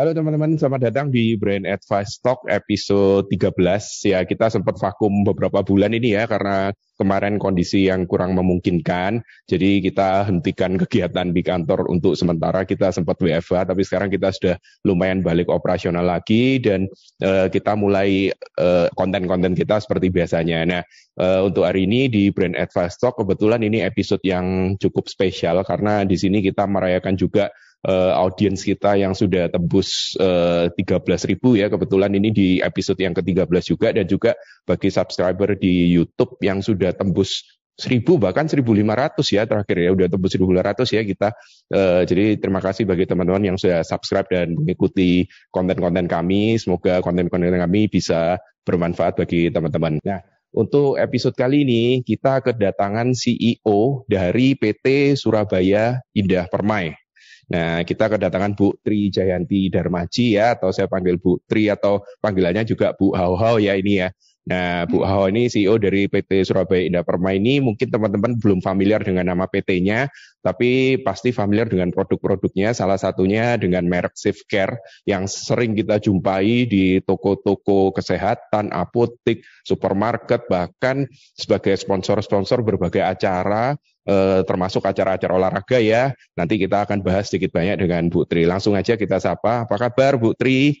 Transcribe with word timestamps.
Halo 0.00 0.16
teman-teman, 0.16 0.56
selamat 0.56 0.88
datang 0.88 1.12
di 1.12 1.36
Brand 1.36 1.68
Advice 1.68 2.24
Talk 2.24 2.48
episode 2.48 3.28
13. 3.28 4.08
Ya, 4.08 4.24
kita 4.24 4.48
sempat 4.48 4.80
vakum 4.80 5.12
beberapa 5.28 5.60
bulan 5.60 5.92
ini 5.92 6.16
ya 6.16 6.24
karena 6.24 6.72
kemarin 6.96 7.36
kondisi 7.36 7.84
yang 7.84 8.08
kurang 8.08 8.32
memungkinkan. 8.32 9.20
Jadi 9.44 9.84
kita 9.84 10.24
hentikan 10.24 10.80
kegiatan 10.80 11.36
di 11.36 11.44
kantor 11.44 11.92
untuk 11.92 12.16
sementara. 12.16 12.64
Kita 12.64 12.88
sempat 12.96 13.20
WFH, 13.20 13.76
tapi 13.76 13.84
sekarang 13.84 14.08
kita 14.08 14.32
sudah 14.32 14.56
lumayan 14.88 15.20
balik 15.20 15.52
operasional 15.52 16.08
lagi 16.08 16.64
dan 16.64 16.88
uh, 17.20 17.52
kita 17.52 17.76
mulai 17.76 18.32
eh, 18.32 18.88
konten-konten 18.96 19.52
kita 19.52 19.84
seperti 19.84 20.08
biasanya. 20.08 20.64
Nah, 20.64 20.82
uh, 21.20 21.44
untuk 21.44 21.68
hari 21.68 21.84
ini 21.84 22.08
di 22.08 22.32
Brand 22.32 22.56
Advice 22.56 22.96
Talk 22.96 23.20
kebetulan 23.20 23.60
ini 23.68 23.84
episode 23.84 24.24
yang 24.24 24.80
cukup 24.80 25.12
spesial 25.12 25.60
karena 25.60 26.08
di 26.08 26.16
sini 26.16 26.40
kita 26.40 26.64
merayakan 26.64 27.20
juga 27.20 27.52
uh, 27.86 28.12
audiens 28.16 28.60
kita 28.60 28.96
yang 28.98 29.16
sudah 29.16 29.48
tembus 29.48 30.16
uh, 30.20 30.68
13 30.74 31.30
ribu 31.30 31.56
ya. 31.56 31.72
Kebetulan 31.72 32.12
ini 32.12 32.28
di 32.32 32.48
episode 32.60 33.00
yang 33.00 33.16
ke-13 33.16 33.64
juga. 33.64 33.88
Dan 33.94 34.04
juga 34.08 34.32
bagi 34.66 34.88
subscriber 34.92 35.56
di 35.56 35.92
YouTube 35.92 36.36
yang 36.44 36.60
sudah 36.60 36.92
tembus 36.92 37.60
1000 37.80 38.04
bahkan 38.20 38.44
1500 38.44 39.24
ya 39.32 39.48
terakhir 39.48 39.76
ya. 39.80 39.90
Udah 39.96 40.06
tembus 40.12 40.32
1500 40.36 40.96
ya 40.96 41.02
kita. 41.06 41.28
Uh, 41.72 42.02
jadi 42.04 42.36
terima 42.36 42.60
kasih 42.60 42.84
bagi 42.84 43.08
teman-teman 43.08 43.54
yang 43.54 43.56
sudah 43.56 43.80
subscribe 43.80 44.28
dan 44.28 44.52
mengikuti 44.52 45.24
konten-konten 45.48 46.04
kami. 46.04 46.60
Semoga 46.60 47.00
konten-konten 47.00 47.56
kami 47.56 47.88
bisa 47.88 48.36
bermanfaat 48.68 49.16
bagi 49.16 49.48
teman-teman. 49.48 49.96
Nah, 50.04 50.20
untuk 50.50 50.98
episode 50.98 51.38
kali 51.38 51.62
ini 51.62 52.02
kita 52.02 52.42
kedatangan 52.42 53.14
CEO 53.14 54.02
dari 54.10 54.58
PT 54.58 55.14
Surabaya 55.14 56.02
Indah 56.12 56.50
Permai. 56.50 57.09
Nah, 57.50 57.82
kita 57.82 58.06
kedatangan 58.06 58.54
Bu 58.54 58.78
Tri 58.78 59.10
Jayanti 59.10 59.66
Darmaji 59.74 60.38
ya, 60.38 60.54
atau 60.54 60.70
saya 60.70 60.86
panggil 60.86 61.18
Bu 61.18 61.42
Tri 61.50 61.66
atau 61.66 61.98
panggilannya 62.22 62.62
juga 62.62 62.94
Bu 62.94 63.10
Hau 63.18 63.34
Hau 63.34 63.58
ya 63.58 63.74
ini 63.74 63.98
ya. 64.06 64.08
Nah, 64.50 64.82
Bu. 64.90 65.06
Hau 65.06 65.30
ini 65.30 65.46
CEO 65.46 65.78
dari 65.78 66.10
PT 66.10 66.42
Surabaya 66.42 66.82
Indah 66.82 67.06
Permai 67.06 67.38
ini 67.38 67.62
mungkin 67.62 67.86
teman-teman 67.86 68.34
belum 68.34 68.58
familiar 68.58 68.98
dengan 68.98 69.30
nama 69.30 69.46
PT-nya, 69.46 70.10
tapi 70.42 70.98
pasti 71.06 71.30
familiar 71.30 71.70
dengan 71.70 71.94
produk-produknya. 71.94 72.74
Salah 72.74 72.98
satunya 72.98 73.54
dengan 73.54 73.86
merek 73.86 74.18
Safe 74.18 74.42
Care 74.50 74.82
yang 75.06 75.30
sering 75.30 75.78
kita 75.78 76.02
jumpai 76.02 76.66
di 76.66 76.98
toko-toko 76.98 77.94
kesehatan, 77.94 78.74
apotik, 78.74 79.46
supermarket, 79.62 80.50
bahkan 80.50 81.06
sebagai 81.38 81.78
sponsor-sponsor 81.78 82.66
berbagai 82.66 83.06
acara 83.06 83.78
eh, 84.02 84.42
termasuk 84.42 84.82
acara-acara 84.82 85.30
olahraga 85.30 85.78
ya. 85.78 86.10
Nanti 86.34 86.58
kita 86.58 86.90
akan 86.90 87.06
bahas 87.06 87.30
sedikit 87.30 87.54
banyak 87.54 87.86
dengan 87.86 88.10
Bu 88.10 88.26
Tri. 88.26 88.50
Langsung 88.50 88.74
aja 88.74 88.98
kita 88.98 89.22
sapa. 89.22 89.62
Apa 89.62 89.78
kabar 89.78 90.18
Bu 90.18 90.34
Tri? 90.34 90.74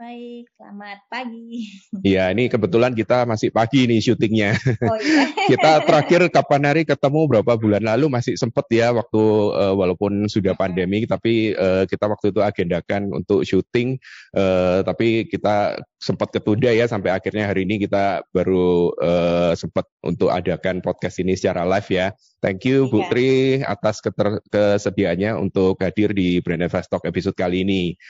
Baik, 0.00 0.48
selamat 0.56 0.98
pagi. 1.12 1.68
Iya, 2.00 2.32
ini 2.32 2.48
kebetulan 2.48 2.96
kita 2.96 3.28
masih 3.28 3.52
pagi 3.52 3.84
nih 3.84 4.00
syutingnya. 4.00 4.56
Oh 4.80 4.96
iya. 4.96 5.28
kita 5.52 5.84
terakhir 5.84 6.24
kapan 6.32 6.72
hari 6.72 6.82
ketemu 6.88 7.28
berapa 7.28 7.52
bulan 7.60 7.84
lalu 7.84 8.08
masih 8.08 8.32
sempet 8.32 8.64
ya 8.72 8.96
waktu 8.96 9.20
uh, 9.52 9.76
walaupun 9.76 10.24
sudah 10.24 10.56
pandemi 10.56 11.04
tapi 11.04 11.52
uh, 11.52 11.84
kita 11.84 12.08
waktu 12.08 12.32
itu 12.32 12.40
agendakan 12.40 13.12
untuk 13.12 13.44
syuting 13.44 14.00
uh, 14.32 14.80
tapi 14.88 15.28
kita 15.28 15.84
sempat 16.00 16.32
ketunda 16.32 16.72
ya 16.72 16.88
sampai 16.88 17.12
akhirnya 17.12 17.44
hari 17.52 17.68
ini 17.68 17.84
kita 17.84 18.24
baru 18.32 18.96
uh, 18.96 19.52
sempat 19.52 19.84
untuk 20.00 20.32
adakan 20.32 20.80
podcast 20.80 21.20
ini 21.20 21.36
secara 21.36 21.68
live 21.68 21.92
ya. 21.92 22.16
Thank 22.40 22.64
you 22.64 22.88
Bu 22.88 23.04
iya. 23.04 23.08
Tri 23.12 23.30
atas 23.68 24.00
kesediaannya 24.48 25.36
untuk 25.36 25.76
hadir 25.84 26.16
di 26.16 26.40
Brand 26.40 26.64
Talk 26.72 27.04
episode 27.04 27.36
kali 27.36 27.68
ini. 27.68 28.00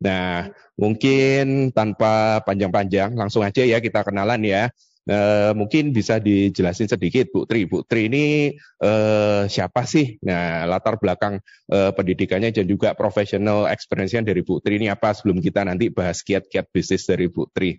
Nah, 0.00 0.48
mungkin 0.80 1.70
tanpa 1.76 2.40
panjang-panjang, 2.48 3.12
langsung 3.12 3.44
aja 3.44 3.60
ya 3.60 3.78
kita 3.78 4.00
kenalan 4.00 4.40
ya. 4.44 4.72
Uh, 5.10 5.56
mungkin 5.56 5.90
bisa 5.96 6.20
dijelasin 6.20 6.86
sedikit 6.86 7.32
Bu 7.32 7.42
Tri. 7.48 7.64
Bu 7.66 7.82
Tri 7.82 8.06
ini 8.06 8.54
uh, 8.84 9.48
siapa 9.48 9.82
sih? 9.88 10.20
Nah, 10.22 10.68
latar 10.68 11.00
belakang 11.00 11.40
uh, 11.72 11.90
pendidikannya 11.96 12.52
dan 12.52 12.68
juga 12.68 12.92
professional 12.94 13.66
experience-nya 13.68 14.22
dari 14.22 14.44
Bu 14.44 14.60
Tri 14.60 14.76
ini 14.76 14.92
apa 14.92 15.10
sebelum 15.10 15.40
kita 15.40 15.66
nanti 15.66 15.88
bahas 15.90 16.20
kiat-kiat 16.22 16.68
bisnis 16.70 17.08
dari 17.08 17.26
Bu 17.26 17.48
Tri. 17.50 17.74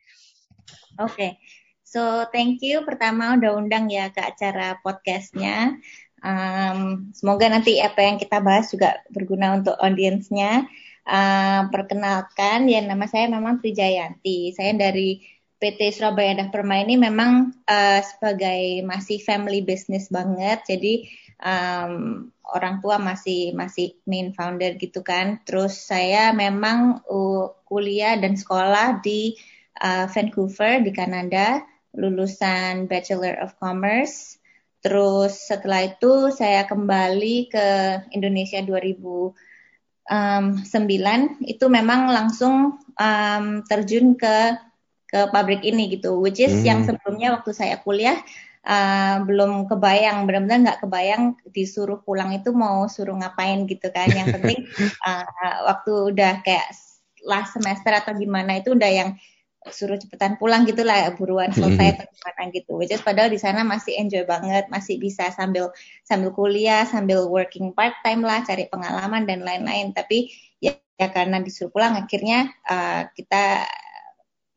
Oke, 0.99 1.07
okay. 1.07 1.31
so 1.87 2.27
thank 2.35 2.59
you 2.59 2.83
pertama 2.83 3.37
udah 3.39 3.55
undang 3.55 3.87
ya 3.87 4.11
ke 4.11 4.19
acara 4.19 4.81
podcastnya. 4.83 5.77
Um, 6.21 7.09
semoga 7.15 7.47
nanti 7.47 7.79
apa 7.79 8.01
yang 8.01 8.21
kita 8.21 8.43
bahas 8.43 8.69
juga 8.69 8.99
berguna 9.09 9.57
untuk 9.57 9.77
audiensnya. 9.79 10.67
Uh, 11.01 11.65
perkenalkan, 11.73 12.69
ya 12.69 12.79
nama 12.85 13.09
saya 13.09 13.25
memang 13.25 13.57
Trijayanti. 13.57 14.53
Saya 14.53 14.77
dari 14.77 15.17
PT 15.61 15.93
Surabaya 15.93 16.33
Dah 16.33 16.49
Perma 16.49 16.81
ini 16.81 16.97
memang 16.97 17.53
uh, 17.69 18.01
sebagai 18.01 18.81
masih 18.81 19.21
family 19.21 19.61
business 19.61 20.09
banget. 20.09 20.65
Jadi 20.65 21.05
um, 21.37 22.25
orang 22.49 22.81
tua 22.81 22.97
masih 22.97 23.53
masih 23.53 23.93
main 24.09 24.33
founder 24.33 24.73
gitu 24.81 25.05
kan. 25.05 25.37
Terus 25.45 25.85
saya 25.85 26.33
memang 26.33 27.05
uh, 27.05 27.53
kuliah 27.69 28.17
dan 28.17 28.33
sekolah 28.33 29.05
di 29.05 29.37
uh, 29.85 30.09
Vancouver 30.09 30.81
di 30.81 30.89
Kanada, 30.89 31.61
lulusan 31.93 32.89
Bachelor 32.89 33.37
of 33.45 33.53
Commerce. 33.61 34.41
Terus 34.81 35.45
setelah 35.45 35.85
itu 35.85 36.33
saya 36.33 36.65
kembali 36.65 37.53
ke 37.53 37.67
Indonesia 38.17 38.65
2000 38.65 39.50
um, 40.11 40.59
9 40.59 41.47
itu 41.47 41.65
memang 41.71 42.11
langsung 42.11 42.77
um, 42.99 43.45
terjun 43.63 44.19
ke 44.19 44.59
ke 45.11 45.27
pabrik 45.31 45.63
ini 45.63 45.91
gitu 45.91 46.19
which 46.19 46.39
is 46.39 46.51
hmm. 46.51 46.67
yang 46.67 46.79
sebelumnya 46.83 47.35
waktu 47.35 47.51
saya 47.51 47.79
kuliah 47.83 48.19
uh, 48.63 49.23
belum 49.27 49.67
kebayang 49.67 50.23
benar-benar 50.23 50.59
nggak 50.63 50.79
kebayang 50.87 51.23
disuruh 51.51 51.99
pulang 52.03 52.31
itu 52.31 52.55
mau 52.55 52.87
suruh 52.87 53.15
ngapain 53.19 53.67
gitu 53.67 53.91
kan 53.91 54.07
yang 54.07 54.31
penting 54.31 54.67
uh, 55.03 55.25
waktu 55.71 56.15
udah 56.15 56.43
kayak 56.43 56.67
last 57.27 57.55
semester 57.55 57.91
atau 57.91 58.15
gimana 58.15 58.63
itu 58.63 58.73
udah 58.73 58.91
yang 58.91 59.09
suruh 59.69 59.93
cepetan 59.93 60.41
pulang 60.41 60.65
gitu 60.65 60.81
lah 60.81 61.13
buruan 61.13 61.53
selesai 61.53 61.93
atau 61.93 62.05
gimana 62.09 62.41
gitu 62.49 62.71
which 62.81 62.89
is 62.89 63.05
padahal 63.05 63.29
di 63.29 63.37
sana 63.37 63.61
masih 63.61 63.93
enjoy 63.93 64.25
banget 64.25 64.65
masih 64.73 64.97
bisa 64.97 65.29
sambil 65.29 65.69
sambil 66.01 66.33
kuliah 66.33 66.81
sambil 66.89 67.29
working 67.29 67.69
part 67.77 67.93
time 68.01 68.25
lah 68.25 68.41
cari 68.41 68.65
pengalaman 68.65 69.29
dan 69.29 69.45
lain-lain 69.45 69.93
tapi 69.93 70.33
ya, 70.57 70.73
ya 70.97 71.13
karena 71.13 71.37
disuruh 71.45 71.69
pulang 71.69 71.93
akhirnya 71.93 72.49
uh, 72.65 73.05
kita 73.13 73.69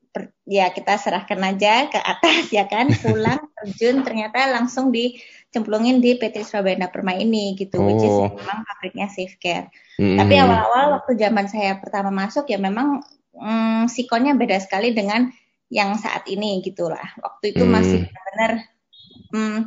per, 0.08 0.32
ya 0.48 0.72
kita 0.72 0.96
serahkan 0.96 1.40
aja 1.52 1.92
ke 1.92 2.00
atas 2.00 2.48
ya 2.48 2.64
kan 2.64 2.88
pulang 3.04 3.44
terjun 3.60 4.00
ternyata 4.08 4.56
langsung 4.56 4.88
dicemplungin 4.88 6.00
di 6.00 6.16
PT 6.16 6.48
Surabaya 6.48 6.88
Perma 6.88 7.12
ini 7.12 7.52
gitu 7.60 7.76
oh. 7.76 7.92
which 7.92 8.00
is 8.00 8.08
oh. 8.08 8.32
memang 8.32 8.64
pabriknya 8.64 9.12
Safe 9.12 9.36
Care 9.36 9.68
hmm. 10.00 10.16
tapi 10.16 10.40
awal-awal 10.40 10.96
waktu 10.96 11.12
zaman 11.20 11.44
saya 11.44 11.76
pertama 11.76 12.08
masuk 12.08 12.48
ya 12.48 12.56
memang 12.56 13.04
hmm, 13.34 13.90
sikonnya 13.90 14.38
beda 14.38 14.58
sekali 14.62 14.94
dengan 14.94 15.30
yang 15.72 15.98
saat 15.98 16.26
ini 16.30 16.62
gitulah. 16.62 17.04
Waktu 17.18 17.54
itu 17.56 17.64
hmm. 17.66 17.72
masih 17.72 18.00
benar 18.06 18.52
hmm, 19.34 19.58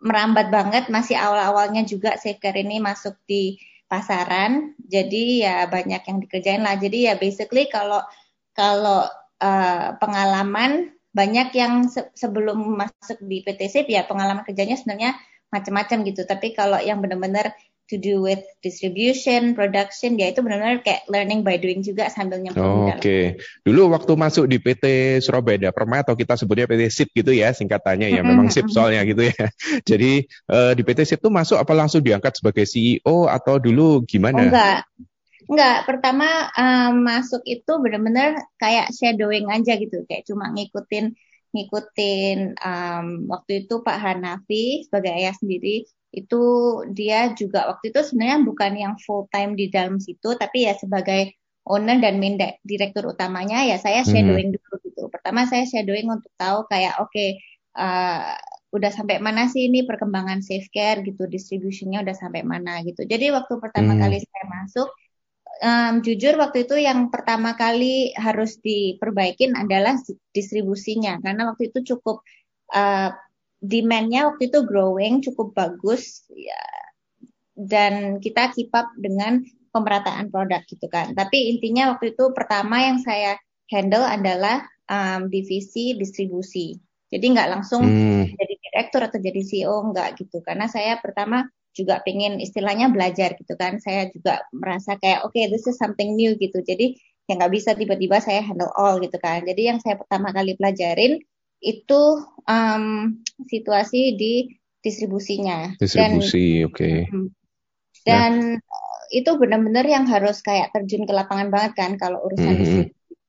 merambat 0.00 0.48
banget, 0.50 0.84
masih 0.88 1.14
awal-awalnya 1.14 1.86
juga 1.86 2.16
Safecare 2.16 2.60
ini 2.64 2.80
masuk 2.80 3.14
di 3.28 3.60
pasaran, 3.90 4.78
jadi 4.86 5.24
ya 5.42 5.56
banyak 5.66 6.02
yang 6.06 6.18
dikerjain 6.22 6.62
lah. 6.62 6.78
Jadi 6.78 7.10
ya 7.10 7.18
basically 7.18 7.66
kalau 7.66 8.02
kalau 8.54 9.06
uh, 9.42 9.88
pengalaman 9.98 10.94
banyak 11.10 11.50
yang 11.58 11.90
se 11.90 12.06
sebelum 12.14 12.78
masuk 12.78 13.18
di 13.26 13.42
PT 13.42 13.66
Safe 13.66 13.90
ya 13.90 14.06
pengalaman 14.06 14.46
kerjanya 14.46 14.78
sebenarnya 14.78 15.18
macam-macam 15.50 16.06
gitu. 16.06 16.22
Tapi 16.22 16.54
kalau 16.54 16.78
yang 16.78 17.02
benar-benar 17.02 17.50
to 17.90 17.98
do 17.98 18.22
with 18.22 18.38
distribution, 18.62 19.58
production, 19.58 20.14
ya 20.14 20.30
itu 20.30 20.38
benar-benar 20.40 20.86
kayak 20.86 21.10
learning 21.10 21.42
by 21.42 21.58
doing 21.58 21.82
juga 21.82 22.06
sambil 22.06 22.38
nyemplung. 22.38 22.86
Oh, 22.86 22.94
Oke, 22.94 23.02
okay. 23.02 23.24
dulu 23.66 23.90
waktu 23.90 24.14
masuk 24.14 24.46
di 24.46 24.62
PT 24.62 25.18
Surabaya 25.18 25.74
Perma 25.74 26.06
atau 26.06 26.14
kita 26.14 26.38
sebutnya 26.38 26.70
PT 26.70 26.86
SIP 26.86 27.08
gitu 27.18 27.34
ya 27.34 27.50
singkatannya 27.50 28.14
ya, 28.14 28.22
memang 28.22 28.46
SIP 28.46 28.70
soalnya 28.70 29.02
gitu 29.02 29.26
ya. 29.26 29.44
Jadi 29.90 30.24
uh, 30.54 30.72
di 30.78 30.82
PT 30.86 31.02
SIP 31.02 31.20
tuh 31.20 31.34
masuk 31.34 31.58
apa 31.58 31.74
langsung 31.74 32.00
diangkat 32.00 32.38
sebagai 32.38 32.62
CEO 32.62 33.26
atau 33.26 33.58
dulu 33.58 34.06
gimana? 34.06 34.38
Oh, 34.38 34.46
enggak, 34.46 34.78
enggak. 35.50 35.78
Pertama 35.90 36.28
um, 36.54 37.02
masuk 37.02 37.42
itu 37.42 37.72
benar-benar 37.82 38.38
kayak 38.62 38.94
shadowing 38.94 39.50
aja 39.50 39.74
gitu, 39.74 40.06
kayak 40.06 40.22
cuma 40.22 40.54
ngikutin 40.54 41.18
ngikutin 41.50 42.62
um, 42.62 43.26
waktu 43.26 43.66
itu 43.66 43.82
Pak 43.82 43.98
Hanafi 43.98 44.86
sebagai 44.86 45.10
ayah 45.10 45.34
sendiri 45.34 45.82
itu 46.10 46.42
dia 46.90 47.30
juga 47.38 47.70
waktu 47.70 47.94
itu 47.94 48.00
sebenarnya 48.02 48.38
bukan 48.42 48.72
yang 48.74 48.94
full 48.98 49.30
time 49.30 49.54
di 49.54 49.70
dalam 49.70 50.02
situ 50.02 50.34
tapi 50.34 50.66
ya 50.66 50.74
sebagai 50.74 51.38
owner 51.70 52.02
dan 52.02 52.18
main 52.18 52.34
direktur 52.66 53.14
utamanya 53.14 53.62
ya 53.62 53.78
saya 53.78 54.02
hmm. 54.02 54.10
shadowing 54.10 54.50
hmm. 54.50 54.56
dulu 54.58 54.74
gitu. 54.90 55.02
Pertama 55.06 55.46
saya 55.46 55.64
shadowing 55.68 56.10
untuk 56.10 56.32
tahu 56.34 56.66
kayak 56.66 56.98
oke 56.98 57.14
okay, 57.14 57.38
uh, 57.78 58.34
udah 58.70 58.90
sampai 58.90 59.18
mana 59.18 59.50
sih 59.50 59.66
ini 59.66 59.86
perkembangan 59.86 60.42
safe 60.42 60.70
care 60.70 61.02
gitu, 61.02 61.26
distributionnya 61.26 62.02
udah 62.06 62.14
sampai 62.14 62.42
mana 62.46 62.82
gitu. 62.86 63.06
Jadi 63.06 63.30
waktu 63.34 63.58
pertama 63.62 63.94
hmm. 63.94 64.00
kali 64.02 64.18
saya 64.22 64.44
masuk 64.46 64.88
um, 65.62 65.94
jujur 66.02 66.34
waktu 66.40 66.66
itu 66.66 66.76
yang 66.80 67.12
pertama 67.12 67.54
kali 67.54 68.14
harus 68.16 68.58
diperbaikin 68.62 69.54
adalah 69.54 69.98
distribusinya 70.34 71.18
karena 71.22 71.50
waktu 71.52 71.70
itu 71.70 71.94
cukup 71.94 72.22
uh, 72.72 73.14
demand-nya 73.60 74.32
waktu 74.32 74.48
itu 74.48 74.64
growing 74.64 75.20
cukup 75.20 75.52
bagus 75.52 76.24
ya 76.32 76.64
dan 77.60 78.18
kita 78.24 78.56
keep 78.56 78.72
up 78.72 78.88
dengan 78.96 79.44
pemerataan 79.70 80.32
produk 80.32 80.64
gitu 80.66 80.88
kan. 80.90 81.14
Tapi 81.14 81.56
intinya 81.56 81.94
waktu 81.94 82.16
itu 82.16 82.32
pertama 82.34 82.82
yang 82.82 82.98
saya 83.04 83.38
handle 83.70 84.02
adalah 84.02 84.64
um, 84.90 85.30
divisi 85.30 85.94
distribusi. 85.94 86.80
Jadi 87.10 87.26
nggak 87.36 87.48
langsung 87.50 87.82
hmm. 87.86 88.34
jadi 88.34 88.54
direktur 88.58 89.02
atau 89.06 89.18
jadi 89.18 89.40
CEO 89.42 89.76
nggak 89.92 90.18
gitu. 90.18 90.42
Karena 90.42 90.66
saya 90.66 90.98
pertama 90.98 91.46
juga 91.70 92.02
pengen 92.02 92.42
istilahnya 92.42 92.90
belajar 92.90 93.38
gitu 93.38 93.54
kan. 93.54 93.78
Saya 93.78 94.10
juga 94.10 94.42
merasa 94.50 94.98
kayak 94.98 95.26
oke 95.26 95.34
okay, 95.34 95.50
this 95.50 95.66
is 95.70 95.78
something 95.78 96.18
new 96.18 96.34
gitu. 96.38 96.62
Jadi 96.62 96.98
ya 97.30 97.38
nggak 97.38 97.52
bisa 97.54 97.78
tiba-tiba 97.78 98.18
saya 98.18 98.42
handle 98.42 98.74
all 98.74 98.98
gitu 98.98 99.18
kan. 99.22 99.46
Jadi 99.46 99.70
yang 99.70 99.78
saya 99.78 99.94
pertama 99.98 100.34
kali 100.34 100.58
pelajarin 100.58 101.22
itu 101.60 102.02
um, 102.48 102.84
situasi 103.46 104.16
di 104.16 104.60
distribusinya. 104.80 105.76
Distribusi, 105.76 106.64
oke. 106.64 106.74
Okay. 106.76 106.96
Hmm. 107.08 107.28
Dan 108.00 108.32
nah. 108.56 109.08
itu 109.12 109.30
benar-benar 109.36 109.84
yang 109.84 110.08
harus 110.08 110.40
kayak 110.40 110.72
terjun 110.72 111.04
ke 111.04 111.12
lapangan 111.12 111.52
banget 111.52 111.72
kan 111.76 111.92
kalau 112.00 112.24
urusan 112.24 112.56
mm 112.56 112.64
-hmm. 112.64 112.84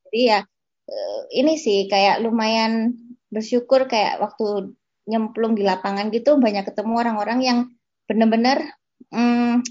Jadi 0.07 0.19
ya 0.31 0.39
eh, 0.87 1.21
ini 1.43 1.59
sih 1.59 1.91
kayak 1.91 2.23
lumayan 2.23 2.95
bersyukur 3.27 3.91
kayak 3.91 4.23
waktu 4.23 4.75
nyemplung 5.07 5.59
di 5.59 5.67
lapangan 5.67 6.07
gitu 6.11 6.39
banyak 6.39 6.63
ketemu 6.67 6.93
orang-orang 6.99 7.39
yang 7.43 7.59
benar-benar 8.07 8.63
hmm, 9.11 9.63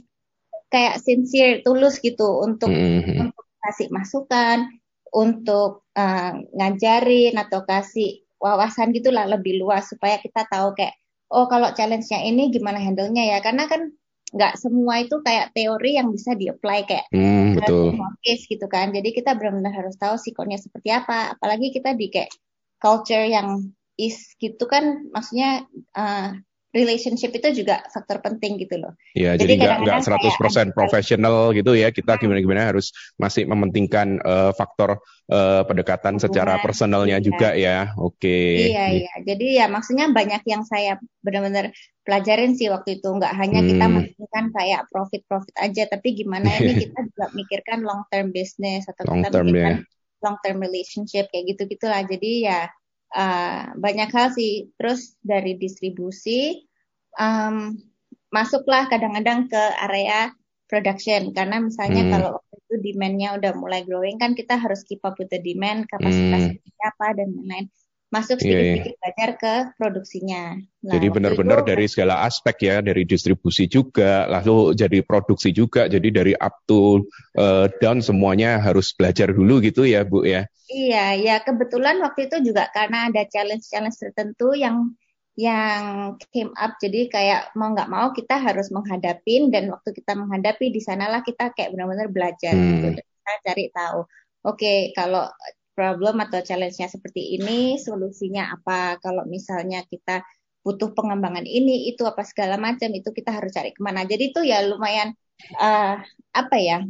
kayak 0.68 1.00
sincere 1.00 1.64
tulus 1.64 2.00
gitu 2.00 2.44
untuk 2.44 2.68
mm 2.68 3.00
-hmm. 3.04 3.16
untuk 3.24 3.44
kasih 3.60 3.88
masukan 3.92 4.68
untuk 5.12 5.84
uh, 5.96 6.32
ngajarin 6.56 7.36
atau 7.36 7.66
kasih 7.66 8.24
wawasan 8.40 8.96
gitulah 8.96 9.28
lebih 9.28 9.60
luas 9.60 9.87
supaya 9.92 10.16
kita 10.19 10.48
tahu 10.48 10.72
kayak 10.72 10.96
oh 11.31 11.46
kalau 11.46 11.70
challenge-nya 11.76 12.25
ini 12.26 12.50
gimana 12.50 12.81
handle-nya 12.81 13.37
ya 13.37 13.38
karena 13.44 13.69
kan 13.70 13.92
nggak 14.31 14.54
semua 14.62 15.02
itu 15.02 15.19
kayak 15.26 15.50
teori 15.54 15.98
yang 15.98 16.14
bisa 16.14 16.38
di-apply 16.38 16.87
kayak 16.87 17.06
hmm, 17.10 17.58
betul. 17.58 17.98
case 18.22 18.46
gitu 18.46 18.66
kan. 18.70 18.94
Jadi 18.94 19.10
kita 19.10 19.34
benar-benar 19.34 19.75
harus 19.75 19.98
tahu 19.98 20.14
sikonnya 20.14 20.54
seperti 20.54 20.94
apa. 20.94 21.34
Apalagi 21.34 21.75
kita 21.75 21.98
di 21.98 22.06
kayak 22.14 22.31
culture 22.78 23.26
yang 23.26 23.75
is 23.98 24.32
gitu 24.38 24.64
kan 24.70 25.10
maksudnya 25.12 25.66
uh, 25.98 26.32
relationship 26.70 27.34
itu 27.34 27.62
juga 27.62 27.82
faktor 27.90 28.22
penting 28.22 28.55
gitu 28.62 28.78
loh. 28.78 28.94
Iya, 29.19 29.34
jadi 29.34 29.58
nggak 29.58 29.76
nggak 29.82 29.99
100% 30.06 30.70
profesional 30.70 31.50
gitu 31.50 31.75
ya. 31.75 31.90
Kita 31.90 32.14
hmm. 32.14 32.20
gimana-gimana 32.22 32.70
harus 32.70 32.94
masih 33.19 33.50
mementingkan 33.50 34.22
uh, 34.22 34.55
faktor 34.55 35.02
uh, 35.31 35.62
pendekatan 35.67 36.17
Hubungan, 36.17 36.25
secara 36.31 36.62
personalnya 36.62 37.19
iya. 37.19 37.26
juga 37.26 37.49
ya. 37.58 37.90
Oke. 37.99 38.22
Okay. 38.22 38.55
Iya, 38.70 38.84
iya. 39.02 39.14
Jadi 39.26 39.46
ya 39.58 39.67
maksudnya 39.67 40.06
banyak 40.14 40.43
yang 40.46 40.62
saya 40.62 40.94
benar-benar 41.26 41.75
pelajarin 42.06 42.55
sih 42.55 42.70
waktu 42.70 43.02
itu. 43.02 43.08
Nggak 43.11 43.34
hanya 43.34 43.61
hmm. 43.66 43.69
kita 43.75 43.84
mementingkan 43.90 44.44
kayak 44.55 44.81
profit-profit 44.94 45.55
aja, 45.58 45.82
tapi 45.90 46.08
gimana 46.14 46.55
ini 46.62 46.87
kita 46.87 46.99
juga 47.02 47.26
mikirkan 47.34 47.82
long 47.82 48.06
term 48.14 48.31
business 48.31 48.87
atau 48.87 49.11
long 49.11 49.26
kita 49.26 49.31
term, 49.34 49.46
mikirkan 49.50 49.75
yeah. 49.82 50.23
long 50.23 50.37
term 50.46 50.62
relationship 50.62 51.26
kayak 51.34 51.50
gitu-gitulah. 51.50 52.06
Jadi 52.06 52.46
ya 52.46 52.70
uh, 53.14 53.74
banyak 53.76 54.10
hal 54.10 54.28
sih. 54.34 54.70
Terus 54.78 55.16
dari 55.22 55.56
distribusi 55.56 56.66
um, 57.18 57.74
masuklah 58.30 58.86
kadang-kadang 58.86 59.50
ke 59.50 59.62
area 59.90 60.30
production 60.70 61.34
karena 61.34 61.58
misalnya 61.58 62.06
hmm. 62.06 62.10
kalau 62.14 62.30
waktu 62.38 62.54
itu 62.62 62.74
demandnya 62.86 63.34
udah 63.34 63.52
mulai 63.58 63.82
growing 63.82 64.22
kan 64.22 64.38
kita 64.38 64.54
harus 64.54 64.86
keep 64.86 65.02
up 65.02 65.18
with 65.18 65.26
the 65.34 65.42
demand 65.42 65.90
kapasitas 65.90 66.54
hmm. 66.54 66.86
apa 66.86 67.18
dan 67.18 67.34
lain-lain 67.34 67.66
masuk 68.10 68.42
iya, 68.42 68.50
iya. 68.50 68.50
sedikit-sedikit 68.50 68.90
yeah, 68.90 68.98
belajar 68.98 69.30
ke 69.38 69.54
produksinya. 69.78 70.42
Nah, 70.82 70.92
jadi 70.98 71.06
benar-benar 71.14 71.62
dari 71.62 71.86
segala 71.86 72.26
aspek 72.26 72.56
ya, 72.66 72.76
dari 72.82 73.06
distribusi 73.06 73.70
juga, 73.70 74.26
lalu 74.26 74.74
jadi 74.74 74.98
produksi 75.06 75.54
juga, 75.54 75.86
jadi 75.86 76.10
dari 76.10 76.34
up 76.34 76.58
to 76.66 77.06
uh, 77.38 77.70
down 77.78 78.02
semuanya 78.02 78.58
harus 78.58 78.90
belajar 78.98 79.30
dulu 79.30 79.62
gitu 79.62 79.86
ya 79.86 80.02
Bu 80.02 80.26
ya. 80.26 80.50
Iya, 80.66 81.18
ya 81.22 81.36
kebetulan 81.42 82.02
waktu 82.02 82.26
itu 82.26 82.50
juga 82.50 82.66
karena 82.74 83.10
ada 83.10 83.22
challenge-challenge 83.26 83.98
tertentu 83.98 84.58
yang 84.58 84.94
yang 85.38 86.18
came 86.34 86.52
up 86.58 86.76
jadi 86.76 87.08
kayak 87.08 87.42
mau 87.56 87.72
nggak 87.72 87.88
mau 87.88 88.12
kita 88.12 88.36
harus 88.36 88.68
menghadapi 88.68 89.48
dan 89.48 89.72
waktu 89.72 89.96
kita 89.96 90.12
menghadapi 90.12 90.68
di 90.68 90.84
sanalah 90.84 91.24
kita 91.24 91.54
kayak 91.56 91.72
benar-benar 91.72 92.12
belajar 92.12 92.52
hmm. 92.52 92.68
gitu 92.76 92.86
kita 93.00 93.32
cari 93.46 93.66
tahu 93.72 94.04
oke 94.04 94.58
okay, 94.58 94.92
kalau 94.92 95.24
problem 95.80 96.20
atau 96.20 96.44
challenge-nya 96.44 96.92
seperti 96.92 97.40
ini, 97.40 97.80
solusinya 97.80 98.52
apa? 98.52 99.00
Kalau 99.00 99.24
misalnya 99.24 99.80
kita 99.88 100.20
butuh 100.60 100.92
pengembangan 100.92 101.48
ini, 101.48 101.88
itu 101.88 102.04
apa 102.04 102.20
segala 102.20 102.60
macam, 102.60 102.92
itu 102.92 103.08
kita 103.16 103.32
harus 103.32 103.56
cari 103.56 103.72
ke 103.72 103.80
mana. 103.80 104.04
Jadi 104.04 104.36
itu 104.36 104.44
ya 104.44 104.60
lumayan 104.60 105.16
uh, 105.56 105.96
apa 106.36 106.56
ya, 106.60 106.84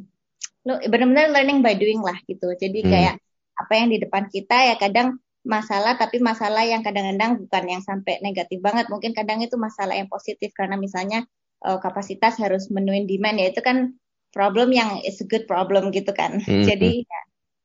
benar-benar 0.67 1.31
learning 1.31 1.63
by 1.63 1.79
doing 1.79 2.03
lah 2.03 2.19
gitu. 2.27 2.51
Jadi 2.59 2.83
hmm. 2.83 2.91
kayak 2.91 3.15
apa 3.55 3.73
yang 3.79 3.95
di 3.95 4.03
depan 4.03 4.27
kita 4.27 4.57
ya 4.59 4.75
kadang 4.75 5.23
masalah, 5.47 5.95
tapi 5.95 6.19
masalah 6.19 6.67
yang 6.67 6.83
kadang-kadang 6.83 7.47
bukan 7.47 7.65
yang 7.79 7.83
sampai 7.87 8.19
negatif 8.27 8.59
banget. 8.59 8.91
Mungkin 8.91 9.15
kadang 9.15 9.39
itu 9.39 9.55
masalah 9.55 9.95
yang 9.95 10.11
positif 10.11 10.51
karena 10.51 10.75
misalnya 10.75 11.23
uh, 11.63 11.79
kapasitas 11.79 12.43
harus 12.43 12.67
menuin 12.75 13.07
demand 13.07 13.39
ya 13.39 13.55
itu 13.55 13.63
kan 13.63 13.95
problem 14.35 14.75
yang 14.75 14.99
is 15.07 15.23
a 15.23 15.27
good 15.31 15.47
problem 15.47 15.95
gitu 15.95 16.11
kan. 16.11 16.43
Hmm. 16.43 16.65
Jadi 16.69 17.07
ya, 17.07 17.21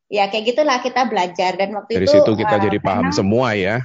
ya 0.10 0.30
kayak 0.30 0.54
gitulah 0.54 0.78
kita 0.82 1.10
belajar 1.10 1.58
dan 1.58 1.74
waktu 1.74 1.98
Dari 1.98 2.06
itu 2.06 2.14
Dari 2.14 2.22
situ 2.22 2.32
kita 2.38 2.56
uh, 2.58 2.62
jadi 2.62 2.78
paham 2.82 3.10
memang, 3.10 3.18
semua 3.18 3.48
ya. 3.58 3.82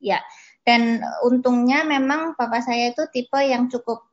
Ya, 0.00 0.20
dan 0.64 1.00
untungnya 1.24 1.84
memang 1.84 2.36
papa 2.36 2.60
saya 2.60 2.92
itu 2.92 3.04
tipe 3.12 3.40
yang 3.40 3.68
cukup 3.68 4.04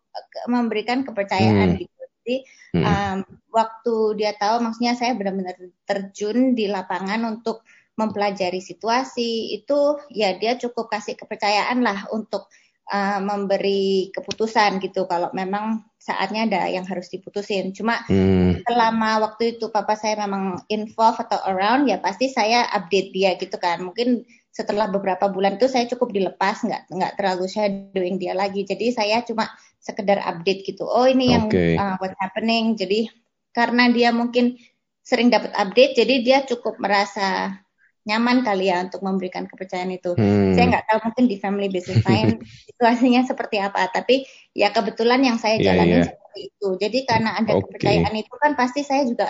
memberikan 0.48 1.04
kepercayaan 1.08 1.76
hmm. 1.76 1.80
gitu. 1.80 2.02
Jadi 2.22 2.36
hmm. 2.78 2.86
um, 2.86 3.18
waktu 3.52 3.96
dia 4.20 4.32
tahu, 4.38 4.64
maksudnya 4.64 4.94
saya 4.96 5.16
benar-benar 5.18 5.58
terjun 5.88 6.54
di 6.54 6.70
lapangan 6.70 7.24
untuk 7.28 7.64
mempelajari 8.00 8.64
situasi 8.64 9.58
itu, 9.58 10.00
ya 10.12 10.36
dia 10.40 10.56
cukup 10.56 10.88
kasih 10.88 11.20
kepercayaan 11.20 11.84
lah 11.84 12.08
untuk 12.16 12.48
uh, 12.88 13.20
memberi 13.20 14.12
keputusan 14.16 14.80
gitu. 14.80 15.08
Kalau 15.10 15.32
memang 15.36 15.91
saatnya 16.02 16.50
ada 16.50 16.66
yang 16.66 16.82
harus 16.90 17.14
diputusin. 17.14 17.78
Cuma 17.78 18.02
hmm. 18.10 18.66
selama 18.66 19.22
waktu 19.22 19.58
itu 19.58 19.70
papa 19.70 19.94
saya 19.94 20.18
memang 20.26 20.66
involved 20.66 21.22
atau 21.22 21.38
around 21.46 21.86
ya 21.86 22.02
pasti 22.02 22.34
saya 22.34 22.66
update 22.74 23.14
dia 23.14 23.38
gitu 23.38 23.62
kan. 23.62 23.86
Mungkin 23.86 24.26
setelah 24.50 24.90
beberapa 24.90 25.30
bulan 25.30 25.62
itu 25.62 25.70
saya 25.70 25.86
cukup 25.86 26.10
dilepas 26.10 26.66
nggak 26.66 26.90
nggak 26.90 27.14
terlalu 27.22 27.46
shadowing 27.46 28.18
dia 28.18 28.34
lagi. 28.34 28.66
Jadi 28.66 28.90
saya 28.90 29.22
cuma 29.22 29.54
sekedar 29.78 30.18
update 30.26 30.66
gitu. 30.66 30.90
Oh 30.90 31.06
ini 31.06 31.38
yang 31.38 31.46
okay. 31.46 31.78
uh, 31.78 32.02
what's 32.02 32.18
happening. 32.18 32.74
Jadi 32.74 33.06
karena 33.54 33.94
dia 33.94 34.10
mungkin 34.10 34.58
sering 35.06 35.30
dapat 35.30 35.54
update 35.54 35.98
jadi 35.98 36.16
dia 36.26 36.40
cukup 36.46 36.78
merasa 36.78 37.58
nyaman 38.02 38.42
kali 38.42 38.74
ya 38.74 38.82
untuk 38.82 39.06
memberikan 39.06 39.46
kepercayaan 39.46 39.94
itu. 39.94 40.18
Hmm. 40.18 40.58
Saya 40.58 40.66
nggak 40.74 40.86
tahu 40.90 41.00
mungkin 41.06 41.26
di 41.30 41.38
family 41.38 41.70
business 41.70 42.02
lain 42.10 42.42
situasinya 42.42 43.22
seperti 43.26 43.62
apa, 43.62 43.90
tapi 43.94 44.26
ya 44.58 44.74
kebetulan 44.74 45.22
yang 45.22 45.38
saya 45.38 45.62
iya, 45.62 45.66
jalani 45.74 45.86
yeah, 45.86 45.98
yeah. 46.02 46.08
seperti 46.10 46.40
itu. 46.50 46.68
Jadi 46.82 47.00
karena 47.06 47.30
ada 47.38 47.52
okay. 47.54 47.62
kepercayaan 47.62 48.14
itu 48.18 48.34
kan 48.42 48.52
pasti 48.58 48.82
saya 48.82 49.06
juga 49.06 49.30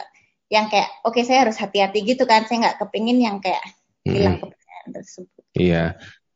yang 0.52 0.68
kayak 0.68 0.90
oke 1.08 1.16
okay, 1.16 1.24
saya 1.24 1.48
harus 1.48 1.56
hati-hati 1.60 2.00
gitu 2.04 2.24
kan, 2.24 2.48
saya 2.48 2.68
nggak 2.68 2.78
kepingin 2.84 3.20
yang 3.20 3.38
kayak 3.44 3.64
hilang 4.08 4.40
hmm. 4.40 4.44
kepercayaan 4.48 4.90
tersebut. 4.96 5.44
Iya, 5.56 5.84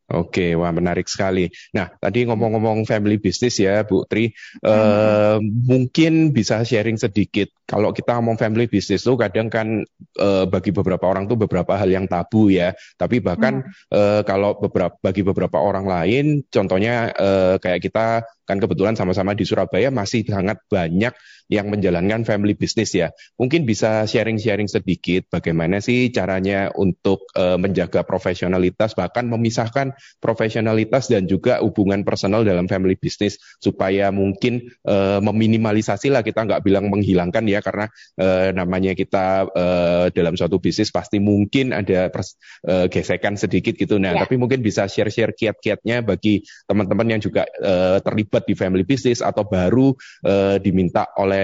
Oke, 0.05 0.53
wah 0.53 0.69
menarik 0.69 1.09
sekali. 1.09 1.49
Nah, 1.73 1.89
tadi 1.97 2.29
ngomong-ngomong 2.29 2.85
family 2.85 3.17
business 3.17 3.57
ya, 3.57 3.81
Bu 3.81 4.05
Tri, 4.05 4.29
hmm. 4.29 4.61
eh, 4.61 5.37
mungkin 5.41 6.29
bisa 6.29 6.61
sharing 6.61 7.01
sedikit. 7.01 7.49
Kalau 7.65 7.89
kita 7.89 8.13
ngomong 8.21 8.37
family 8.37 8.69
business 8.69 9.01
tuh 9.01 9.17
kadang 9.17 9.49
kan 9.49 9.81
eh, 10.21 10.45
bagi 10.45 10.69
beberapa 10.69 11.09
orang 11.09 11.25
tuh 11.25 11.41
beberapa 11.41 11.73
hal 11.73 11.89
yang 11.89 12.05
tabu 12.05 12.53
ya. 12.53 12.77
Tapi 13.01 13.17
bahkan 13.17 13.65
hmm. 13.65 13.97
eh, 13.97 14.21
kalau 14.29 14.53
beberapa 14.61 14.93
bagi 15.01 15.25
beberapa 15.25 15.57
orang 15.57 15.89
lain, 15.89 16.45
contohnya 16.53 17.09
eh, 17.09 17.57
kayak 17.57 17.81
kita 17.81 18.21
kan 18.45 18.61
kebetulan 18.61 18.93
sama-sama 18.93 19.33
di 19.33 19.41
Surabaya 19.41 19.89
masih 19.89 20.21
sangat 20.29 20.61
banyak 20.69 21.17
yang 21.49 21.71
menjalankan 21.71 22.21
family 22.27 22.53
business 22.53 22.93
ya. 22.93 23.09
Mungkin 23.41 23.65
bisa 23.65 24.05
sharing-sharing 24.05 24.69
sedikit 24.69 25.25
bagaimana 25.33 25.81
sih 25.81 26.13
caranya 26.13 26.69
untuk 26.77 27.25
uh, 27.33 27.57
menjaga 27.57 28.05
profesionalitas 28.05 28.93
bahkan 28.93 29.25
memisahkan 29.25 29.97
profesionalitas 30.21 31.09
dan 31.09 31.25
juga 31.25 31.63
hubungan 31.65 32.05
personal 32.05 32.45
dalam 32.45 32.69
family 32.69 32.93
business 32.93 33.41
supaya 33.57 34.13
mungkin 34.13 34.69
uh, 34.85 35.23
meminimalisasi 35.23 36.13
lah 36.13 36.21
kita 36.21 36.45
nggak 36.45 36.61
bilang 36.61 36.93
menghilangkan 36.93 37.43
ya 37.49 37.65
karena 37.65 37.89
uh, 38.21 38.53
namanya 38.53 38.93
kita 38.93 39.49
uh, 39.49 40.05
dalam 40.13 40.37
suatu 40.37 40.61
bisnis 40.61 40.93
pasti 40.93 41.17
mungkin 41.17 41.73
ada 41.73 42.13
pers, 42.13 42.37
uh, 42.69 42.85
gesekan 42.91 43.39
sedikit 43.39 43.73
gitu. 43.73 43.97
Nah, 43.97 44.13
ya. 44.13 44.21
tapi 44.27 44.37
mungkin 44.37 44.61
bisa 44.61 44.85
share-share 44.85 45.33
kiat-kiatnya 45.33 46.05
bagi 46.05 46.45
teman-teman 46.69 47.17
yang 47.17 47.21
juga 47.23 47.47
uh, 47.63 47.97
terlibat 48.03 48.35
terlibat 48.35 48.43
di 48.49 48.55
family 48.57 48.83
business 48.83 49.19
atau 49.23 49.47
baru 49.47 49.95
uh, 50.27 50.57
diminta 50.59 51.07
oleh 51.15 51.34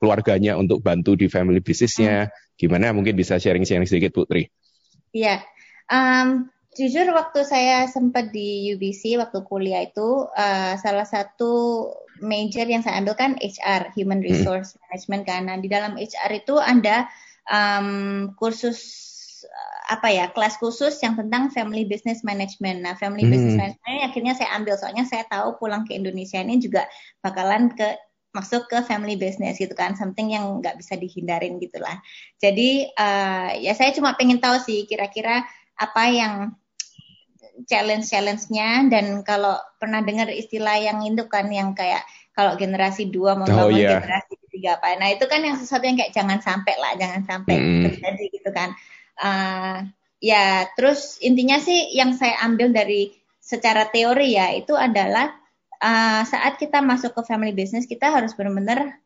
keluarganya 0.00 0.58
untuk 0.58 0.80
bantu 0.80 1.14
di 1.14 1.26
family 1.30 1.60
businessnya. 1.60 2.28
Hmm. 2.28 2.34
Gimana 2.56 2.96
mungkin 2.96 3.14
bisa 3.16 3.36
sharing-sharing 3.36 3.84
sedikit 3.84 4.16
Putri? 4.16 4.48
Iya, 5.12 5.44
um, 5.92 6.48
jujur 6.76 7.08
waktu 7.12 7.44
saya 7.44 7.88
sempat 7.88 8.32
di 8.32 8.72
UBC 8.76 9.16
waktu 9.16 9.44
kuliah 9.44 9.84
itu 9.84 10.28
uh, 10.28 10.74
salah 10.76 11.08
satu 11.08 11.88
major 12.20 12.64
yang 12.68 12.84
saya 12.84 13.00
ambil 13.00 13.16
kan 13.16 13.36
HR, 13.40 13.92
Human 13.96 14.20
hmm. 14.20 14.28
Resource 14.28 14.76
hmm. 14.76 14.80
Management 14.88 15.22
karena 15.28 15.52
di 15.60 15.68
dalam 15.68 15.92
HR 15.96 16.30
itu 16.32 16.54
ada 16.60 17.08
um, 17.48 18.32
kursus 18.36 19.06
apa 19.86 20.10
ya 20.10 20.34
kelas 20.34 20.58
khusus 20.58 20.98
yang 20.98 21.14
tentang 21.14 21.54
family 21.54 21.86
business 21.86 22.26
management. 22.26 22.82
Nah, 22.82 22.98
family 22.98 23.24
hmm. 23.24 23.32
business 23.32 23.56
management 23.56 24.02
akhirnya 24.10 24.32
saya 24.34 24.50
ambil 24.58 24.74
soalnya 24.74 25.06
saya 25.06 25.22
tahu 25.30 25.56
pulang 25.62 25.86
ke 25.86 25.94
Indonesia 25.94 26.42
ini 26.42 26.58
juga 26.58 26.90
bakalan 27.22 27.70
ke 27.72 27.94
masuk 28.36 28.68
ke 28.68 28.84
family 28.84 29.16
business 29.16 29.56
gitu 29.56 29.72
kan, 29.72 29.96
something 29.96 30.28
yang 30.28 30.60
nggak 30.60 30.76
bisa 30.76 31.00
dihindarin 31.00 31.56
gitulah. 31.56 31.96
Jadi 32.36 32.92
uh, 32.92 33.56
ya 33.56 33.72
saya 33.72 33.96
cuma 33.96 34.12
pengen 34.12 34.36
tahu 34.36 34.60
sih 34.60 34.84
kira-kira 34.84 35.48
apa 35.80 36.02
yang 36.12 36.34
challenge-challenge-nya 37.64 38.92
dan 38.92 39.24
kalau 39.24 39.56
pernah 39.80 40.04
dengar 40.04 40.28
istilah 40.28 40.76
yang 40.76 41.00
itu 41.00 41.24
kan 41.24 41.48
yang 41.48 41.72
kayak 41.72 42.04
kalau 42.36 42.52
generasi 42.60 43.08
dua 43.08 43.32
membangun 43.32 43.72
oh, 43.72 43.80
yeah. 43.80 43.96
generasi 43.96 44.36
ketiga 44.44 44.76
apa. 44.76 45.00
Nah 45.00 45.08
itu 45.08 45.24
kan 45.24 45.40
yang 45.40 45.56
sesuatu 45.56 45.88
yang 45.88 45.96
kayak 45.96 46.12
jangan 46.12 46.44
sampai 46.44 46.76
lah, 46.76 46.92
jangan 47.00 47.24
sampai 47.24 47.54
mm. 47.56 47.82
terjadi 47.88 48.24
gitu 48.28 48.50
kan. 48.52 48.76
Uh, 49.16 49.88
ya 50.20 50.68
terus 50.76 51.16
intinya 51.24 51.56
sih 51.56 51.96
yang 51.96 52.12
saya 52.12 52.36
ambil 52.44 52.76
dari 52.76 53.16
secara 53.40 53.88
teori 53.88 54.36
ya 54.36 54.52
itu 54.52 54.76
adalah 54.76 55.32
uh, 55.80 56.22
saat 56.24 56.56
kita 56.60 56.80
masuk 56.84 57.12
ke 57.16 57.22
family 57.24 57.52
business 57.52 57.88
kita 57.88 58.12
harus 58.12 58.32
benar-benar 58.36 59.00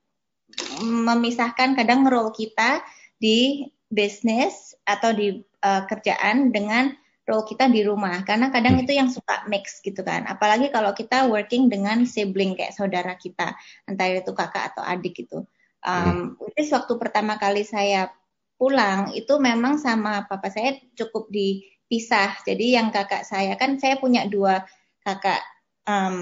memisahkan 0.83 1.79
kadang 1.79 2.03
role 2.07 2.35
kita 2.35 2.83
di 3.21 3.71
bisnis 3.91 4.75
atau 4.87 5.15
di 5.15 5.43
uh, 5.63 5.83
kerjaan 5.87 6.51
dengan 6.51 6.95
role 7.27 7.47
kita 7.47 7.71
di 7.71 7.87
rumah 7.87 8.27
karena 8.27 8.51
kadang 8.51 8.79
hmm. 8.79 8.83
itu 8.87 8.93
yang 8.99 9.11
suka 9.11 9.47
mix 9.47 9.79
gitu 9.83 10.03
kan 10.03 10.27
apalagi 10.27 10.73
kalau 10.75 10.91
kita 10.91 11.31
working 11.31 11.71
dengan 11.71 12.03
sibling 12.03 12.59
kayak 12.59 12.75
saudara 12.75 13.15
kita 13.15 13.55
entah 13.87 14.11
itu 14.11 14.35
kakak 14.35 14.75
atau 14.75 14.83
adik 14.83 15.15
gitu 15.27 15.47
um, 15.87 16.35
hmm. 16.35 16.51
itu 16.59 16.75
waktu 16.75 16.95
pertama 16.99 17.39
kali 17.39 17.63
saya 17.63 18.11
pulang 18.61 19.17
itu 19.17 19.41
memang 19.41 19.81
sama 19.81 20.29
papa 20.29 20.53
saya 20.53 20.77
cukup 20.93 21.33
dipisah. 21.33 22.45
Jadi 22.45 22.77
yang 22.77 22.93
kakak 22.93 23.25
saya 23.25 23.57
kan 23.57 23.81
saya 23.81 23.97
punya 23.97 24.29
dua 24.29 24.61
kakak 25.01 25.41
um, 25.91 26.15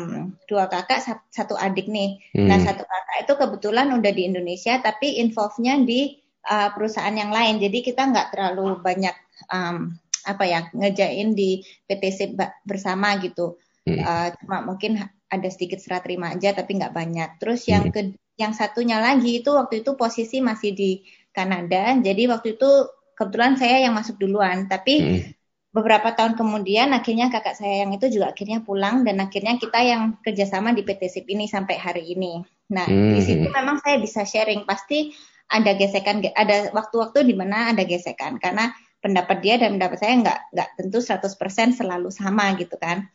dua 0.49 0.65
kakak 0.73 1.05
satu 1.29 1.55
adik 1.55 1.87
nih. 1.93 2.17
Hmm. 2.33 2.49
Nah 2.49 2.59
satu 2.61 2.83
kakak 2.85 3.19
itu 3.29 3.33
kebetulan 3.37 3.93
udah 3.93 4.13
di 4.13 4.23
Indonesia 4.25 4.81
tapi 4.81 5.21
involve-nya 5.21 5.85
di 5.85 6.17
uh, 6.49 6.73
perusahaan 6.73 7.13
yang 7.13 7.31
lain. 7.31 7.61
Jadi 7.61 7.79
kita 7.85 8.09
nggak 8.09 8.33
terlalu 8.33 8.81
banyak 8.81 9.15
um, 9.53 9.93
apa 10.25 10.45
ya 10.45 10.61
ngejain 10.73 11.37
di 11.37 11.63
PTC 11.85 12.37
bersama 12.65 13.21
gitu. 13.21 13.61
Hmm. 13.85 14.01
Uh, 14.01 14.29
cuma 14.41 14.65
mungkin 14.65 15.01
ada 15.29 15.49
sedikit 15.53 15.81
serah 15.81 16.01
terima 16.01 16.33
aja 16.33 16.57
tapi 16.57 16.81
nggak 16.81 16.95
banyak. 16.97 17.31
Terus 17.41 17.69
yang 17.69 17.89
hmm. 17.89 17.95
ke 17.95 18.01
yang 18.39 18.55
satunya 18.55 19.03
lagi 19.03 19.43
itu 19.43 19.51
waktu 19.51 19.83
itu 19.83 19.99
posisi 19.99 20.39
masih 20.41 20.73
di 20.73 20.91
Kanada. 21.35 21.95
Jadi 21.99 22.31
waktu 22.31 22.55
itu 22.57 22.71
kebetulan 23.19 23.59
saya 23.59 23.83
yang 23.83 23.99
masuk 23.99 24.15
duluan, 24.23 24.71
tapi 24.71 24.95
hmm. 25.03 25.38
Beberapa 25.69 26.17
tahun 26.17 26.35
kemudian 26.35 26.97
akhirnya 26.97 27.29
kakak 27.29 27.55
saya 27.61 27.85
yang 27.85 27.93
itu 27.93 28.09
juga 28.09 28.33
akhirnya 28.33 28.65
pulang 28.65 29.05
dan 29.05 29.21
akhirnya 29.21 29.61
kita 29.61 29.79
yang 29.85 30.17
kerjasama 30.25 30.73
di 30.73 30.81
PT 30.81 31.13
SIP 31.13 31.27
ini 31.29 31.45
sampai 31.45 31.77
hari 31.77 32.17
ini. 32.17 32.41
Nah 32.73 32.89
hmm. 32.89 33.13
di 33.17 33.21
situ 33.21 33.47
memang 33.53 33.81
saya 33.85 34.01
bisa 34.01 34.25
sharing 34.25 34.65
pasti 34.65 35.13
ada 35.49 35.73
gesekan, 35.77 36.25
ada 36.37 36.73
waktu-waktu 36.73 37.25
di 37.25 37.35
mana 37.37 37.73
ada 37.73 37.85
gesekan 37.85 38.37
karena 38.41 38.73
pendapat 39.01 39.41
dia 39.41 39.57
dan 39.61 39.77
pendapat 39.77 39.99
saya 40.01 40.15
nggak 40.21 40.39
nggak 40.53 40.69
tentu 40.77 40.99
100% 41.01 41.79
selalu 41.79 42.09
sama 42.13 42.53
gitu 42.57 42.77
kan. 42.81 43.09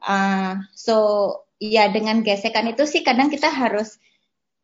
Uh, 0.00 0.58
so 0.74 0.96
ya 1.60 1.92
dengan 1.92 2.24
gesekan 2.26 2.72
itu 2.72 2.88
sih 2.88 3.04
kadang 3.04 3.28
kita 3.28 3.52
harus 3.52 4.00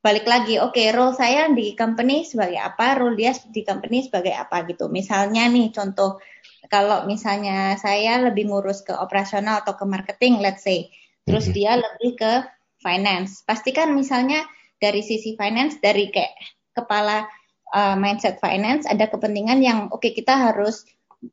balik 0.06 0.22
lagi, 0.22 0.62
oke 0.62 0.78
okay, 0.78 0.94
role 0.94 1.18
saya 1.18 1.50
di 1.50 1.74
company 1.74 2.22
sebagai 2.22 2.62
apa, 2.62 2.94
role 2.94 3.18
dia 3.18 3.34
di 3.50 3.66
company 3.66 4.06
sebagai 4.06 4.38
apa 4.38 4.62
gitu. 4.70 4.86
Misalnya 4.86 5.50
nih 5.50 5.74
contoh 5.74 6.22
kalau 6.70 7.04
misalnya 7.08 7.74
saya 7.80 8.20
lebih 8.20 8.50
ngurus 8.50 8.82
ke 8.82 8.94
operasional 8.94 9.62
atau 9.62 9.74
ke 9.78 9.84
marketing, 9.86 10.42
let's 10.42 10.62
say, 10.62 10.90
terus 11.24 11.50
mm-hmm. 11.50 11.56
dia 11.56 11.72
lebih 11.78 12.10
ke 12.18 12.32
finance. 12.80 13.42
Pastikan 13.46 13.94
misalnya 13.96 14.44
dari 14.76 15.00
sisi 15.00 15.34
finance, 15.34 15.80
dari 15.80 16.12
kayak 16.12 16.36
kepala 16.76 17.24
uh, 17.72 17.96
mindset 17.96 18.36
finance 18.38 18.84
ada 18.84 19.08
kepentingan 19.08 19.64
yang 19.64 19.88
oke 19.88 20.04
okay, 20.04 20.12
kita 20.12 20.36
harus 20.36 20.84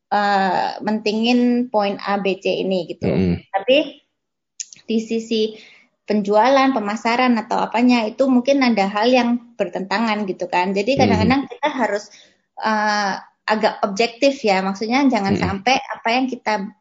uh, 0.09 0.79
mentingin 0.79 1.67
poin 1.67 1.99
A, 1.99 2.17
B, 2.17 2.39
C 2.39 2.63
ini 2.63 2.87
gitu. 2.87 3.11
Mm. 3.11 3.35
Tapi 3.51 3.77
di 4.83 4.97
sisi 4.99 5.55
penjualan, 6.03 6.75
pemasaran 6.75 7.31
atau 7.39 7.63
apanya 7.63 8.03
itu 8.03 8.27
mungkin 8.27 8.59
ada 8.59 8.91
hal 8.91 9.07
yang 9.07 9.55
bertentangan 9.55 10.27
gitu 10.27 10.51
kan. 10.51 10.75
Jadi 10.75 10.99
kadang-kadang 10.99 11.47
hmm. 11.47 11.51
kita 11.55 11.69
harus 11.71 12.11
uh, 12.59 13.23
agak 13.43 13.83
objektif 13.83 14.39
ya. 14.43 14.63
Maksudnya 14.63 15.03
jangan 15.11 15.35
hmm. 15.35 15.43
sampai 15.43 15.75
apa 15.79 16.09
yang 16.11 16.25
kita 16.31 16.71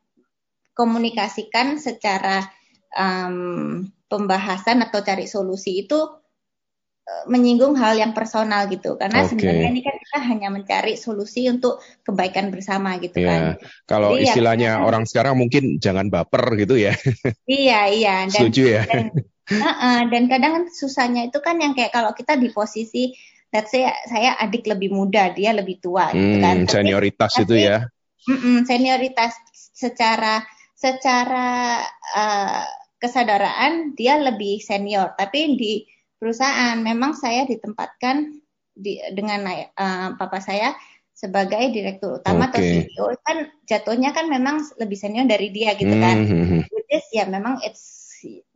komunikasikan 0.73 1.77
secara 1.77 2.49
um, 2.97 3.85
pembahasan 4.09 4.85
atau 4.85 5.01
cari 5.05 5.29
solusi 5.29 5.85
itu 5.85 6.01
uh, 6.01 7.25
menyinggung 7.29 7.77
hal 7.77 7.97
yang 7.97 8.13
personal 8.17 8.69
gitu 8.69 8.97
karena 8.97 9.25
okay. 9.25 9.29
sebenarnya 9.33 9.69
ini 9.69 9.83
kan 9.85 9.97
kita 10.01 10.19
hanya 10.33 10.49
mencari 10.49 10.95
solusi 10.97 11.49
untuk 11.49 11.81
kebaikan 12.05 12.49
bersama 12.49 12.97
gitu 13.01 13.21
yeah. 13.21 13.29
kan. 13.29 13.43
Kalau 13.85 14.17
Jadi 14.17 14.25
ya, 14.25 14.33
istilahnya 14.33 14.71
ya, 14.81 14.85
orang 14.85 15.05
sekarang 15.05 15.37
mungkin 15.37 15.77
jangan 15.77 16.09
baper 16.09 16.57
gitu 16.57 16.77
ya. 16.81 16.97
Iya 17.49 17.81
iya. 17.93 18.17
Dan, 18.29 18.49
Setuju 18.49 18.63
ya. 18.81 18.83
Dan, 18.89 19.13
uh, 19.61 19.69
uh, 19.69 20.01
dan 20.09 20.23
kadang 20.29 20.55
susahnya 20.73 21.29
itu 21.29 21.39
kan 21.45 21.61
yang 21.61 21.77
kayak 21.77 21.93
kalau 21.93 22.17
kita 22.17 22.37
di 22.41 22.49
posisi 22.49 23.13
let's 23.53 23.71
say 23.71 23.85
saya 24.09 24.35
adik 24.41 24.65
lebih 24.65 24.91
muda 24.91 25.31
dia 25.37 25.53
lebih 25.53 25.79
tua 25.79 26.09
gitu 26.11 26.41
hmm, 26.41 26.43
kan. 26.43 26.57
Tapi, 26.65 26.73
senioritas 26.73 27.33
tapi, 27.37 27.45
itu 27.45 27.55
ya. 27.61 27.79
Mm 28.23 28.39
-mm, 28.39 28.57
senioritas 28.65 29.33
secara 29.77 30.43
secara 30.73 31.83
uh, 32.17 32.65
kesadaran 32.99 33.95
dia 33.99 34.19
lebih 34.19 34.63
senior 34.63 35.15
tapi 35.19 35.59
di 35.59 35.87
perusahaan 36.19 36.79
memang 36.79 37.19
saya 37.19 37.43
ditempatkan 37.47 38.31
di, 38.73 39.03
dengan 39.11 39.43
uh, 39.75 40.15
papa 40.15 40.39
saya 40.39 40.73
sebagai 41.13 41.61
direktur 41.71 42.19
utama 42.19 42.49
okay. 42.49 42.51
atau 42.51 42.61
CEO 42.63 43.07
kan 43.21 43.39
jatuhnya 43.69 44.11
kan 44.17 44.27
memang 44.33 44.65
lebih 44.81 44.97
senior 44.97 45.29
dari 45.29 45.53
dia 45.53 45.77
gitu 45.77 45.93
kan. 45.93 46.25
Mm 46.25 46.47
-hmm. 46.47 46.61
Which 46.73 46.91
is 46.91 47.07
ya 47.13 47.29
memang 47.29 47.61
it's 47.63 48.03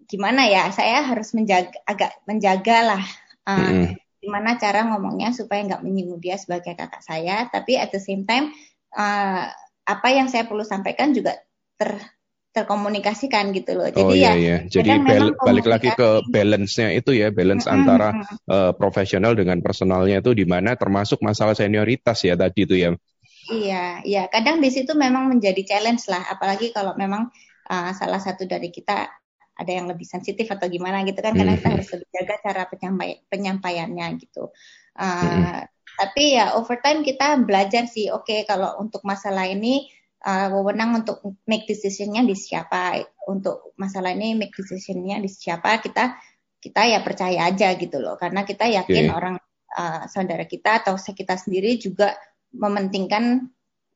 gimana 0.07 0.47
ya 0.47 0.71
saya 0.71 1.03
harus 1.03 1.35
menjaga 1.35 1.75
agak 1.83 2.15
menjaga 2.25 2.79
lah 2.95 3.05
uh, 3.45 3.55
mm 3.59 3.67
-hmm. 3.67 4.06
Gimana 4.27 4.59
cara 4.59 4.83
ngomongnya 4.91 5.31
supaya 5.31 5.63
nggak 5.63 5.87
menyinggung 5.87 6.19
dia 6.19 6.35
sebagai 6.35 6.75
kakak 6.75 7.01
saya 7.07 7.47
tapi 7.47 7.79
at 7.79 7.95
the 7.95 8.03
same 8.03 8.27
time 8.27 8.51
uh, 8.99 9.47
apa 9.87 10.09
yang 10.11 10.27
saya 10.27 10.51
perlu 10.51 10.67
sampaikan 10.67 11.15
juga 11.15 11.39
ter 11.79 12.03
terkomunikasikan 12.57 13.53
gitu 13.53 13.77
loh. 13.77 13.93
Jadi 13.93 14.01
oh, 14.01 14.17
iya, 14.17 14.33
ya, 14.33 14.35
iya. 14.41 14.57
Jadi 14.65 14.89
bal 15.05 15.37
balik 15.37 15.69
lagi 15.69 15.93
ke 15.93 16.25
balance-nya 16.33 16.89
itu 16.97 17.13
ya, 17.13 17.29
balance 17.29 17.69
mm 17.69 17.71
-hmm. 17.71 17.77
antara 17.85 18.09
uh, 18.49 18.73
profesional 18.73 19.37
dengan 19.37 19.61
personalnya 19.61 20.25
itu 20.25 20.33
di 20.33 20.49
mana 20.49 20.73
termasuk 20.73 21.21
masalah 21.21 21.53
senioritas 21.53 22.25
ya 22.25 22.33
tadi 22.33 22.65
itu 22.65 22.81
ya. 22.81 22.97
Iya, 23.53 24.01
iya. 24.09 24.23
Kadang 24.33 24.65
di 24.65 24.73
situ 24.73 24.97
memang 24.97 25.29
menjadi 25.29 25.61
challenge 25.69 26.09
lah, 26.09 26.25
apalagi 26.33 26.73
kalau 26.73 26.97
memang 26.97 27.29
uh, 27.69 27.93
salah 27.93 28.25
satu 28.25 28.49
dari 28.49 28.73
kita 28.73 29.05
ada 29.57 29.73
yang 29.73 29.89
lebih 29.89 30.05
sensitif 30.05 30.47
atau 30.53 30.69
gimana 30.69 31.01
gitu 31.09 31.19
kan, 31.19 31.33
karena 31.33 31.57
mm 31.57 31.61
-hmm. 31.61 31.65
kita 31.65 31.75
harus 31.75 31.89
lebih 31.97 32.09
jaga 32.13 32.35
cara 32.45 32.63
penyampai 32.69 33.11
penyampaiannya 33.33 34.07
gitu. 34.21 34.53
Uh. 34.97 35.65
Tapi 35.97 36.37
ya 36.37 36.53
over 36.61 36.77
time 36.85 37.01
kita 37.01 37.41
belajar 37.41 37.89
sih, 37.89 38.13
oke 38.13 38.29
okay, 38.29 38.45
kalau 38.45 38.77
untuk 38.77 39.01
masalah 39.01 39.49
ini 39.49 39.89
uh, 40.27 40.49
wewenang 40.53 41.01
untuk 41.01 41.25
make 41.49 41.65
decisionnya 41.65 42.21
di 42.27 42.37
siapa 42.37 43.01
untuk 43.31 43.73
masalah 43.81 44.13
ini 44.13 44.37
make 44.37 44.53
decisionnya 44.53 45.23
di 45.23 45.31
siapa 45.31 45.79
kita 45.81 46.19
kita 46.61 46.83
ya 46.89 46.99
percaya 47.05 47.47
aja 47.47 47.73
gitu 47.79 48.03
loh 48.03 48.19
karena 48.19 48.43
kita 48.43 48.67
yakin 48.67 49.09
okay. 49.09 49.15
orang 49.15 49.37
uh, 49.77 50.09
saudara 50.11 50.49
kita 50.49 50.83
atau 50.83 50.99
kita 50.99 51.39
sendiri 51.39 51.79
juga 51.79 52.17
mementingkan 52.51 53.47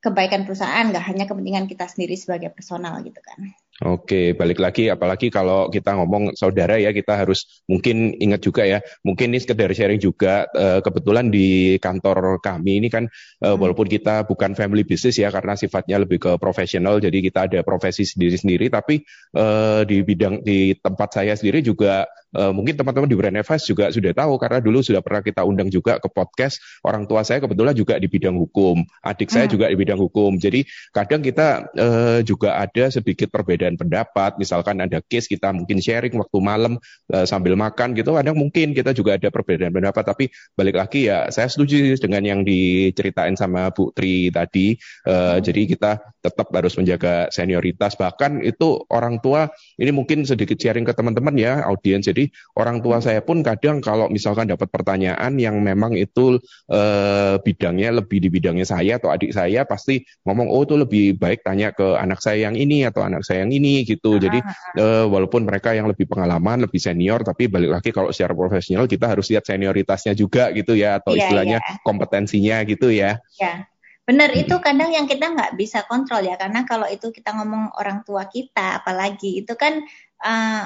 kebaikan 0.01 0.47
perusahaan 0.47 0.89
nggak 0.89 1.05
hanya 1.13 1.25
kepentingan 1.29 1.69
kita 1.69 1.85
sendiri 1.85 2.17
sebagai 2.17 2.49
personal 2.49 2.97
gitu 3.05 3.21
kan. 3.21 3.53
Oke, 3.81 4.37
balik 4.37 4.61
lagi 4.61 4.93
apalagi 4.93 5.33
kalau 5.33 5.65
kita 5.73 5.97
ngomong 5.97 6.37
saudara 6.37 6.77
ya 6.77 6.93
kita 6.93 7.17
harus 7.17 7.65
mungkin 7.65 8.13
ingat 8.13 8.45
juga 8.45 8.61
ya, 8.61 8.77
mungkin 9.01 9.33
ini 9.33 9.41
sekedar 9.41 9.73
sharing 9.73 9.97
juga 9.97 10.45
uh, 10.53 10.85
kebetulan 10.85 11.33
di 11.33 11.81
kantor 11.81 12.37
kami 12.45 12.77
ini 12.77 12.93
kan 12.93 13.09
uh, 13.41 13.57
walaupun 13.57 13.89
kita 13.89 14.29
bukan 14.29 14.53
family 14.53 14.85
business 14.85 15.17
ya 15.17 15.33
karena 15.33 15.57
sifatnya 15.57 15.97
lebih 15.97 16.21
ke 16.21 16.31
profesional 16.37 17.01
jadi 17.01 17.17
kita 17.25 17.39
ada 17.49 17.59
profesi 17.65 18.05
sendiri-sendiri 18.05 18.69
tapi 18.69 19.01
uh, 19.33 19.81
di 19.81 20.05
bidang 20.05 20.45
di 20.45 20.77
tempat 20.77 21.17
saya 21.17 21.33
sendiri 21.33 21.65
juga 21.65 22.05
mungkin 22.31 22.79
teman-teman 22.79 23.11
di 23.11 23.17
Brand 23.19 23.43
Advice 23.43 23.67
juga 23.67 23.91
sudah 23.91 24.15
tahu 24.15 24.39
karena 24.39 24.63
dulu 24.63 24.79
sudah 24.79 25.03
pernah 25.03 25.19
kita 25.19 25.43
undang 25.43 25.67
juga 25.67 25.99
ke 25.99 26.07
podcast 26.07 26.63
orang 26.79 27.03
tua 27.03 27.27
saya 27.27 27.43
kebetulan 27.43 27.75
juga 27.75 27.99
di 27.99 28.07
bidang 28.07 28.39
hukum, 28.39 28.87
adik 29.03 29.27
saya 29.27 29.51
hmm. 29.51 29.51
juga 29.51 29.65
di 29.67 29.75
bidang 29.75 29.99
hukum. 29.99 30.39
Jadi 30.39 30.63
kadang 30.95 31.19
kita 31.19 31.75
juga 32.23 32.55
ada 32.55 32.87
sedikit 32.87 33.27
perbedaan 33.27 33.70
pendapat, 33.75 34.39
misalkan 34.39 34.79
ada 34.79 35.03
case 35.05 35.27
kita 35.27 35.51
mungkin 35.51 35.83
sharing 35.83 36.15
waktu 36.17 36.37
malam 36.39 36.79
uh, 37.11 37.25
sambil 37.27 37.53
makan 37.59 37.93
gitu, 37.93 38.15
kadang 38.15 38.39
mungkin 38.39 38.71
kita 38.71 38.95
juga 38.95 39.19
ada 39.19 39.27
perbedaan 39.27 39.75
pendapat. 39.75 40.03
Tapi 40.03 40.25
balik 40.55 40.79
lagi 40.79 41.11
ya, 41.11 41.27
saya 41.29 41.51
setuju 41.51 41.95
dengan 41.99 42.23
yang 42.23 42.41
diceritain 42.41 43.35
sama 43.35 43.69
Bu 43.71 43.91
Tri 43.91 44.31
tadi. 44.31 44.75
Uh. 45.05 45.37
Jadi 45.41 45.67
kita 45.75 45.99
tetap 46.21 46.47
harus 46.53 46.77
menjaga 46.77 47.27
senioritas. 47.33 47.97
Bahkan 47.97 48.45
itu 48.45 48.85
orang 48.93 49.19
tua 49.19 49.49
ini 49.81 49.91
mungkin 49.91 50.23
sedikit 50.23 50.55
sharing 50.55 50.85
ke 50.85 50.93
teman-teman 50.93 51.33
ya 51.35 51.65
audiens. 51.65 52.05
Jadi 52.05 52.29
orang 52.55 52.79
tua 52.79 53.01
saya 53.01 53.25
pun 53.25 53.41
kadang 53.41 53.81
kalau 53.81 54.07
misalkan 54.07 54.47
dapat 54.47 54.69
pertanyaan 54.69 55.35
yang 55.35 55.57
memang 55.59 55.97
itu 55.97 56.37
uh, 56.69 57.35
bidangnya 57.41 58.01
lebih 58.01 58.21
di 58.21 58.29
bidangnya 58.29 58.65
saya 58.65 59.01
atau 59.01 59.09
adik 59.09 59.33
saya 59.33 59.65
pasti 59.65 60.05
ngomong 60.23 60.47
oh 60.47 60.61
itu 60.63 60.75
lebih 60.77 61.17
baik 61.17 61.41
tanya 61.41 61.73
ke 61.73 61.97
anak 61.97 62.21
saya 62.21 62.49
yang 62.49 62.55
ini 62.55 62.85
atau 62.87 63.01
anak 63.03 63.25
saya 63.25 63.43
yang 63.43 63.50
ini 63.51 63.83
gitu. 63.83 64.15
Jadi 64.17 64.39
uh, 64.79 65.05
walaupun 65.11 65.43
mereka 65.43 65.75
yang 65.75 65.91
lebih 65.91 66.07
pengalaman, 66.07 66.63
lebih 66.63 66.79
senior, 66.79 67.21
tapi 67.21 67.51
balik 67.51 67.79
lagi 67.79 67.89
kalau 67.91 68.09
secara 68.09 68.31
profesional 68.31 68.87
kita 68.87 69.11
harus 69.11 69.27
lihat 69.29 69.43
senioritasnya 69.43 70.15
juga 70.15 70.49
gitu 70.55 70.73
ya 70.73 70.97
atau 71.03 71.13
yeah, 71.13 71.19
istilahnya 71.27 71.57
yeah. 71.59 71.77
kompetensinya 71.83 72.57
gitu 72.65 72.89
ya. 72.89 73.19
Yeah. 73.37 73.67
Benar 74.01 74.33
itu 74.33 74.57
kadang 74.59 74.89
yang 74.91 75.05
kita 75.05 75.29
nggak 75.29 75.55
bisa 75.55 75.85
kontrol 75.85 76.25
ya 76.25 76.35
karena 76.35 76.65
kalau 76.65 76.89
itu 76.89 77.13
kita 77.13 77.37
ngomong 77.37 77.77
orang 77.77 78.01
tua 78.01 78.25
kita 78.25 78.81
apalagi 78.81 79.45
itu 79.45 79.53
kan 79.53 79.77
uh, 80.25 80.65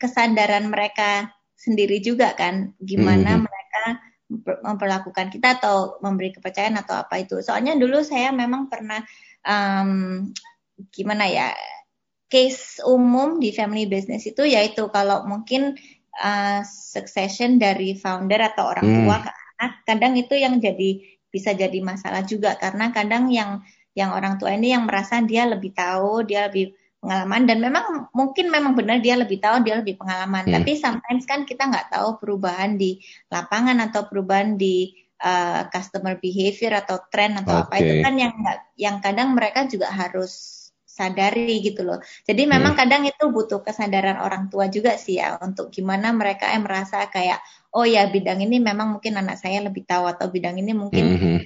kesadaran 0.00 0.72
mereka 0.72 1.28
sendiri 1.60 2.00
juga 2.00 2.32
kan 2.32 2.72
gimana 2.80 3.36
hmm. 3.36 3.44
mereka 3.44 3.82
memperlakukan 4.64 5.28
kita 5.28 5.60
atau 5.60 6.00
memberi 6.00 6.32
kepercayaan 6.32 6.80
atau 6.80 7.02
apa 7.02 7.20
itu. 7.20 7.42
Soalnya 7.44 7.76
dulu 7.76 8.00
saya 8.00 8.32
memang 8.32 8.70
pernah 8.70 9.02
um, 9.44 10.24
gimana 10.88 11.28
ya 11.28 11.52
case 12.30 12.78
umum 12.86 13.42
di 13.42 13.50
family 13.50 13.90
business 13.90 14.24
itu 14.24 14.46
yaitu 14.46 14.86
kalau 14.94 15.26
mungkin 15.26 15.74
uh, 16.22 16.62
succession 16.64 17.58
dari 17.58 17.98
founder 17.98 18.38
atau 18.54 18.70
orang 18.70 18.86
tua 18.86 19.16
hmm. 19.18 19.24
ke 19.26 19.30
anak, 19.34 19.72
kadang 19.84 20.14
itu 20.14 20.34
yang 20.38 20.62
jadi 20.62 21.02
bisa 21.30 21.50
jadi 21.52 21.78
masalah 21.82 22.22
juga 22.22 22.54
karena 22.56 22.94
kadang 22.94 23.28
yang 23.28 23.60
yang 23.98 24.14
orang 24.14 24.38
tua 24.38 24.54
ini 24.54 24.70
yang 24.70 24.86
merasa 24.86 25.18
dia 25.26 25.50
lebih 25.50 25.74
tahu, 25.74 26.22
dia 26.22 26.46
lebih 26.46 26.78
pengalaman 27.00 27.42
dan 27.48 27.58
memang 27.64 27.84
mungkin 28.12 28.52
memang 28.52 28.76
benar 28.76 29.00
dia 29.00 29.16
lebih 29.16 29.40
tahu 29.40 29.64
dia 29.64 29.80
lebih 29.80 29.96
pengalaman 29.96 30.44
hmm. 30.44 30.54
tapi 30.60 30.76
sometimes 30.76 31.24
kan 31.24 31.48
kita 31.48 31.64
nggak 31.64 31.88
tahu 31.88 32.20
perubahan 32.20 32.76
di 32.76 33.00
lapangan 33.32 33.80
atau 33.88 34.04
perubahan 34.04 34.60
di 34.60 34.92
uh, 35.24 35.64
customer 35.72 36.20
behavior 36.20 36.76
atau 36.76 37.00
tren 37.08 37.40
atau 37.40 37.64
okay. 37.64 37.64
apa 37.64 37.74
itu 37.80 37.94
kan 38.04 38.14
yang 38.20 38.34
yang 38.76 38.96
kadang 39.00 39.32
mereka 39.32 39.64
juga 39.64 39.88
harus 39.88 40.59
sadari 41.00 41.64
gitu 41.64 41.80
loh 41.88 41.96
jadi 42.28 42.44
memang 42.44 42.76
hmm. 42.76 42.80
kadang 42.84 43.02
itu 43.08 43.24
butuh 43.32 43.64
kesadaran 43.64 44.20
orang 44.20 44.52
tua 44.52 44.68
juga 44.68 45.00
sih 45.00 45.16
ya 45.16 45.40
untuk 45.40 45.72
gimana 45.72 46.12
mereka 46.12 46.52
yang 46.52 46.68
merasa 46.68 47.08
kayak 47.08 47.40
oh 47.72 47.88
ya 47.88 48.04
bidang 48.12 48.44
ini 48.44 48.60
memang 48.60 49.00
mungkin 49.00 49.16
anak 49.16 49.40
saya 49.40 49.64
lebih 49.64 49.88
tahu 49.88 50.04
atau 50.04 50.28
bidang 50.28 50.60
ini 50.60 50.76
mungkin 50.76 51.04
hmm. 51.16 51.40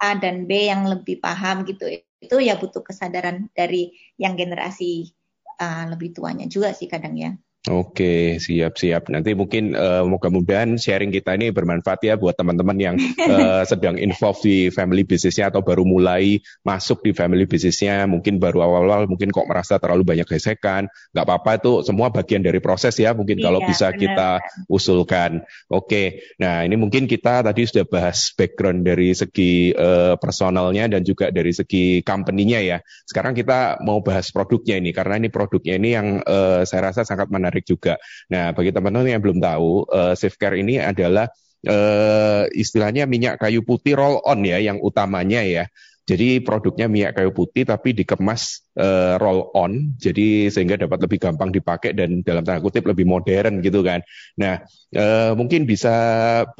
A 0.00 0.16
dan 0.16 0.48
B 0.48 0.72
yang 0.72 0.88
lebih 0.88 1.20
paham 1.20 1.68
gitu 1.68 1.86
itu 2.24 2.36
ya 2.40 2.56
butuh 2.56 2.80
kesadaran 2.80 3.52
dari 3.52 3.92
yang 4.16 4.34
generasi 4.34 5.12
uh, 5.60 5.84
lebih 5.92 6.16
tuanya 6.16 6.48
juga 6.48 6.72
sih 6.72 6.88
kadang 6.88 7.14
ya. 7.14 7.36
Oke, 7.64 8.36
siap-siap. 8.36 9.08
Nanti 9.08 9.32
mungkin 9.32 9.72
uh, 9.72 10.04
moga-mudahan 10.04 10.76
sharing 10.76 11.08
kita 11.08 11.32
ini 11.32 11.48
bermanfaat 11.48 11.96
ya 12.04 12.20
buat 12.20 12.36
teman-teman 12.36 12.76
yang 12.76 12.96
uh, 13.24 13.64
sedang 13.70 13.96
involved 13.96 14.44
di 14.44 14.68
family 14.68 15.00
businessnya 15.08 15.48
atau 15.48 15.64
baru 15.64 15.80
mulai 15.80 16.44
masuk 16.60 17.00
di 17.00 17.16
family 17.16 17.48
businessnya. 17.48 18.04
Mungkin 18.04 18.36
baru 18.36 18.68
awal-awal 18.68 19.08
mungkin 19.08 19.32
kok 19.32 19.48
merasa 19.48 19.80
terlalu 19.80 20.04
banyak 20.04 20.28
gesekan. 20.28 20.92
Nggak 21.16 21.24
apa-apa 21.24 21.50
itu 21.56 21.72
semua 21.88 22.12
bagian 22.12 22.44
dari 22.44 22.60
proses 22.60 23.00
ya. 23.00 23.16
Mungkin 23.16 23.40
iya, 23.40 23.48
kalau 23.48 23.64
bisa 23.64 23.88
benar. 23.88 24.00
kita 24.04 24.30
usulkan. 24.68 25.30
Oke, 25.72 26.36
nah 26.36 26.68
ini 26.68 26.76
mungkin 26.76 27.08
kita 27.08 27.40
tadi 27.40 27.64
sudah 27.64 27.88
bahas 27.88 28.36
background 28.36 28.84
dari 28.84 29.16
segi 29.16 29.72
uh, 29.72 30.20
personalnya 30.20 30.92
dan 30.92 31.00
juga 31.00 31.32
dari 31.32 31.56
segi 31.56 32.04
company-nya 32.04 32.60
ya. 32.60 32.78
Sekarang 33.08 33.32
kita 33.32 33.80
mau 33.80 34.04
bahas 34.04 34.28
produknya 34.28 34.76
ini 34.76 34.92
karena 34.92 35.16
ini 35.16 35.32
produknya 35.32 35.80
ini 35.80 35.88
yang 35.96 36.06
uh, 36.28 36.60
saya 36.68 36.92
rasa 36.92 37.08
sangat 37.08 37.32
menarik 37.32 37.53
menarik 37.54 37.70
juga. 37.70 37.94
Nah, 38.26 38.50
bagi 38.50 38.74
teman-teman 38.74 39.06
yang 39.06 39.22
belum 39.22 39.38
tahu, 39.38 39.86
uh, 39.94 40.18
Care 40.18 40.58
ini 40.58 40.82
adalah 40.82 41.30
uh, 41.62 42.50
istilahnya 42.50 43.06
minyak 43.06 43.38
kayu 43.38 43.62
putih 43.62 43.94
roll 43.94 44.18
on 44.26 44.42
ya, 44.42 44.58
yang 44.58 44.82
utamanya 44.82 45.46
ya. 45.46 45.70
Jadi 46.04 46.44
produknya 46.44 46.84
minyak 46.84 47.16
kayu 47.16 47.32
putih 47.32 47.64
tapi 47.64 47.96
dikemas 47.96 48.60
uh, 48.76 49.16
roll 49.16 49.48
on, 49.56 49.96
jadi 49.96 50.52
sehingga 50.52 50.76
dapat 50.76 51.00
lebih 51.00 51.16
gampang 51.16 51.48
dipakai 51.48 51.96
dan 51.96 52.20
dalam 52.20 52.44
tanda 52.44 52.60
kutip 52.60 52.84
lebih 52.84 53.08
modern 53.08 53.64
gitu 53.64 53.80
kan. 53.80 54.04
Nah, 54.36 54.60
uh, 54.92 55.32
mungkin 55.32 55.64
bisa 55.64 55.96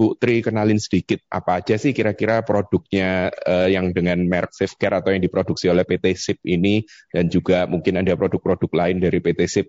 Bu 0.01 0.17
Tri 0.17 0.41
kenalin 0.41 0.81
sedikit 0.81 1.21
apa 1.29 1.61
aja 1.61 1.77
sih 1.77 1.93
kira-kira 1.93 2.41
produknya 2.41 3.29
uh, 3.45 3.69
yang 3.69 3.93
dengan 3.93 4.25
merek 4.25 4.57
Care 4.81 5.05
atau 5.05 5.13
yang 5.13 5.21
diproduksi 5.21 5.69
oleh 5.69 5.85
PT 5.85 6.17
SIP 6.17 6.41
ini 6.49 6.81
dan 7.13 7.29
juga 7.29 7.69
mungkin 7.69 8.01
ada 8.01 8.17
produk-produk 8.17 8.73
lain 8.73 8.97
dari 8.97 9.21
PT 9.21 9.41
SIP 9.45 9.69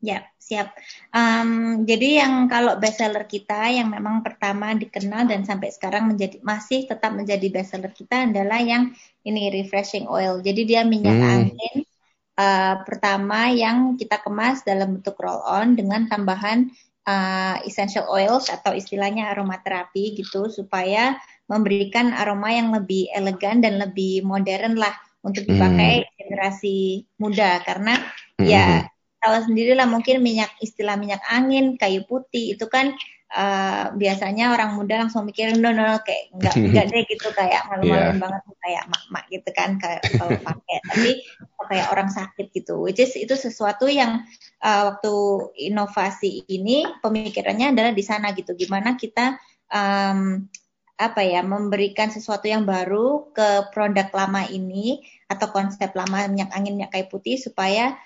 Ya, 0.00 0.24
siap. 0.40 0.72
Um, 1.12 1.84
jadi 1.84 2.24
yang 2.24 2.48
kalau 2.48 2.80
bestseller 2.80 3.28
kita 3.28 3.68
yang 3.68 3.92
memang 3.92 4.24
pertama 4.24 4.72
dikenal 4.72 5.28
dan 5.28 5.44
sampai 5.44 5.68
sekarang 5.68 6.08
menjadi 6.08 6.40
masih 6.40 6.88
tetap 6.88 7.12
menjadi 7.12 7.46
bestseller 7.52 7.92
kita 7.92 8.24
adalah 8.24 8.64
yang 8.64 8.96
ini 9.28 9.52
refreshing 9.52 10.08
oil. 10.08 10.40
Jadi 10.40 10.64
dia 10.64 10.88
minyak 10.88 11.20
hmm. 11.20 11.28
angin 11.28 11.76
uh, 12.40 12.80
pertama 12.88 13.52
yang 13.52 14.00
kita 14.00 14.24
kemas 14.24 14.64
dalam 14.64 14.96
bentuk 14.96 15.20
roll 15.20 15.44
on 15.44 15.76
dengan 15.76 16.08
tambahan 16.08 16.72
uh, 17.04 17.60
essential 17.68 18.08
oils 18.08 18.48
atau 18.48 18.72
istilahnya 18.72 19.28
aromaterapi 19.36 20.16
gitu 20.16 20.48
supaya 20.48 21.20
memberikan 21.44 22.16
aroma 22.16 22.56
yang 22.56 22.72
lebih 22.72 23.12
elegan 23.12 23.60
dan 23.60 23.76
lebih 23.76 24.24
modern 24.24 24.80
lah 24.80 24.96
untuk 25.20 25.44
dipakai 25.44 26.08
hmm. 26.08 26.10
generasi 26.16 27.04
muda 27.20 27.60
karena 27.68 28.00
hmm. 28.40 28.48
ya 28.48 28.88
tahu 29.20 29.52
sendiri 29.52 29.76
lah 29.76 29.86
mungkin 29.86 30.24
minyak 30.24 30.50
istilah 30.64 30.96
minyak 30.96 31.20
angin, 31.28 31.76
kayu 31.76 32.02
putih 32.08 32.56
itu 32.56 32.66
kan 32.66 32.96
uh, 33.34 33.94
biasanya 33.94 34.52
orang 34.54 34.74
muda 34.74 35.06
langsung 35.06 35.26
mikir 35.26 35.54
no 35.56 35.70
no, 35.70 35.86
no 35.86 35.96
kayak 36.02 36.34
enggak 36.34 36.54
enggak 36.58 36.84
deh 36.92 37.02
gitu 37.06 37.28
kayak 37.32 37.62
malu-malu 37.70 38.10
yeah. 38.10 38.18
banget 38.18 38.42
kayak 38.60 38.84
mak-mak 38.90 39.24
gitu 39.30 39.50
kan 39.54 39.70
kayak 39.78 40.02
kalau 40.18 40.32
pakai 40.42 40.76
tapi 40.90 41.10
kayak 41.70 41.86
orang 41.94 42.10
sakit 42.10 42.46
gitu 42.50 42.82
which 42.82 42.98
is 42.98 43.14
itu 43.14 43.34
sesuatu 43.38 43.86
yang 43.86 44.26
uh, 44.64 44.90
waktu 44.90 45.14
inovasi 45.70 46.42
ini 46.50 46.82
pemikirannya 46.98 47.70
adalah 47.70 47.92
di 47.94 48.02
sana 48.02 48.34
gitu 48.34 48.58
gimana 48.58 48.98
kita 48.98 49.38
um, 49.70 50.50
apa 51.00 51.24
ya 51.24 51.40
memberikan 51.40 52.12
sesuatu 52.12 52.44
yang 52.44 52.68
baru 52.68 53.32
ke 53.32 53.72
produk 53.72 54.12
lama 54.12 54.44
ini 54.52 55.00
atau 55.32 55.48
konsep 55.48 55.96
lama 55.96 56.28
minyak 56.28 56.52
angin 56.52 56.76
minyak 56.76 56.92
kayu 56.92 57.08
putih 57.08 57.40
supaya 57.40 57.96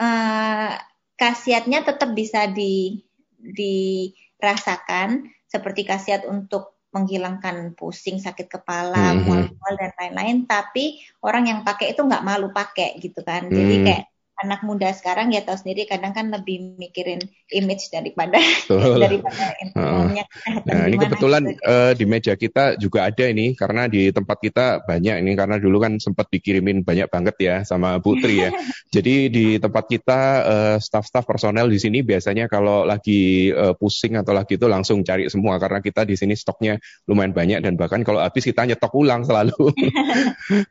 uh, 0.00 0.72
khasiatnya 1.16 1.84
tetap 1.84 2.12
bisa 2.12 2.48
di, 2.50 3.00
dirasakan 3.36 5.28
seperti 5.46 5.86
khasiat 5.86 6.28
untuk 6.28 6.76
menghilangkan 6.96 7.76
pusing, 7.76 8.16
sakit 8.16 8.48
kepala, 8.48 9.12
mm 9.12 9.16
-hmm. 9.20 9.24
mual-mual 9.28 9.74
dan 9.76 9.92
lain-lain. 10.00 10.36
Tapi 10.48 11.04
orang 11.20 11.44
yang 11.52 11.60
pakai 11.60 11.92
itu 11.92 12.00
nggak 12.00 12.24
malu 12.24 12.48
pakai 12.52 12.96
gitu 13.04 13.20
kan. 13.20 13.52
Jadi 13.52 13.74
hmm. 13.76 13.84
kayak 13.84 14.04
anak 14.36 14.60
muda 14.68 14.92
sekarang 14.92 15.32
ya 15.32 15.40
tahu 15.40 15.56
sendiri 15.56 15.88
kadang 15.88 16.12
kan 16.12 16.28
lebih 16.28 16.76
mikirin 16.76 17.24
image 17.48 17.88
daripada 17.88 18.36
daripada 19.04 19.56
infonya. 19.64 20.24
Nah, 20.68 20.84
ini 20.92 20.96
kebetulan 21.00 21.42
gitu. 21.48 21.64
uh, 21.64 21.92
di 21.96 22.04
meja 22.04 22.36
kita 22.36 22.76
juga 22.76 23.08
ada 23.08 23.24
ini 23.24 23.56
karena 23.56 23.88
di 23.88 24.12
tempat 24.12 24.36
kita 24.44 24.84
banyak 24.84 25.24
ini 25.24 25.32
karena 25.32 25.56
dulu 25.56 25.80
kan 25.80 25.96
sempat 25.96 26.28
dikirimin 26.28 26.84
banyak 26.84 27.08
banget 27.08 27.36
ya 27.40 27.56
sama 27.64 27.96
Putri 28.04 28.44
ya. 28.44 28.52
Jadi 28.94 29.32
di 29.32 29.46
tempat 29.56 29.88
kita 29.88 30.20
uh, 30.44 30.76
staff-staff 30.76 31.24
personel 31.24 31.72
di 31.72 31.80
sini 31.80 32.04
biasanya 32.04 32.44
kalau 32.52 32.84
lagi 32.84 33.48
uh, 33.56 33.72
pusing 33.72 34.20
atau 34.20 34.36
lagi 34.36 34.60
itu 34.60 34.68
langsung 34.68 35.00
cari 35.00 35.32
semua 35.32 35.56
karena 35.56 35.80
kita 35.80 36.04
di 36.04 36.12
sini 36.12 36.36
stoknya 36.36 36.76
lumayan 37.08 37.32
banyak 37.32 37.64
dan 37.64 37.80
bahkan 37.80 38.04
kalau 38.04 38.20
habis 38.20 38.44
kita 38.44 38.68
nyetok 38.68 38.92
ulang 38.92 39.24
selalu. 39.24 39.72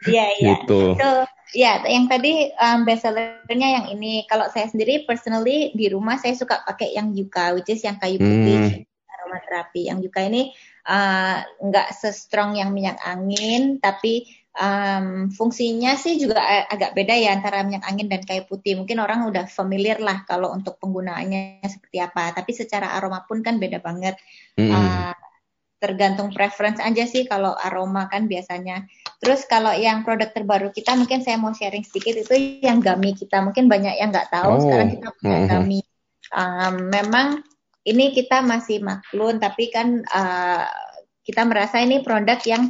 Iya 0.06 0.26
iya. 0.40 0.48
gitu. 0.56 0.96
So, 0.98 1.10
Ya, 1.56 1.80
yang 1.88 2.12
tadi 2.12 2.52
um, 2.60 2.84
bestsellernya 2.84 3.70
yang 3.80 3.86
ini. 3.96 4.28
Kalau 4.28 4.52
saya 4.52 4.68
sendiri 4.68 5.08
personally 5.08 5.72
di 5.72 5.88
rumah 5.88 6.20
saya 6.20 6.36
suka 6.36 6.60
pakai 6.68 6.92
yang 6.92 7.16
yuka, 7.16 7.56
which 7.56 7.72
is 7.72 7.80
yang 7.80 7.96
kayu 7.96 8.20
putih 8.20 8.84
hmm. 8.84 8.84
aromaterapi. 9.08 9.88
Yang 9.88 10.12
yuka 10.12 10.28
ini 10.28 10.52
uh, 10.84 11.40
nggak 11.64 11.88
uh, 11.88 11.96
se-strong 11.96 12.60
yang 12.60 12.76
minyak 12.76 13.00
angin, 13.08 13.80
tapi 13.80 14.28
um, 14.52 15.32
fungsinya 15.32 15.96
sih 15.96 16.20
juga 16.20 16.44
agak 16.68 16.92
beda 16.92 17.16
ya 17.16 17.32
antara 17.32 17.64
minyak 17.64 17.88
angin 17.88 18.12
dan 18.12 18.28
kayu 18.28 18.44
putih. 18.44 18.76
Mungkin 18.76 19.00
orang 19.00 19.24
udah 19.24 19.48
familiar 19.48 20.04
lah 20.04 20.28
kalau 20.28 20.52
untuk 20.52 20.76
penggunaannya 20.84 21.64
seperti 21.72 22.04
apa. 22.04 22.36
Tapi 22.36 22.52
secara 22.52 23.00
aroma 23.00 23.24
pun 23.24 23.40
kan 23.40 23.64
beda 23.64 23.80
banget. 23.80 24.20
Mm 24.60 24.68
-hmm. 24.68 24.76
uh, 24.76 25.16
tergantung 25.80 26.36
preference 26.36 26.84
aja 26.84 27.08
sih 27.08 27.24
kalau 27.24 27.56
aroma 27.56 28.12
kan 28.12 28.28
biasanya. 28.28 28.84
Terus 29.24 29.48
kalau 29.48 29.72
yang 29.76 30.04
produk 30.04 30.30
terbaru 30.32 30.70
kita 30.72 30.96
mungkin 30.96 31.24
saya 31.24 31.40
mau 31.40 31.56
sharing 31.56 31.84
sedikit 31.84 32.20
itu 32.22 32.62
yang 32.62 32.84
gummy 32.84 33.16
kita. 33.16 33.42
Mungkin 33.42 33.68
banyak 33.68 34.00
yang 34.00 34.12
nggak 34.12 34.32
tahu 34.32 34.58
oh. 34.58 34.62
sekarang 34.62 34.90
kita 34.96 35.08
punya 35.20 35.30
mm 35.30 35.42
-hmm. 35.42 35.52
gummy. 35.52 35.82
Um, 36.36 36.76
memang 36.90 37.28
ini 37.86 38.12
kita 38.12 38.42
masih 38.42 38.82
maklun 38.82 39.38
tapi 39.38 39.70
kan 39.70 40.02
uh, 40.10 40.66
kita 41.26 41.46
merasa 41.46 41.82
ini 41.82 42.02
produk 42.02 42.38
yang 42.46 42.70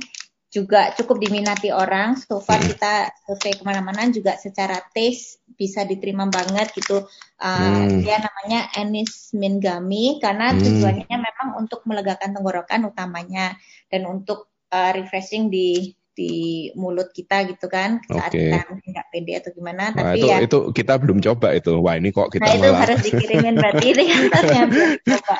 juga 0.55 0.95
cukup 0.95 1.19
diminati 1.19 1.75
orang. 1.75 2.15
So 2.15 2.39
far 2.39 2.63
hmm. 2.63 2.71
kita 2.71 3.11
survei 3.27 3.59
ke 3.59 3.63
mana-mana 3.67 4.07
juga 4.07 4.39
secara 4.39 4.79
taste 4.95 5.43
bisa 5.59 5.83
diterima 5.83 6.31
banget 6.31 6.71
gitu. 6.71 7.03
Uh, 7.35 7.83
hmm. 7.83 8.07
Dia 8.07 8.23
namanya 8.23 8.71
Anis 8.79 9.35
Mingami 9.35 10.23
karena 10.23 10.55
hmm. 10.55 10.63
tujuannya 10.63 11.17
memang 11.19 11.49
untuk 11.59 11.83
melegakan 11.83 12.31
tenggorokan 12.31 12.87
utamanya 12.87 13.59
dan 13.91 14.07
untuk 14.07 14.47
uh, 14.71 14.95
refreshing 14.95 15.51
di 15.51 15.91
di 16.15 16.71
mulut 16.79 17.11
kita 17.11 17.43
gitu 17.43 17.67
kan 17.67 17.99
saat 18.07 18.31
okay. 18.31 18.55
kita 18.55 18.59
nggak 18.71 19.07
pede 19.11 19.33
atau 19.43 19.51
gimana 19.51 19.91
Wah, 19.91 20.15
tapi 20.15 20.19
itu, 20.23 20.27
ya 20.31 20.37
itu 20.39 20.59
kita 20.71 20.93
belum 20.95 21.19
coba 21.19 21.47
itu. 21.51 21.71
Wah 21.83 21.95
ini 21.99 22.09
kok 22.15 22.31
kita 22.31 22.47
nah 22.47 22.55
itu 22.55 22.69
harus 22.71 22.99
dikirimin 23.03 23.55
berarti 23.59 23.85
ini 23.91 24.03
yang 24.55 24.69
coba. 25.03 25.37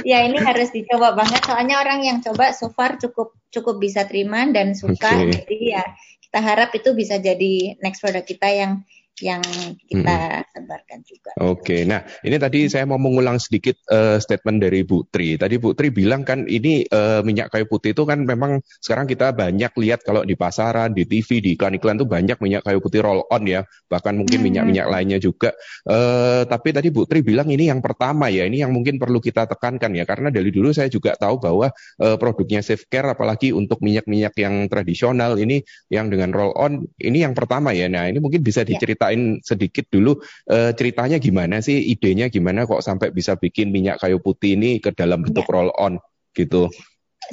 Ya 0.00 0.18
ini 0.24 0.40
harus 0.40 0.72
dicoba 0.72 1.12
banget. 1.12 1.44
Soalnya 1.44 1.76
orang 1.84 2.00
yang 2.08 2.18
coba 2.24 2.56
so 2.56 2.72
far 2.72 2.96
cukup 2.96 3.36
cukup 3.52 3.76
bisa 3.76 4.08
terima 4.08 4.48
dan 4.48 4.72
suka. 4.72 5.12
Okay. 5.12 5.44
jadi 5.44 5.56
ya 5.76 5.84
kita 6.24 6.40
harap 6.40 6.70
itu 6.72 6.90
bisa 6.96 7.20
jadi 7.20 7.78
next 7.84 8.00
product 8.00 8.26
kita 8.26 8.48
yang 8.48 8.72
yang 9.22 9.42
kita 9.86 10.42
hmm. 10.42 10.46
sebarkan 10.50 10.98
juga. 11.06 11.30
Oke, 11.38 11.62
okay. 11.62 11.80
nah 11.86 12.02
ini 12.26 12.34
tadi 12.34 12.66
saya 12.66 12.82
mau 12.82 12.98
mengulang 12.98 13.38
sedikit 13.38 13.78
uh, 13.94 14.18
statement 14.18 14.58
dari 14.58 14.82
Bu 14.82 15.06
Tri. 15.06 15.38
Tadi 15.38 15.54
Bu 15.62 15.70
Tri 15.78 15.94
bilang 15.94 16.26
kan 16.26 16.50
ini 16.50 16.82
uh, 16.90 17.22
minyak 17.22 17.54
kayu 17.54 17.70
putih 17.70 17.94
itu 17.94 18.02
kan 18.02 18.26
memang 18.26 18.58
sekarang 18.82 19.06
kita 19.06 19.30
banyak 19.30 19.70
lihat 19.78 20.02
kalau 20.02 20.26
di 20.26 20.34
pasaran, 20.34 20.90
di 20.90 21.06
TV, 21.06 21.38
di 21.38 21.54
iklan-iklan 21.54 22.02
tuh 22.02 22.10
banyak 22.10 22.42
minyak 22.42 22.66
kayu 22.66 22.82
putih 22.82 23.06
roll 23.06 23.22
on 23.30 23.46
ya, 23.46 23.62
bahkan 23.86 24.18
mungkin 24.18 24.42
minyak-minyak 24.42 24.90
hmm. 24.90 24.94
lainnya 24.98 25.18
juga. 25.22 25.54
Uh, 25.86 26.42
tapi 26.50 26.74
tadi 26.74 26.90
Bu 26.90 27.06
Tri 27.06 27.22
bilang 27.22 27.46
ini 27.54 27.70
yang 27.70 27.78
pertama 27.78 28.26
ya, 28.34 28.50
ini 28.50 28.66
yang 28.66 28.74
mungkin 28.74 28.98
perlu 28.98 29.22
kita 29.22 29.46
tekankan 29.46 29.94
ya, 29.94 30.02
karena 30.10 30.34
dari 30.34 30.50
dulu 30.50 30.74
saya 30.74 30.90
juga 30.90 31.14
tahu 31.14 31.38
bahwa 31.38 31.70
uh, 32.02 32.18
produknya 32.18 32.66
Safe 32.66 32.82
Care 32.90 33.14
apalagi 33.14 33.54
untuk 33.54 33.78
minyak-minyak 33.78 34.34
yang 34.42 34.66
tradisional 34.66 35.38
ini 35.38 35.62
yang 35.86 36.10
dengan 36.10 36.34
roll 36.34 36.50
on 36.58 36.82
ini 36.98 37.22
yang 37.22 37.38
pertama 37.38 37.70
ya. 37.70 37.86
Nah 37.86 38.10
ini 38.10 38.18
mungkin 38.18 38.42
bisa 38.42 38.66
ya. 38.66 38.74
diceritakan 38.74 39.03
ceritain 39.04 39.44
sedikit 39.44 39.84
dulu 39.92 40.16
uh, 40.48 40.72
ceritanya 40.72 41.20
gimana 41.20 41.60
sih, 41.60 41.76
idenya 41.92 42.32
gimana 42.32 42.64
kok 42.64 42.80
sampai 42.80 43.12
bisa 43.12 43.36
bikin 43.36 43.68
minyak 43.68 44.00
kayu 44.00 44.16
putih 44.16 44.56
ini 44.56 44.80
ke 44.80 44.96
dalam 44.96 45.20
bentuk 45.20 45.44
ya. 45.44 45.52
roll 45.52 45.70
on 45.76 46.00
gitu. 46.32 46.72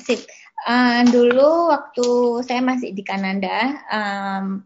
Sip. 0.04 0.28
Uh, 0.62 1.02
dulu 1.10 1.74
waktu 1.74 2.08
saya 2.46 2.62
masih 2.62 2.94
di 2.94 3.02
Kanada, 3.02 3.82
um, 3.90 4.62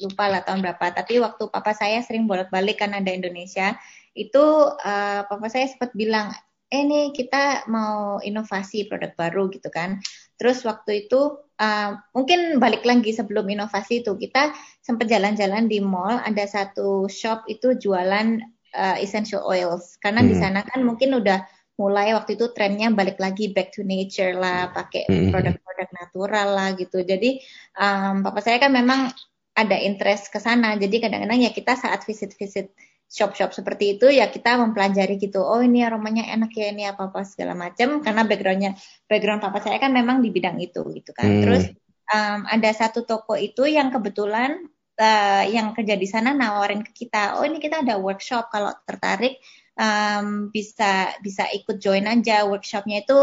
lupa 0.00 0.24
lah 0.30 0.40
tahun 0.40 0.64
berapa, 0.64 0.94
tapi 0.94 1.20
waktu 1.20 1.52
papa 1.52 1.76
saya 1.76 2.00
sering 2.00 2.24
bolak-balik 2.24 2.80
Kanada 2.80 3.12
Indonesia, 3.12 3.76
itu 4.16 4.40
uh, 4.72 5.20
papa 5.28 5.46
saya 5.52 5.68
sempat 5.68 5.92
bilang, 5.92 6.32
eh 6.72 6.80
nih 6.80 7.12
kita 7.12 7.68
mau 7.68 8.24
inovasi 8.24 8.88
produk 8.88 9.12
baru 9.20 9.52
gitu 9.52 9.68
kan. 9.68 10.00
Terus 10.38 10.62
waktu 10.62 11.06
itu 11.06 11.36
uh, 11.58 11.90
mungkin 12.14 12.62
balik 12.62 12.86
lagi 12.86 13.10
sebelum 13.10 13.50
inovasi 13.50 14.06
itu 14.06 14.14
kita 14.14 14.54
sempat 14.80 15.10
jalan-jalan 15.10 15.66
di 15.66 15.82
mall 15.82 16.22
ada 16.22 16.46
satu 16.46 17.10
shop 17.10 17.44
itu 17.50 17.74
jualan 17.74 18.38
uh, 18.72 18.96
essential 19.02 19.44
oils 19.44 19.98
karena 19.98 20.22
hmm. 20.22 20.30
di 20.30 20.34
sana 20.38 20.60
kan 20.64 20.86
mungkin 20.86 21.18
udah 21.18 21.42
mulai 21.78 22.10
waktu 22.10 22.34
itu 22.34 22.50
trennya 22.54 22.90
balik 22.90 23.22
lagi 23.22 23.54
back 23.54 23.70
to 23.70 23.86
nature 23.86 24.34
lah 24.34 24.74
pakai 24.74 25.06
hmm. 25.06 25.30
produk-produk 25.30 25.88
natural 25.94 26.48
lah 26.54 26.68
gitu 26.74 27.06
jadi 27.06 27.38
um, 27.78 28.26
papa 28.26 28.42
saya 28.42 28.58
kan 28.58 28.74
memang 28.74 29.14
ada 29.54 29.74
interest 29.78 30.30
ke 30.34 30.38
sana 30.42 30.74
jadi 30.74 31.06
kadang-kadang 31.06 31.42
ya 31.42 31.50
kita 31.54 31.78
saat 31.78 32.02
visit-visit 32.02 32.74
shop-shop 33.08 33.56
seperti 33.56 33.96
itu 33.96 34.12
ya 34.12 34.28
kita 34.28 34.60
mempelajari 34.60 35.16
gitu 35.16 35.40
oh 35.40 35.64
ini 35.64 35.80
aromanya 35.80 36.28
enak 36.28 36.52
ya 36.52 36.68
ini 36.68 36.84
apa 36.84 37.08
apa 37.08 37.24
segala 37.24 37.56
macam 37.56 38.04
karena 38.04 38.22
backgroundnya 38.28 38.72
background 39.08 39.40
papa 39.40 39.64
saya 39.64 39.80
kan 39.80 39.96
memang 39.96 40.20
di 40.20 40.28
bidang 40.28 40.60
itu 40.60 40.84
gitu 40.92 41.16
kan 41.16 41.24
hmm. 41.24 41.42
terus 41.42 41.64
um, 42.12 42.44
ada 42.44 42.70
satu 42.76 43.08
toko 43.08 43.32
itu 43.32 43.64
yang 43.64 43.88
kebetulan 43.88 44.60
uh, 45.00 45.44
yang 45.48 45.72
kerja 45.72 45.96
di 45.96 46.04
sana 46.04 46.36
nawarin 46.36 46.84
ke 46.84 46.92
kita 46.92 47.40
oh 47.40 47.48
ini 47.48 47.56
kita 47.56 47.80
ada 47.80 47.96
workshop 47.96 48.52
kalau 48.52 48.76
tertarik 48.84 49.40
um, 49.80 50.52
bisa 50.52 51.16
bisa 51.24 51.48
ikut 51.48 51.80
join 51.80 52.04
aja 52.04 52.44
workshopnya 52.44 53.08
itu 53.08 53.18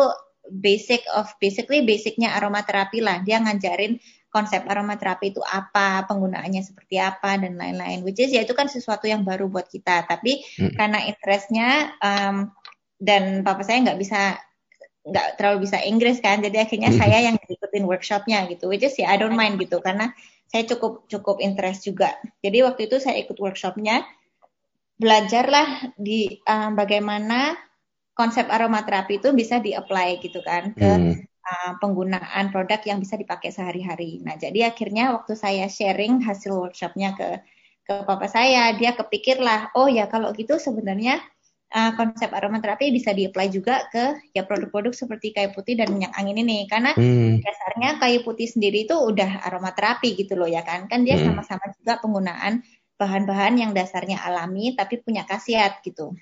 basic 0.50 1.06
of 1.14 1.30
basically 1.38 1.86
basicnya 1.86 2.34
aromaterapi 2.38 3.06
lah 3.06 3.22
dia 3.22 3.38
ngajarin 3.38 4.02
konsep 4.36 4.68
aromaterapi 4.68 5.32
itu 5.32 5.40
apa, 5.40 6.04
penggunaannya 6.12 6.60
seperti 6.60 7.00
apa 7.00 7.40
dan 7.40 7.56
lain-lain. 7.56 8.04
Which 8.04 8.20
is 8.20 8.36
ya 8.36 8.44
itu 8.44 8.52
kan 8.52 8.68
sesuatu 8.68 9.08
yang 9.08 9.24
baru 9.24 9.48
buat 9.48 9.72
kita. 9.72 10.04
Tapi 10.04 10.44
hmm. 10.60 10.76
karena 10.76 11.08
interestnya 11.08 11.96
um, 12.04 12.52
dan 13.00 13.48
papa 13.48 13.64
saya 13.64 13.88
nggak 13.88 13.96
bisa 13.96 14.36
nggak 15.08 15.40
terlalu 15.40 15.70
bisa 15.70 15.80
Inggris 15.86 16.20
kan, 16.20 16.44
jadi 16.44 16.68
akhirnya 16.68 16.92
hmm. 16.92 17.00
saya 17.00 17.18
yang 17.32 17.36
ikutin 17.40 17.88
workshopnya 17.88 18.52
gitu. 18.52 18.68
Which 18.68 18.84
is 18.84 19.00
ya 19.00 19.08
I 19.08 19.16
don't 19.16 19.40
mind 19.40 19.56
gitu 19.56 19.80
karena 19.80 20.12
saya 20.52 20.68
cukup 20.68 21.08
cukup 21.08 21.40
interest 21.40 21.88
juga. 21.88 22.20
Jadi 22.44 22.60
waktu 22.68 22.92
itu 22.92 23.00
saya 23.00 23.16
ikut 23.24 23.40
workshopnya, 23.40 24.04
belajarlah 25.00 25.96
di 25.96 26.44
um, 26.44 26.76
bagaimana 26.76 27.56
konsep 28.12 28.52
aromaterapi 28.52 29.24
itu 29.24 29.32
bisa 29.32 29.64
di-apply 29.64 30.20
gitu 30.20 30.44
kan 30.44 30.76
ke 30.76 30.92
hmm 30.92 31.25
uh, 31.46 31.72
penggunaan 31.78 32.50
produk 32.50 32.82
yang 32.84 32.98
bisa 32.98 33.16
dipakai 33.16 33.54
sehari-hari. 33.54 34.20
Nah, 34.26 34.36
jadi 34.36 34.74
akhirnya 34.74 35.14
waktu 35.14 35.38
saya 35.38 35.70
sharing 35.70 36.26
hasil 36.26 36.52
workshopnya 36.52 37.14
ke 37.14 37.30
ke 37.86 37.94
papa 38.02 38.26
saya, 38.26 38.74
dia 38.74 38.98
kepikirlah, 38.98 39.70
oh 39.78 39.86
ya 39.86 40.10
kalau 40.10 40.34
gitu 40.34 40.58
sebenarnya 40.58 41.22
uh, 41.76 41.92
konsep 41.94 42.32
aromaterapi 42.32 42.90
bisa 42.90 43.12
di-apply 43.12 43.48
juga 43.52 43.86
ke 43.92 44.18
ya 44.32 44.48
produk-produk 44.48 44.96
seperti 44.96 45.36
kayu 45.36 45.52
putih 45.52 45.80
dan 45.80 45.92
minyak 45.92 46.16
angin 46.16 46.40
ini 46.40 46.66
karena 46.72 46.96
hmm. 46.96 47.44
dasarnya 47.44 47.90
kayu 48.00 48.24
putih 48.24 48.48
sendiri 48.48 48.88
itu 48.88 48.96
udah 48.96 49.44
aromaterapi 49.52 50.16
gitu 50.16 50.40
loh 50.40 50.48
ya 50.48 50.64
kan 50.64 50.88
kan 50.88 51.04
dia 51.04 51.20
hmm. 51.20 51.32
sama-sama 51.32 51.66
hmm. 51.68 51.76
juga 51.84 51.94
penggunaan 52.00 52.54
bahan-bahan 52.96 53.54
yang 53.60 53.72
dasarnya 53.76 54.24
alami 54.24 54.74
tapi 54.78 55.04
punya 55.04 55.28
khasiat 55.28 55.84
gitu 55.84 56.16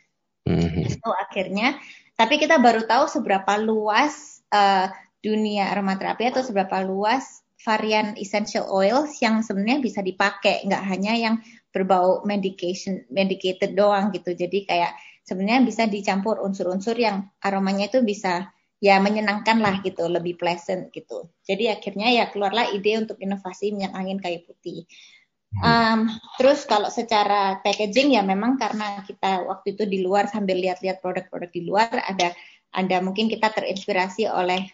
hmm. 0.50 0.90
itu 0.90 1.10
akhirnya 1.30 1.78
tapi 2.18 2.42
kita 2.42 2.62
baru 2.62 2.86
tahu 2.86 3.10
seberapa 3.10 3.58
luas 3.62 4.42
uh, 4.54 4.90
dunia 5.24 5.72
aromaterapi 5.72 6.36
atau 6.36 6.44
seberapa 6.44 6.84
luas 6.84 7.44
varian 7.64 8.20
essential 8.20 8.68
oils 8.68 9.24
yang 9.24 9.40
sebenarnya 9.40 9.80
bisa 9.80 10.04
dipakai, 10.04 10.68
nggak 10.68 10.84
hanya 10.84 11.14
yang 11.16 11.36
berbau 11.72 12.22
medication, 12.28 13.08
medicated 13.08 13.74
doang 13.74 14.12
gitu. 14.12 14.36
Jadi 14.36 14.68
kayak 14.68 14.94
sebenarnya 15.24 15.64
bisa 15.64 15.88
dicampur 15.88 16.44
unsur-unsur 16.44 17.00
yang 17.00 17.24
aromanya 17.40 17.88
itu 17.88 18.04
bisa 18.04 18.52
ya 18.84 19.00
menyenangkan 19.00 19.64
lah 19.64 19.80
gitu, 19.80 20.12
lebih 20.12 20.36
pleasant 20.36 20.92
gitu. 20.92 21.32
Jadi 21.48 21.72
akhirnya 21.72 22.12
ya 22.12 22.28
keluarlah 22.28 22.68
ide 22.76 23.00
untuk 23.00 23.16
inovasi 23.24 23.72
minyak 23.72 23.96
angin 23.96 24.20
kayu 24.20 24.44
putih. 24.44 24.84
Um, 25.64 26.10
terus 26.36 26.66
kalau 26.66 26.90
secara 26.90 27.62
packaging 27.64 28.18
ya 28.18 28.26
memang 28.26 28.58
karena 28.58 29.06
kita 29.06 29.46
waktu 29.46 29.78
itu 29.78 29.86
di 29.86 30.02
luar 30.02 30.26
sambil 30.26 30.58
lihat-lihat 30.58 31.00
produk-produk 31.00 31.48
di 31.54 31.62
luar 31.62 31.94
ada 31.94 32.34
ada 32.74 32.98
mungkin 33.06 33.30
kita 33.30 33.54
terinspirasi 33.54 34.26
oleh 34.34 34.66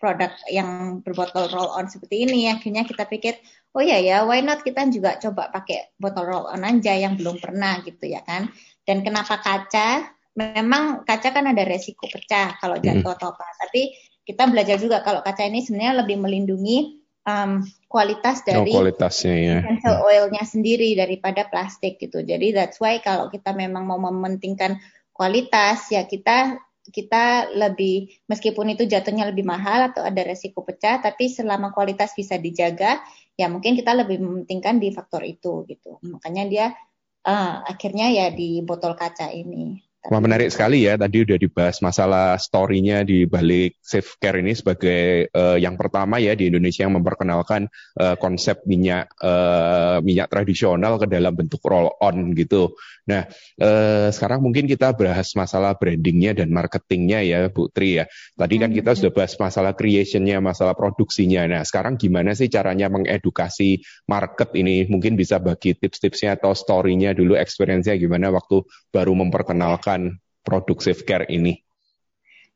produk 0.00 0.32
yang 0.48 1.04
berbotol 1.04 1.52
roll 1.52 1.70
on 1.76 1.86
seperti 1.92 2.24
ini. 2.24 2.48
Akhirnya 2.48 2.88
kita 2.88 3.04
pikir 3.04 3.36
oh 3.76 3.84
ya 3.84 4.00
ya 4.00 4.24
why 4.24 4.40
not 4.40 4.64
kita 4.64 4.88
juga 4.88 5.20
coba 5.20 5.52
pakai 5.52 5.94
botol 6.00 6.24
roll 6.24 6.46
on 6.48 6.64
aja 6.64 6.96
yang 6.96 7.20
belum 7.20 7.38
pernah 7.38 7.84
gitu 7.84 8.08
ya 8.08 8.24
kan. 8.24 8.48
Dan 8.82 9.04
kenapa 9.04 9.38
kaca? 9.38 10.16
Memang 10.34 11.04
kaca 11.04 11.28
kan 11.36 11.44
ada 11.44 11.62
resiko 11.68 12.08
pecah 12.08 12.56
kalau 12.56 12.80
jatuh 12.80 13.12
atau 13.12 13.36
apa. 13.36 13.44
Tapi 13.68 13.92
kita 14.24 14.48
belajar 14.48 14.80
juga 14.80 15.04
kalau 15.04 15.20
kaca 15.20 15.44
ini 15.44 15.60
sebenarnya 15.60 16.00
lebih 16.00 16.16
melindungi 16.16 17.00
um, 17.28 17.60
kualitas 17.90 18.40
oh, 18.42 18.44
dari 18.46 18.72
oh, 18.72 18.80
kualitasnya 18.80 19.34
ya. 19.36 19.58
essential 19.60 19.96
oilnya 20.06 20.44
sendiri 20.46 20.96
daripada 20.96 21.44
plastik 21.50 22.00
gitu. 22.00 22.24
Jadi 22.24 22.56
that's 22.56 22.80
why 22.80 22.98
kalau 23.04 23.28
kita 23.28 23.52
memang 23.52 23.84
mau 23.84 24.00
mementingkan 24.00 24.80
kualitas 25.12 25.92
ya 25.92 26.08
kita 26.08 26.56
kita 26.88 27.52
lebih 27.52 28.08
meskipun 28.24 28.72
itu 28.72 28.88
jatuhnya 28.88 29.28
lebih 29.28 29.44
mahal 29.44 29.92
atau 29.92 30.00
ada 30.00 30.24
resiko 30.24 30.64
pecah 30.64 31.04
tapi 31.04 31.28
selama 31.28 31.76
kualitas 31.76 32.16
bisa 32.16 32.40
dijaga 32.40 33.04
ya 33.36 33.52
mungkin 33.52 33.76
kita 33.76 33.92
lebih 33.92 34.20
mementingkan 34.20 34.80
di 34.80 34.88
faktor 34.92 35.24
itu 35.28 35.68
gitu. 35.68 36.00
Makanya 36.00 36.44
dia 36.48 36.66
uh, 37.28 37.64
akhirnya 37.68 38.08
ya 38.08 38.26
di 38.32 38.64
botol 38.64 38.96
kaca 38.96 39.28
ini 39.32 39.89
Wah 40.00 40.16
menarik 40.16 40.48
sekali 40.48 40.88
ya 40.88 40.96
tadi 40.96 41.28
udah 41.28 41.36
dibahas 41.36 41.84
masalah 41.84 42.40
story-nya 42.40 43.04
di 43.04 43.28
balik 43.28 43.76
Safe 43.84 44.16
Care 44.16 44.40
ini 44.40 44.56
sebagai 44.56 45.28
uh, 45.28 45.60
yang 45.60 45.76
pertama 45.76 46.16
ya 46.16 46.32
di 46.32 46.48
Indonesia 46.48 46.88
yang 46.88 46.96
memperkenalkan 46.96 47.68
uh, 48.00 48.16
konsep 48.16 48.64
minyak 48.64 49.12
uh, 49.20 50.00
minyak 50.00 50.32
tradisional 50.32 50.96
ke 50.96 51.04
dalam 51.04 51.36
bentuk 51.36 51.60
roll 51.68 51.92
on 52.00 52.32
gitu. 52.32 52.72
Nah 53.12 53.28
uh, 53.60 54.08
sekarang 54.08 54.40
mungkin 54.40 54.64
kita 54.64 54.96
bahas 54.96 55.36
masalah 55.36 55.76
brandingnya 55.76 56.32
dan 56.32 56.48
marketingnya 56.48 57.20
ya 57.20 57.38
Bu 57.52 57.68
Tri 57.68 58.00
ya. 58.00 58.08
Tadi 58.40 58.56
kan 58.56 58.72
kita 58.72 58.96
sudah 58.96 59.12
bahas 59.12 59.36
masalah 59.36 59.76
creationnya, 59.76 60.40
masalah 60.40 60.72
produksinya. 60.72 61.44
Nah 61.44 61.60
sekarang 61.60 62.00
gimana 62.00 62.32
sih 62.32 62.48
caranya 62.48 62.88
mengedukasi 62.88 63.84
market 64.08 64.48
ini? 64.56 64.88
Mungkin 64.88 65.12
bisa 65.20 65.36
bagi 65.36 65.76
tips-tipsnya 65.76 66.40
atau 66.40 66.56
story-nya 66.56 67.12
dulu, 67.12 67.36
experience-nya 67.36 68.00
gimana 68.00 68.32
waktu 68.32 68.64
baru 68.88 69.12
memperkenalkan 69.12 69.89
produk 70.44 70.78
Safe 70.82 71.02
Care 71.06 71.26
ini? 71.30 71.58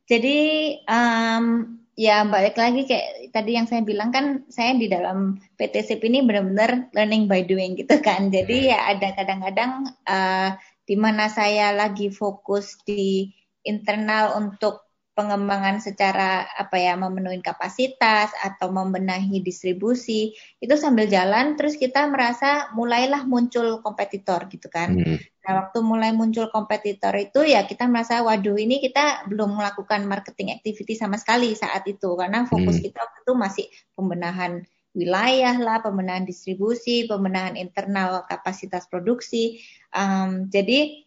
Jadi 0.04 0.38
um, 0.84 1.76
ya 1.96 2.26
balik 2.28 2.58
lagi 2.60 2.84
kayak 2.84 3.32
tadi 3.32 3.56
yang 3.56 3.64
saya 3.64 3.80
bilang 3.80 4.12
kan 4.12 4.44
saya 4.52 4.76
di 4.76 4.90
dalam 4.90 5.40
PT 5.56 5.80
SIP 5.80 6.02
ini 6.04 6.26
benar-benar 6.26 6.92
learning 6.92 7.24
by 7.30 7.40
doing 7.46 7.78
gitu 7.78 7.96
kan. 8.04 8.28
Jadi 8.28 8.68
hmm. 8.68 8.70
ya 8.70 8.78
ada 8.92 9.08
kadang-kadang 9.16 9.72
uh, 10.04 10.50
di 10.84 10.96
mana 11.00 11.32
saya 11.32 11.72
lagi 11.72 12.12
fokus 12.12 12.76
di 12.84 13.32
internal 13.64 14.36
untuk 14.36 14.83
pengembangan 15.14 15.78
secara 15.78 16.42
apa 16.58 16.74
ya 16.74 16.98
memenuhi 16.98 17.38
kapasitas 17.38 18.34
atau 18.42 18.74
membenahi 18.74 19.38
distribusi 19.40 20.34
itu 20.58 20.74
sambil 20.74 21.06
jalan 21.06 21.54
terus 21.54 21.78
kita 21.78 22.10
merasa 22.10 22.74
mulailah 22.74 23.22
muncul 23.22 23.78
kompetitor 23.78 24.50
gitu 24.50 24.66
kan. 24.66 24.98
Hmm. 24.98 25.22
Nah, 25.44 25.52
waktu 25.62 25.78
mulai 25.86 26.10
muncul 26.10 26.50
kompetitor 26.50 27.14
itu 27.14 27.46
ya 27.46 27.62
kita 27.62 27.86
merasa 27.86 28.26
waduh 28.26 28.58
ini 28.58 28.82
kita 28.82 29.30
belum 29.30 29.54
melakukan 29.54 30.02
marketing 30.02 30.50
activity 30.50 30.98
sama 30.98 31.14
sekali 31.14 31.54
saat 31.54 31.86
itu 31.86 32.18
karena 32.18 32.42
fokus 32.50 32.82
hmm. 32.82 32.84
kita 32.90 32.98
waktu 32.98 33.18
itu 33.22 33.32
masih 33.38 33.66
pembenahan 33.94 34.66
wilayah 34.94 35.58
lah, 35.58 35.82
pembenahan 35.82 36.22
distribusi, 36.22 37.04
pembenahan 37.10 37.58
internal 37.58 38.22
kapasitas 38.30 38.86
produksi. 38.86 39.62
Um, 39.90 40.50
jadi 40.50 41.03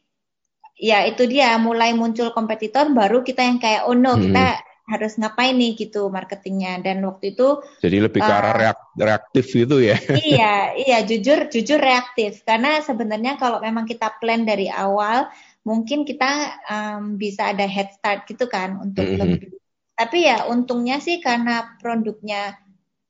ya 0.78 1.10
itu 1.10 1.26
dia 1.26 1.58
mulai 1.58 1.92
muncul 1.98 2.30
kompetitor 2.32 2.88
baru 2.94 3.26
kita 3.26 3.42
yang 3.42 3.58
kayak 3.58 3.90
oh 3.90 3.98
no 3.98 4.14
hmm. 4.14 4.30
kita 4.30 4.46
harus 4.88 5.20
ngapain 5.20 5.52
nih 5.52 5.76
gitu 5.76 6.08
marketingnya 6.08 6.80
dan 6.80 7.04
waktu 7.04 7.36
itu 7.36 7.60
jadi 7.84 8.08
lebih 8.08 8.24
ke 8.24 8.32
arah 8.32 8.56
uh, 8.56 8.60
reak, 8.62 8.80
reaktif 8.96 9.46
gitu 9.52 9.84
ya 9.84 10.00
iya 10.24 10.72
iya 10.88 11.04
jujur 11.04 11.52
jujur 11.52 11.76
reaktif 11.76 12.40
karena 12.48 12.80
sebenarnya 12.80 13.36
kalau 13.36 13.60
memang 13.60 13.84
kita 13.84 14.16
plan 14.24 14.48
dari 14.48 14.72
awal 14.72 15.28
mungkin 15.68 16.08
kita 16.08 16.56
um, 16.72 17.20
bisa 17.20 17.52
ada 17.52 17.68
head 17.68 17.92
start 17.92 18.24
gitu 18.32 18.48
kan 18.48 18.80
untuk 18.80 19.04
mm 19.04 19.12
-hmm. 19.12 19.20
lebih 19.20 19.50
tapi 19.98 20.30
ya 20.30 20.48
untungnya 20.48 21.04
sih 21.04 21.20
karena 21.20 21.76
produknya 21.84 22.56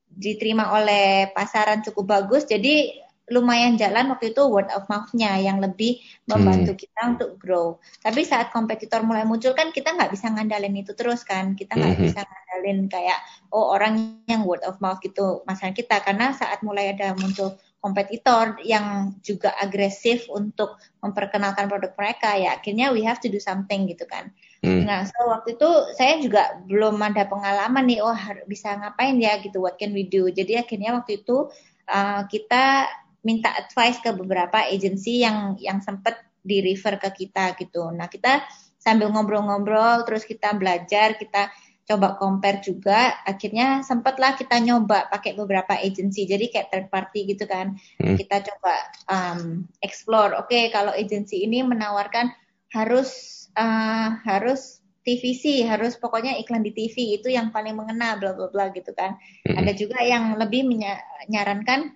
diterima 0.07 0.73
oleh 0.73 1.29
pasaran 1.29 1.85
cukup 1.85 2.09
bagus 2.09 2.49
jadi 2.49 3.05
lumayan 3.27 3.75
jalan 3.75 4.07
waktu 4.07 4.31
itu 4.31 4.47
word 4.47 4.71
of 4.71 4.87
mouth-nya 4.87 5.35
yang 5.43 5.59
lebih 5.59 5.99
membantu 6.31 6.71
hmm. 6.75 6.79
kita 6.79 7.01
untuk 7.15 7.31
grow. 7.35 7.67
Tapi 7.99 8.23
saat 8.23 8.55
kompetitor 8.55 9.03
mulai 9.03 9.27
muncul 9.27 9.51
kan 9.51 9.75
kita 9.75 9.91
nggak 9.95 10.15
bisa 10.15 10.31
ngandalin 10.31 10.79
itu 10.79 10.95
terus 10.95 11.27
kan. 11.27 11.51
Kita 11.51 11.75
nggak 11.75 11.95
hmm. 11.99 12.05
bisa 12.07 12.23
ngandalin 12.23 12.79
kayak 12.87 13.19
oh 13.51 13.75
orang 13.75 14.23
yang 14.31 14.47
word 14.47 14.63
of 14.63 14.79
mouth 14.79 15.03
gitu 15.03 15.43
masalah 15.43 15.75
kita 15.75 15.99
karena 15.99 16.31
saat 16.31 16.63
mulai 16.63 16.95
ada 16.95 17.11
muncul 17.19 17.59
kompetitor 17.83 18.57
yang 18.65 19.15
juga 19.21 19.53
agresif 19.59 20.27
untuk 20.31 20.79
memperkenalkan 21.03 21.69
produk 21.69 21.93
mereka 21.95 22.35
ya 22.35 22.57
akhirnya 22.57 22.89
we 22.91 23.05
have 23.05 23.19
to 23.19 23.27
do 23.27 23.39
something 23.43 23.91
gitu 23.91 24.07
kan. 24.07 24.31
Hmm. 24.65 24.89
Nah, 24.89 25.05
so 25.05 25.17
waktu 25.29 25.53
itu 25.53 25.69
saya 25.93 26.17
juga 26.17 26.57
belum 26.65 26.97
ada 26.97 27.29
pengalaman 27.29 27.85
nih, 27.85 28.01
oh 28.01 28.17
bisa 28.49 28.73
ngapain 28.73 29.13
ya 29.21 29.37
gitu, 29.37 29.61
what 29.61 29.77
can 29.77 29.93
we 29.93 30.01
do. 30.01 30.33
Jadi 30.33 30.57
akhirnya 30.57 30.97
waktu 30.97 31.21
itu 31.21 31.45
uh, 31.85 32.21
kita 32.25 32.89
minta 33.25 33.53
advice 33.53 34.01
ke 34.03 34.13
beberapa 34.13 34.65
agensi 34.67 35.23
yang 35.23 35.57
yang 35.57 35.81
sempat 35.81 36.21
di 36.41 36.63
refer 36.63 36.99
ke 37.01 37.09
kita 37.25 37.57
gitu. 37.59 37.91
Nah 37.91 38.07
kita 38.07 38.45
sambil 38.77 39.11
ngobrol-ngobrol 39.11 40.07
terus 40.07 40.23
kita 40.23 40.55
belajar 40.55 41.19
kita 41.19 41.51
coba 41.87 42.19
compare 42.19 42.59
juga 42.59 43.15
akhirnya 43.23 43.79
sempatlah 43.79 44.35
kita 44.35 44.59
nyoba 44.59 45.07
pakai 45.07 45.39
beberapa 45.39 45.71
agensi 45.79 46.27
jadi 46.27 46.51
kayak 46.51 46.67
third 46.67 46.87
party 46.91 47.31
gitu 47.31 47.47
kan 47.47 47.79
hmm. 48.03 48.19
kita 48.19 48.43
coba 48.43 48.75
um, 49.07 49.63
explore 49.79 50.35
oke 50.35 50.51
okay, 50.51 50.67
kalau 50.67 50.91
agensi 50.91 51.47
ini 51.47 51.63
menawarkan 51.63 52.27
harus 52.75 53.47
uh, 53.55 54.19
harus 54.27 54.83
TVC 55.07 55.63
harus 55.63 55.95
pokoknya 55.95 56.35
iklan 56.43 56.59
di 56.59 56.75
TV 56.75 57.15
itu 57.15 57.31
yang 57.31 57.55
paling 57.55 57.79
mengena 57.79 58.19
bla 58.19 58.35
bla 58.35 58.51
bla 58.51 58.67
gitu 58.75 58.91
kan 58.91 59.15
hmm. 59.47 59.55
ada 59.55 59.71
juga 59.71 60.03
yang 60.03 60.35
lebih 60.35 60.67
menyarankan 60.67 61.95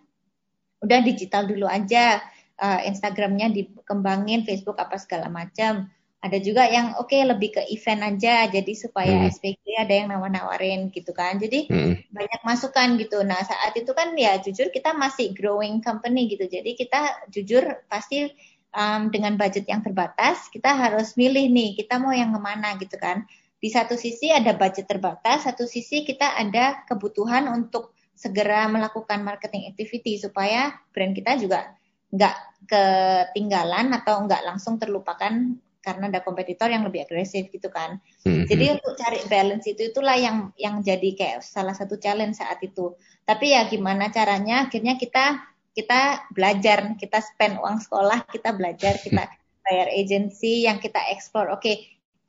udah 0.81 0.99
digital 1.05 1.45
dulu 1.47 1.69
aja. 1.69 2.19
Uh, 2.61 2.85
Instagramnya 2.85 3.49
dikembangin 3.49 4.45
Facebook 4.45 4.77
apa 4.77 4.97
segala 5.01 5.29
macam. 5.33 5.89
Ada 6.21 6.37
juga 6.37 6.69
yang 6.69 6.93
oke 7.01 7.09
okay, 7.09 7.25
lebih 7.25 7.57
ke 7.57 7.61
event 7.73 8.13
aja. 8.13 8.45
Jadi 8.45 8.77
supaya 8.77 9.25
hmm. 9.25 9.33
SPG 9.33 9.65
ada 9.81 9.93
yang 9.93 10.13
nawar-nawarin 10.13 10.93
gitu 10.93 11.09
kan. 11.17 11.41
Jadi 11.41 11.65
hmm. 11.65 12.13
banyak 12.13 12.41
masukan 12.45 13.01
gitu. 13.01 13.25
Nah 13.25 13.41
saat 13.41 13.73
itu 13.73 13.89
kan 13.97 14.13
ya 14.13 14.37
jujur 14.37 14.69
kita 14.69 14.93
masih 14.93 15.33
growing 15.33 15.81
company 15.81 16.29
gitu. 16.29 16.45
Jadi 16.45 16.77
kita 16.77 17.25
jujur 17.33 17.65
pasti 17.89 18.29
um, 18.77 19.09
dengan 19.09 19.33
budget 19.33 19.65
yang 19.65 19.81
terbatas 19.81 20.45
kita 20.53 20.69
harus 20.69 21.17
milih 21.17 21.49
nih 21.49 21.73
kita 21.73 21.97
mau 21.97 22.13
yang 22.13 22.29
ke 22.29 22.39
mana 22.41 22.77
gitu 22.77 23.01
kan. 23.01 23.25
Di 23.61 23.73
satu 23.73 23.97
sisi 23.97 24.29
ada 24.29 24.53
budget 24.53 24.85
terbatas 24.85 25.49
satu 25.49 25.65
sisi 25.65 26.05
kita 26.05 26.37
ada 26.37 26.85
kebutuhan 26.85 27.49
untuk 27.49 27.97
segera 28.13 28.69
melakukan 28.69 29.25
marketing 29.25 29.71
activity 29.71 30.21
supaya 30.21 30.75
brand 30.93 31.17
kita 31.17 31.37
juga 31.41 31.73
nggak 32.11 32.35
ketinggalan 32.67 33.95
atau 33.95 34.27
nggak 34.27 34.43
langsung 34.45 34.77
terlupakan 34.77 35.57
karena 35.81 36.13
ada 36.13 36.21
kompetitor 36.21 36.69
yang 36.69 36.85
lebih 36.85 37.09
agresif 37.09 37.49
gitu 37.49 37.73
kan. 37.73 37.97
Mm-hmm. 38.21 38.45
Jadi 38.45 38.65
untuk 38.77 38.93
cari 39.01 39.19
balance 39.25 39.65
itu 39.65 39.89
itulah 39.89 40.13
yang 40.13 40.53
yang 40.55 40.85
jadi 40.85 41.09
kayak 41.17 41.37
salah 41.41 41.73
satu 41.73 41.97
challenge 41.97 42.37
saat 42.37 42.61
itu. 42.61 42.93
Tapi 43.25 43.57
ya 43.57 43.65
gimana 43.65 44.13
caranya 44.13 44.69
akhirnya 44.69 44.95
kita 45.01 45.41
kita 45.73 46.29
belajar, 46.35 46.93
kita 46.99 47.23
spend 47.23 47.57
uang 47.57 47.81
sekolah, 47.81 48.27
kita 48.29 48.53
belajar, 48.53 48.99
kita 49.01 49.25
bayar 49.65 49.87
agency 49.89 50.67
yang 50.67 50.77
kita 50.77 50.99
explore. 51.09 51.49
Oke, 51.49 51.63
okay, 51.63 51.75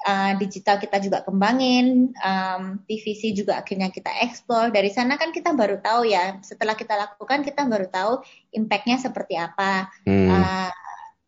uh, 0.06 0.32
digital 0.38 0.78
kita 0.82 0.98
juga 0.98 1.22
kembangin, 1.22 2.10
um, 2.18 2.78
TVC 2.86 3.34
juga 3.34 3.62
akhirnya 3.62 3.88
kita 3.90 4.10
eksplor. 4.26 4.74
Dari 4.74 4.90
sana 4.90 5.14
kan 5.16 5.30
kita 5.30 5.54
baru 5.54 5.78
tahu 5.78 6.10
ya, 6.10 6.38
setelah 6.42 6.74
kita 6.74 6.94
lakukan 6.94 7.46
kita 7.46 7.66
baru 7.66 7.86
tahu 7.88 8.12
impactnya 8.54 8.98
seperti 8.98 9.38
apa. 9.38 9.90
Hmm. 10.06 10.28
Uh, 10.30 10.72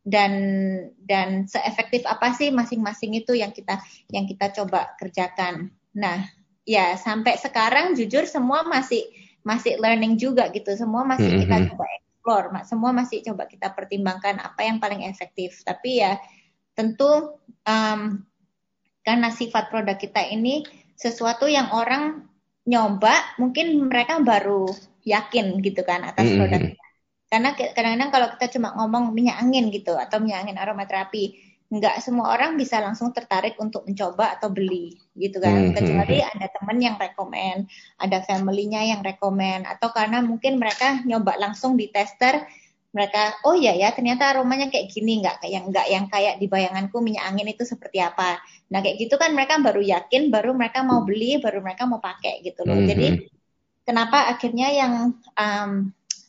dan 0.04 0.32
dan 1.00 1.48
seefektif 1.48 2.04
apa 2.04 2.36
sih 2.36 2.52
masing-masing 2.52 3.16
itu 3.16 3.32
yang 3.32 3.56
kita 3.56 3.80
yang 4.12 4.28
kita 4.28 4.52
coba 4.52 4.92
kerjakan. 5.00 5.72
Nah, 5.96 6.28
ya 6.68 7.00
sampai 7.00 7.40
sekarang 7.40 7.96
jujur 7.96 8.28
semua 8.28 8.68
masih 8.68 9.00
masih 9.40 9.80
learning 9.80 10.20
juga 10.20 10.52
gitu. 10.52 10.76
Semua 10.76 11.08
masih 11.08 11.32
-hmm. 11.32 11.42
kita 11.48 11.56
hmm. 11.56 11.66
coba 11.72 11.84
explore, 11.96 12.46
semua 12.68 12.90
masih 12.92 13.18
coba 13.24 13.48
kita 13.48 13.72
pertimbangkan 13.72 14.44
apa 14.44 14.60
yang 14.60 14.76
paling 14.76 15.08
efektif. 15.08 15.64
Tapi 15.64 16.04
ya 16.04 16.20
tentu 16.76 17.40
um, 17.64 18.20
karena 19.04 19.28
sifat 19.28 19.68
produk 19.68 19.94
kita 20.00 20.24
ini 20.32 20.64
sesuatu 20.96 21.44
yang 21.44 21.70
orang 21.76 22.24
nyoba 22.64 23.36
mungkin 23.36 23.92
mereka 23.92 24.24
baru 24.24 24.72
yakin 25.04 25.60
gitu 25.60 25.84
kan 25.84 26.02
atas 26.02 26.24
mm-hmm. 26.24 26.40
produk 26.40 26.60
kita. 26.72 26.84
Karena 27.28 27.50
kadang-kadang 27.52 28.10
kalau 28.14 28.28
kita 28.36 28.46
cuma 28.56 28.68
ngomong 28.78 29.12
minyak 29.12 29.36
angin 29.42 29.68
gitu 29.68 29.98
atau 29.98 30.22
minyak 30.22 30.48
angin 30.48 30.56
aromaterapi, 30.56 31.36
nggak 31.68 31.98
semua 32.00 32.32
orang 32.32 32.54
bisa 32.54 32.78
langsung 32.78 33.10
tertarik 33.10 33.58
untuk 33.60 33.84
mencoba 33.84 34.38
atau 34.38 34.48
beli 34.48 34.96
gitu 35.12 35.42
kan. 35.42 35.52
Mm-hmm. 35.52 35.76
Kecuali 35.76 36.18
ada 36.24 36.46
teman 36.48 36.78
yang 36.80 36.96
rekomend, 36.96 37.68
ada 38.00 38.18
family-nya 38.24 38.96
yang 38.96 39.00
rekomend 39.04 39.68
atau 39.68 39.92
karena 39.92 40.24
mungkin 40.24 40.56
mereka 40.56 41.04
nyoba 41.04 41.36
langsung 41.36 41.76
di 41.76 41.92
tester 41.92 42.48
mereka 42.94 43.42
oh 43.42 43.58
ya 43.58 43.74
ya 43.74 43.90
ternyata 43.90 44.30
aromanya 44.30 44.70
kayak 44.70 44.86
gini 44.86 45.18
nggak 45.18 45.42
kayak 45.42 45.66
nggak 45.66 45.86
yang 45.90 46.06
kayak 46.06 46.38
di 46.38 46.46
bayanganku 46.46 47.02
minyak 47.02 47.26
angin 47.26 47.50
itu 47.50 47.66
seperti 47.66 47.98
apa 47.98 48.38
nah 48.70 48.78
kayak 48.78 49.02
gitu 49.02 49.18
kan 49.18 49.34
mereka 49.34 49.58
baru 49.58 49.82
yakin 49.82 50.30
baru 50.30 50.54
mereka 50.54 50.86
mau 50.86 51.02
beli 51.02 51.42
baru 51.42 51.58
mereka 51.58 51.90
mau 51.90 51.98
pakai 51.98 52.40
gitu 52.46 52.62
loh 52.62 52.78
mm 52.78 52.80
-hmm. 52.80 52.90
jadi 52.94 53.06
kenapa 53.82 54.30
akhirnya 54.30 54.68
yang 54.70 54.94
um, 55.34 55.70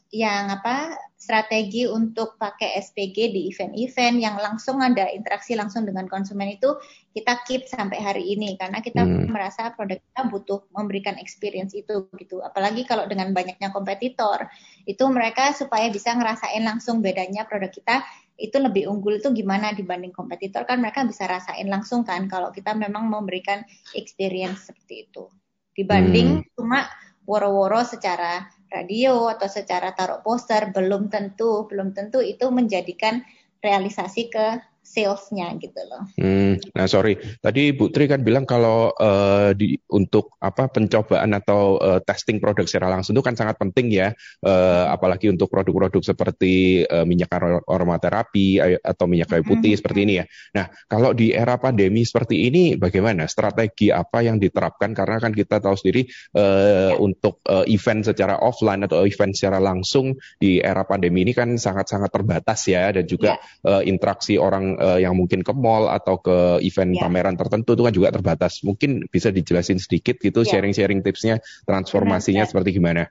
yang 0.09 0.49
apa 0.49 0.97
strategi 1.15 1.87
untuk 1.87 2.35
pakai 2.35 2.75
SPG 2.75 3.31
di 3.31 3.41
event-event 3.47 4.15
yang 4.19 4.35
langsung 4.35 4.83
ada 4.83 5.07
interaksi 5.09 5.55
langsung 5.55 5.87
dengan 5.87 6.05
konsumen 6.11 6.53
itu 6.53 6.75
kita 7.15 7.39
keep 7.47 7.63
sampai 7.65 8.03
hari 8.03 8.35
ini 8.35 8.59
karena 8.59 8.83
kita 8.83 9.07
hmm. 9.07 9.31
merasa 9.31 9.71
produk 9.71 9.95
kita 9.95 10.21
butuh 10.27 10.59
memberikan 10.75 11.15
experience 11.15 11.71
itu 11.71 12.05
gitu. 12.19 12.43
Apalagi 12.43 12.83
kalau 12.83 13.07
dengan 13.07 13.31
banyaknya 13.31 13.71
kompetitor, 13.71 14.45
itu 14.83 15.03
mereka 15.07 15.55
supaya 15.55 15.87
bisa 15.87 16.11
ngerasain 16.13 16.61
langsung 16.61 16.99
bedanya 16.99 17.47
produk 17.47 17.71
kita 17.71 18.03
itu 18.35 18.59
lebih 18.59 18.91
unggul 18.91 19.15
itu 19.15 19.31
gimana 19.31 19.71
dibanding 19.71 20.11
kompetitor 20.11 20.67
kan 20.67 20.83
mereka 20.83 21.07
bisa 21.07 21.23
rasain 21.23 21.71
langsung 21.71 22.03
kan 22.03 22.27
kalau 22.27 22.51
kita 22.51 22.75
memang 22.75 23.07
memberikan 23.07 23.63
experience 23.95 24.67
seperti 24.67 25.07
itu 25.07 25.31
dibanding 25.71 26.43
hmm. 26.43 26.51
cuma 26.59 26.83
woro-woro 27.23 27.81
secara 27.87 28.43
radio 28.75 29.31
atau 29.31 29.47
secara 29.47 29.95
taruh 29.95 30.19
poster 30.19 30.75
belum 30.75 31.07
tentu 31.07 31.63
belum 31.71 31.95
tentu 31.95 32.19
itu 32.19 32.51
menjadikan 32.51 33.23
realisasi 33.63 34.27
ke 34.27 34.59
salesnya 34.85 35.49
gitu 35.57 35.81
loh. 35.89 36.05
Hmm, 36.15 36.61
nah 36.77 36.85
sorry, 36.85 37.17
tadi 37.41 37.73
Bu 37.73 37.89
Tri 37.89 38.05
kan 38.05 38.21
bilang 38.21 38.45
kalau 38.45 38.93
uh, 38.93 39.51
di 39.57 39.73
untuk 39.89 40.37
apa 40.37 40.69
pencobaan 40.69 41.33
atau 41.33 41.81
uh, 41.81 41.99
testing 42.05 42.37
produk 42.37 42.69
secara 42.69 42.93
langsung 42.93 43.17
itu 43.17 43.25
kan 43.25 43.33
sangat 43.33 43.57
penting 43.57 43.89
ya, 43.89 44.13
uh, 44.45 44.85
apalagi 44.93 45.33
untuk 45.33 45.49
produk-produk 45.49 46.05
seperti 46.05 46.85
uh, 46.85 47.03
minyak 47.03 47.33
aromaterapi 47.65 48.61
atau 48.85 49.05
minyak 49.09 49.33
kayu 49.33 49.43
putih 49.43 49.73
hmm. 49.73 49.79
seperti 49.81 49.99
ini 50.05 50.13
ya. 50.21 50.25
Nah 50.53 50.65
kalau 50.85 51.17
di 51.17 51.33
era 51.33 51.57
pandemi 51.57 52.05
seperti 52.05 52.45
ini 52.45 52.77
bagaimana 52.77 53.25
strategi 53.25 53.89
apa 53.89 54.21
yang 54.21 54.37
diterapkan 54.37 54.93
karena 54.93 55.17
kan 55.17 55.33
kita 55.33 55.57
tahu 55.57 55.73
sendiri 55.73 56.05
uh, 56.37 56.93
ya. 56.93 57.01
untuk 57.01 57.41
uh, 57.49 57.65
event 57.65 58.05
secara 58.05 58.37
offline 58.37 58.85
atau 58.85 59.01
event 59.03 59.33
secara 59.33 59.57
langsung 59.57 60.13
di 60.37 60.61
era 60.61 60.85
pandemi 60.85 61.25
ini 61.25 61.33
kan 61.33 61.57
sangat-sangat 61.57 62.13
terbatas 62.13 62.69
ya 62.69 62.93
dan 62.93 63.09
juga 63.09 63.41
ya. 63.65 63.81
uh, 63.81 63.81
interaksi 63.81 64.37
orang 64.37 64.74
uh, 64.77 64.99
yang 64.99 65.15
mungkin 65.15 65.41
ke 65.41 65.53
mall 65.55 65.91
atau 65.91 66.19
ke 66.19 66.61
event 66.63 66.95
yeah. 66.95 67.03
pameran 67.05 67.35
tertentu 67.35 67.75
itu 67.75 67.83
kan 67.83 67.93
juga 67.93 68.09
terbatas. 68.13 68.61
Mungkin 68.61 69.09
bisa 69.09 69.31
dijelasin 69.31 69.79
sedikit 69.81 70.19
gitu 70.19 70.43
ya. 70.43 70.57
sharing-sharing 70.57 71.01
tipsnya 71.01 71.43
transformasinya 71.65 72.43
Benar, 72.45 72.51
seperti 72.51 72.69
gimana? 72.75 73.03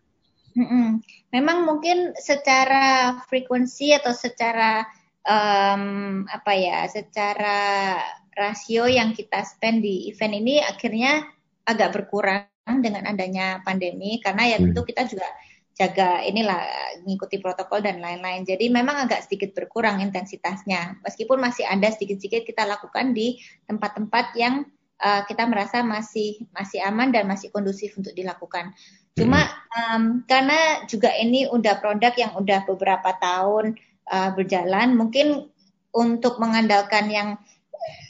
Mm-mm. 0.54 1.02
Memang 1.34 1.66
mungkin 1.66 2.14
secara 2.14 3.18
frekuensi 3.26 3.90
atau 3.90 4.14
secara 4.14 4.86
um, 5.26 6.22
apa 6.30 6.52
ya, 6.54 6.86
secara 6.86 7.98
rasio 8.34 8.90
yang 8.90 9.14
kita 9.14 9.42
spend 9.46 9.82
di 9.82 10.10
event 10.10 10.34
ini 10.34 10.62
akhirnya 10.62 11.26
agak 11.64 11.94
berkurang 11.94 12.50
dengan 12.82 13.06
adanya 13.08 13.60
pandemi 13.62 14.18
karena 14.20 14.56
ya 14.56 14.56
tentu 14.60 14.82
hmm. 14.82 14.88
kita 14.88 15.02
juga 15.08 15.28
jaga 15.74 16.22
inilah 16.22 16.62
ngikuti 17.02 17.42
protokol 17.42 17.82
dan 17.82 17.98
lain-lain. 17.98 18.46
Jadi 18.46 18.70
memang 18.70 19.06
agak 19.06 19.26
sedikit 19.26 19.52
berkurang 19.58 19.98
intensitasnya. 19.98 21.02
Meskipun 21.02 21.42
masih 21.42 21.66
ada 21.66 21.90
sedikit-sedikit 21.90 22.46
kita 22.46 22.62
lakukan 22.62 23.10
di 23.10 23.42
tempat-tempat 23.66 24.38
yang 24.38 24.62
uh, 25.02 25.26
kita 25.26 25.44
merasa 25.50 25.82
masih 25.82 26.46
masih 26.54 26.78
aman 26.86 27.10
dan 27.10 27.26
masih 27.26 27.50
kondusif 27.50 27.98
untuk 27.98 28.14
dilakukan. 28.14 28.70
Cuma 29.18 29.46
um, 29.74 30.22
karena 30.26 30.86
juga 30.86 31.10
ini 31.14 31.46
udah 31.50 31.78
produk 31.82 32.14
yang 32.14 32.32
udah 32.38 32.66
beberapa 32.66 33.14
tahun 33.18 33.74
uh, 34.10 34.30
berjalan, 34.34 34.94
mungkin 34.94 35.50
untuk 35.94 36.42
mengandalkan 36.42 37.10
yang 37.10 37.38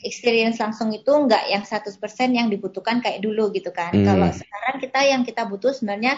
experience 0.04 0.60
langsung 0.60 0.92
itu 0.92 1.08
enggak 1.10 1.44
yang 1.50 1.64
100% 1.64 1.98
yang 2.32 2.48
dibutuhkan 2.48 3.00
kayak 3.00 3.20
dulu 3.24 3.52
gitu 3.52 3.72
kan. 3.72 3.92
Hmm. 3.92 4.04
Kalau 4.04 4.28
sekarang 4.32 4.76
kita 4.80 5.00
yang 5.04 5.22
kita 5.24 5.42
butuh 5.48 5.72
sebenarnya 5.72 6.16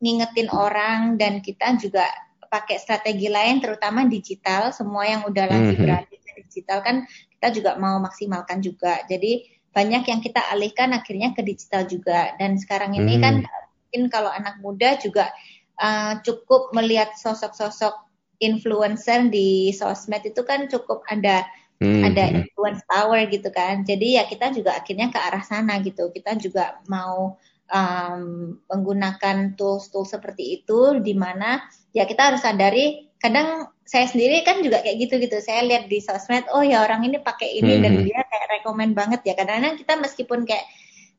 ngingetin 0.00 0.48
orang 0.52 1.16
dan 1.16 1.40
kita 1.40 1.76
juga 1.80 2.04
pakai 2.46 2.78
strategi 2.78 3.26
lain 3.26 3.58
terutama 3.58 4.06
digital 4.06 4.70
semua 4.70 5.04
yang 5.04 5.22
udah 5.26 5.44
lagi 5.50 5.72
mm 5.72 5.76
-hmm. 5.76 5.82
berada 5.82 6.06
di 6.08 6.18
digital 6.56 6.78
kan 6.84 6.96
kita 7.36 7.48
juga 7.52 7.76
mau 7.76 8.00
maksimalkan 8.00 8.64
juga 8.64 9.02
jadi 9.08 9.44
banyak 9.76 10.08
yang 10.08 10.20
kita 10.24 10.40
alihkan 10.52 10.96
akhirnya 10.96 11.36
ke 11.36 11.44
digital 11.44 11.84
juga 11.84 12.32
dan 12.40 12.56
sekarang 12.56 12.96
ini 12.96 13.20
mm. 13.20 13.22
kan 13.22 13.34
mungkin 13.44 14.02
kalau 14.08 14.32
anak 14.32 14.56
muda 14.64 14.96
juga 14.96 15.28
uh, 15.76 16.16
cukup 16.24 16.72
melihat 16.72 17.12
sosok-sosok 17.20 17.92
influencer 18.40 19.28
di 19.28 19.72
sosmed 19.76 20.24
itu 20.24 20.40
kan 20.48 20.64
cukup 20.68 21.04
ada 21.12 21.44
mm. 21.80 22.02
ada 22.08 22.24
influence 22.40 22.80
power 22.88 23.20
gitu 23.28 23.52
kan 23.52 23.84
jadi 23.84 24.22
ya 24.22 24.24
kita 24.24 24.48
juga 24.56 24.80
akhirnya 24.80 25.12
ke 25.12 25.18
arah 25.20 25.44
sana 25.44 25.76
gitu 25.84 26.08
kita 26.08 26.40
juga 26.40 26.80
mau 26.88 27.36
um, 27.70 28.56
menggunakan 28.70 29.58
tools-tools 29.58 30.14
seperti 30.14 30.62
itu 30.62 30.98
di 31.02 31.14
mana 31.14 31.62
ya 31.90 32.06
kita 32.06 32.32
harus 32.32 32.42
sadari 32.42 33.10
kadang 33.16 33.70
saya 33.86 34.10
sendiri 34.10 34.42
kan 34.42 34.60
juga 34.60 34.82
kayak 34.82 35.08
gitu 35.08 35.14
gitu 35.22 35.38
saya 35.40 35.62
lihat 35.64 35.86
di 35.86 36.02
sosmed 36.02 36.46
oh 36.52 36.62
ya 36.62 36.82
orang 36.82 37.06
ini 37.06 37.22
pakai 37.22 37.58
ini 37.62 37.78
hmm. 37.78 37.82
dan 37.82 37.92
dia 38.02 38.20
kayak 38.26 38.46
rekomend 38.60 38.92
banget 38.92 39.20
ya 39.24 39.34
kadang-kadang 39.38 39.78
kita 39.78 39.94
meskipun 39.96 40.40
kayak 40.44 40.66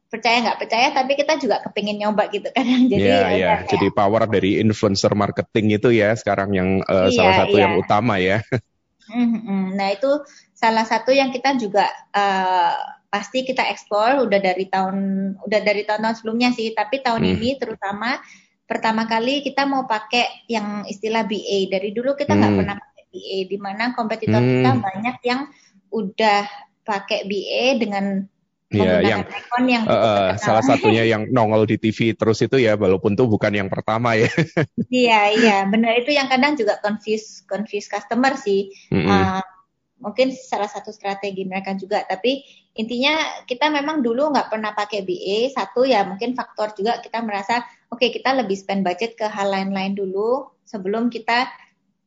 percaya 0.07 0.39
nggak 0.39 0.59
percaya 0.59 0.87
tapi 0.95 1.19
kita 1.19 1.35
juga 1.35 1.59
kepingin 1.67 1.99
nyoba 1.99 2.31
gitu 2.31 2.47
kadang 2.51 2.87
jadi 2.91 3.03
yeah, 3.03 3.19
ya, 3.19 3.35
yeah. 3.35 3.57
Kayak, 3.63 3.71
jadi 3.75 3.87
power 3.91 4.23
dari 4.27 4.51
influencer 4.59 5.11
marketing 5.15 5.65
itu 5.75 5.89
ya 5.91 6.15
sekarang 6.15 6.55
yang 6.55 6.69
uh, 6.87 7.11
iya, 7.11 7.15
salah 7.15 7.33
satu 7.43 7.55
iya. 7.55 7.63
yang 7.67 7.73
utama 7.75 8.15
ya 8.19 8.39
nah 9.77 9.87
itu 9.87 10.11
salah 10.51 10.83
satu 10.83 11.15
yang 11.15 11.31
kita 11.31 11.55
juga 11.55 11.87
uh, 12.11 12.96
pasti 13.17 13.41
kita 13.41 13.65
eksplor 13.73 14.29
udah 14.29 14.37
dari 14.37 14.69
tahun 14.69 14.97
udah 15.41 15.59
dari 15.65 15.81
tahun-tahun 15.89 16.21
sebelumnya 16.21 16.53
sih 16.53 16.69
tapi 16.77 17.01
tahun 17.01 17.25
hmm. 17.25 17.33
ini 17.33 17.49
terutama 17.57 18.21
pertama 18.69 19.09
kali 19.09 19.41
kita 19.41 19.65
mau 19.65 19.89
pakai 19.89 20.45
yang 20.45 20.85
istilah 20.85 21.25
BA 21.25 21.65
dari 21.73 21.89
dulu 21.97 22.13
kita 22.13 22.37
nggak 22.37 22.51
hmm. 22.53 22.59
pernah 22.61 22.75
pakai 22.77 23.03
BA 23.09 23.37
di 23.49 23.57
mana 23.57 23.83
kompetitor 23.97 24.37
hmm. 24.37 24.51
kita 24.53 24.71
banyak 24.77 25.17
yang 25.25 25.41
udah 25.89 26.45
pakai 26.85 27.25
BA 27.25 27.81
dengan 27.81 28.05
Ya, 28.67 28.99
yang 28.99 29.23
yang 29.63 29.87
uh, 29.87 30.35
salah 30.35 30.59
satunya 30.67 31.07
yang 31.07 31.31
nongol 31.31 31.63
di 31.63 31.79
TV 31.79 32.11
terus 32.19 32.43
itu 32.43 32.59
ya, 32.59 32.75
walaupun 32.75 33.15
tuh 33.15 33.23
bukan 33.31 33.55
yang 33.55 33.71
pertama 33.71 34.19
ya. 34.19 34.27
iya, 34.91 35.31
iya, 35.31 35.57
benar 35.71 35.95
itu 35.95 36.11
yang 36.11 36.27
kadang 36.27 36.59
juga 36.59 36.75
confuse 36.83 37.47
confuse 37.47 37.87
customer 37.87 38.35
sih. 38.35 38.75
Mm 38.91 39.07
-hmm. 39.07 39.07
uh, 39.07 39.46
mungkin 39.97 40.33
salah 40.33 40.69
satu 40.69 40.93
strategi 40.93 41.43
mereka 41.43 41.73
juga. 41.73 42.05
Tapi 42.05 42.45
intinya 42.77 43.43
kita 43.49 43.69
memang 43.73 44.05
dulu 44.05 44.29
nggak 44.33 44.53
pernah 44.53 44.71
pakai 44.73 45.01
BA 45.01 45.49
satu 45.49 45.81
ya 45.83 46.05
mungkin 46.05 46.37
faktor 46.37 46.77
juga 46.77 47.01
kita 47.01 47.25
merasa 47.25 47.65
oke 47.89 48.01
okay, 48.01 48.09
kita 48.13 48.37
lebih 48.37 48.53
spend 48.53 48.85
budget 48.85 49.17
ke 49.17 49.25
hal 49.25 49.49
lain-lain 49.49 49.97
dulu 49.97 50.53
sebelum 50.61 51.09
kita 51.09 51.49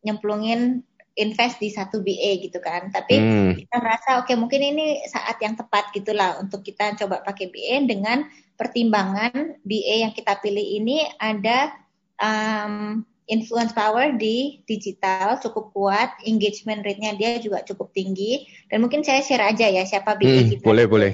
nyemplungin 0.06 0.86
invest 1.18 1.58
di 1.58 1.68
satu 1.74 2.00
BA 2.00 2.38
gitu 2.40 2.62
kan. 2.62 2.88
Tapi 2.94 3.14
hmm. 3.18 3.52
kita 3.66 3.76
merasa 3.82 4.22
oke 4.22 4.30
okay, 4.30 4.36
mungkin 4.38 4.62
ini 4.62 5.02
saat 5.10 5.36
yang 5.42 5.58
tepat 5.58 5.90
gitulah 5.90 6.38
untuk 6.38 6.62
kita 6.62 6.94
coba 6.96 7.20
pakai 7.26 7.50
BA 7.50 7.84
dengan 7.84 8.24
pertimbangan 8.54 9.58
BA 9.66 10.06
yang 10.06 10.12
kita 10.14 10.38
pilih 10.38 10.62
ini 10.62 11.02
ada 11.18 11.74
um, 12.20 13.02
influence 13.30 13.70
power 13.70 14.12
di 14.18 14.60
digital 14.66 15.38
cukup 15.38 15.70
kuat, 15.72 16.10
engagement 16.26 16.82
rate-nya 16.82 17.14
dia 17.14 17.38
juga 17.38 17.62
cukup 17.62 17.94
tinggi. 17.94 18.50
Dan 18.66 18.82
mungkin 18.82 19.06
saya 19.06 19.22
share 19.22 19.46
aja 19.46 19.70
ya 19.70 19.86
siapa 19.86 20.18
BA 20.18 20.26
hmm, 20.26 20.48
kita. 20.58 20.64
Boleh, 20.66 20.86
boleh. 20.90 21.12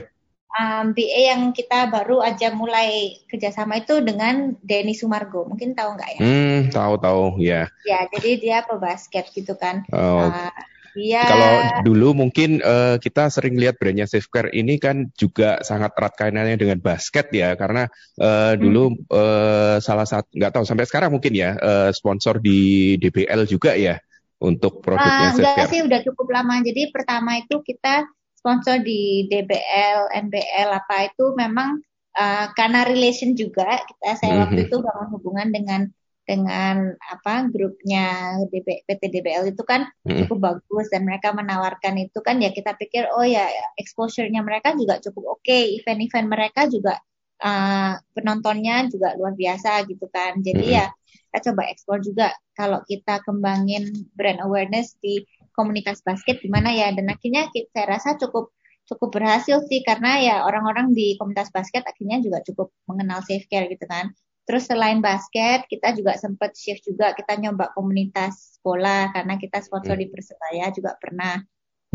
Um, 0.56 0.96
BA 0.96 1.28
yang 1.28 1.52
kita 1.52 1.92
baru 1.92 2.24
aja 2.24 2.48
mulai 2.56 3.20
kerjasama 3.28 3.84
itu 3.84 4.00
dengan 4.00 4.56
Denny 4.64 4.96
Sumargo. 4.96 5.44
Mungkin 5.44 5.76
tahu 5.76 6.00
nggak 6.00 6.10
ya? 6.16 6.20
Hmm, 6.24 6.58
tahu 6.72 6.96
tahu 6.96 7.22
ya. 7.36 7.68
Ya, 7.84 8.08
jadi 8.08 8.30
dia 8.40 8.58
pebasket 8.64 9.28
gitu 9.36 9.52
kan. 9.60 9.84
Oh. 9.92 10.32
Uh, 10.32 10.48
Iya. 10.96 11.22
Kalau 11.28 11.52
dulu 11.84 12.08
mungkin 12.16 12.64
uh, 12.64 12.96
kita 12.96 13.28
sering 13.28 13.60
lihat 13.60 13.76
brandnya 13.76 14.08
Safecare 14.08 14.48
ini 14.56 14.80
kan 14.80 15.12
juga 15.12 15.60
sangat 15.60 15.92
erat 15.92 16.16
kaitannya 16.16 16.56
dengan 16.56 16.80
basket 16.80 17.28
ya, 17.36 17.52
karena 17.52 17.84
uh, 18.16 18.56
dulu 18.56 18.96
hmm. 18.96 19.12
uh, 19.12 19.76
salah 19.84 20.08
satu 20.08 20.32
nggak 20.32 20.52
tahu 20.56 20.64
sampai 20.64 20.88
sekarang 20.88 21.12
mungkin 21.12 21.36
ya 21.36 21.52
uh, 21.60 21.90
sponsor 21.92 22.40
di 22.40 22.96
DBL 22.96 23.44
juga 23.44 23.76
ya 23.76 24.00
untuk 24.40 24.80
produknya 24.80 25.30
uh, 25.30 25.34
Safecare. 25.36 25.52
Enggak 25.52 25.68
sih, 25.68 25.80
udah 25.84 26.00
cukup 26.00 26.26
lama. 26.32 26.54
Jadi 26.64 26.82
pertama 26.88 27.30
itu 27.36 27.60
kita 27.60 28.08
sponsor 28.40 28.80
di 28.80 29.28
DBL, 29.28 30.16
NBL 30.16 30.68
apa 30.72 31.12
itu 31.12 31.36
memang 31.36 31.76
uh, 32.16 32.46
karena 32.56 32.88
relation 32.88 33.36
juga 33.36 33.84
kita 33.84 34.16
saya 34.16 34.16
mm 34.16 34.32
-hmm. 34.32 34.42
waktu 34.48 34.60
itu 34.64 34.76
bangun 34.80 35.08
hubungan 35.12 35.48
dengan 35.52 35.80
dengan 36.26 36.90
apa 36.98 37.46
grupnya 37.46 38.34
DB, 38.50 38.82
PT 38.82 39.02
DBL 39.14 39.54
itu 39.54 39.62
kan 39.62 39.86
hmm. 40.02 40.26
cukup 40.26 40.38
bagus 40.42 40.90
dan 40.90 41.06
mereka 41.06 41.30
menawarkan 41.30 42.02
itu 42.02 42.18
kan 42.18 42.42
ya 42.42 42.50
kita 42.50 42.74
pikir 42.74 43.06
oh 43.14 43.22
ya 43.22 43.46
exposure-nya 43.78 44.42
mereka 44.42 44.74
juga 44.74 44.98
cukup 44.98 45.38
oke 45.38 45.46
okay. 45.46 45.78
event-event 45.78 46.26
mereka 46.26 46.66
juga 46.66 46.98
uh, 47.46 47.94
penontonnya 48.10 48.90
juga 48.90 49.14
luar 49.14 49.38
biasa 49.38 49.86
gitu 49.86 50.10
kan 50.10 50.42
jadi 50.42 50.66
hmm. 50.66 50.74
ya 50.74 50.86
kita 51.30 51.52
coba 51.52 51.62
ekspor 51.70 52.02
juga 52.02 52.34
kalau 52.58 52.82
kita 52.82 53.22
kembangin 53.22 54.10
brand 54.18 54.42
awareness 54.42 54.98
di 54.98 55.22
komunitas 55.54 56.02
basket 56.02 56.42
gimana 56.42 56.74
ya 56.74 56.90
dan 56.90 57.06
akhirnya 57.06 57.46
saya 57.70 57.86
rasa 57.86 58.18
cukup 58.18 58.50
cukup 58.86 59.14
berhasil 59.14 59.62
sih 59.66 59.82
karena 59.82 60.18
ya 60.22 60.36
orang-orang 60.46 60.90
di 60.90 61.14
komunitas 61.18 61.50
basket 61.54 61.82
akhirnya 61.86 62.22
juga 62.22 62.42
cukup 62.46 62.74
mengenal 62.86 63.22
safe 63.22 63.46
care 63.50 63.66
gitu 63.70 63.82
kan 63.86 64.14
Terus 64.46 64.70
selain 64.70 65.02
basket, 65.02 65.66
kita 65.66 65.90
juga 65.90 66.14
sempat 66.14 66.54
shift 66.54 66.86
juga 66.86 67.10
kita 67.18 67.34
nyoba 67.34 67.74
komunitas 67.74 68.62
bola 68.62 69.10
karena 69.10 69.34
kita 69.42 69.58
sponsor 69.58 69.98
hmm. 69.98 70.02
di 70.02 70.06
Persebaya 70.06 70.66
juga 70.70 70.94
pernah. 70.96 71.42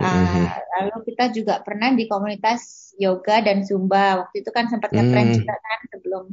Uh, 0.01 0.47
lalu 0.79 1.13
kita 1.13 1.29
juga 1.31 1.61
pernah 1.61 1.93
di 1.95 2.11
komunitas 2.11 2.91
yoga 2.99 3.39
dan 3.39 3.63
zumba. 3.63 4.19
Waktu 4.27 4.43
itu 4.43 4.51
kan 4.51 4.67
sempat 4.67 4.91
ngetrend 4.91 5.31
hmm. 5.31 5.37
juga 5.39 5.55
kan 5.55 5.79
sebelum 5.95 6.23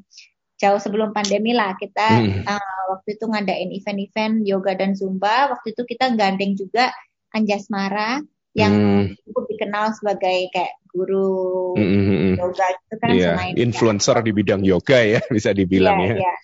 jauh 0.58 0.80
sebelum 0.82 1.14
pandemi 1.14 1.54
lah 1.54 1.78
kita 1.78 2.08
hmm. 2.18 2.42
uh, 2.50 2.82
waktu 2.98 3.14
itu 3.14 3.24
ngadain 3.30 3.70
event-event 3.70 4.34
yoga 4.42 4.72
dan 4.74 4.98
zumba. 4.98 5.54
Waktu 5.54 5.70
itu 5.70 5.82
kita 5.86 6.18
gandeng 6.18 6.58
juga 6.58 6.90
Anjasmara 7.30 8.18
yang 8.58 8.74
hmm. 8.74 9.14
cukup 9.22 9.44
dikenal 9.54 9.94
sebagai 9.94 10.50
kayak 10.50 10.74
guru 10.90 11.78
mm 11.78 11.86
-hmm. 11.86 12.32
yoga 12.42 12.66
gitu 12.74 12.94
kan 12.98 13.08
yeah. 13.14 13.36
selain 13.38 13.54
influencer 13.54 14.16
di 14.24 14.32
bidang 14.34 14.62
yoga 14.66 14.98
ya 14.98 15.20
bisa 15.36 15.54
dibilang 15.54 16.02
yeah, 16.02 16.10
ya. 16.10 16.18
Yeah. 16.26 16.36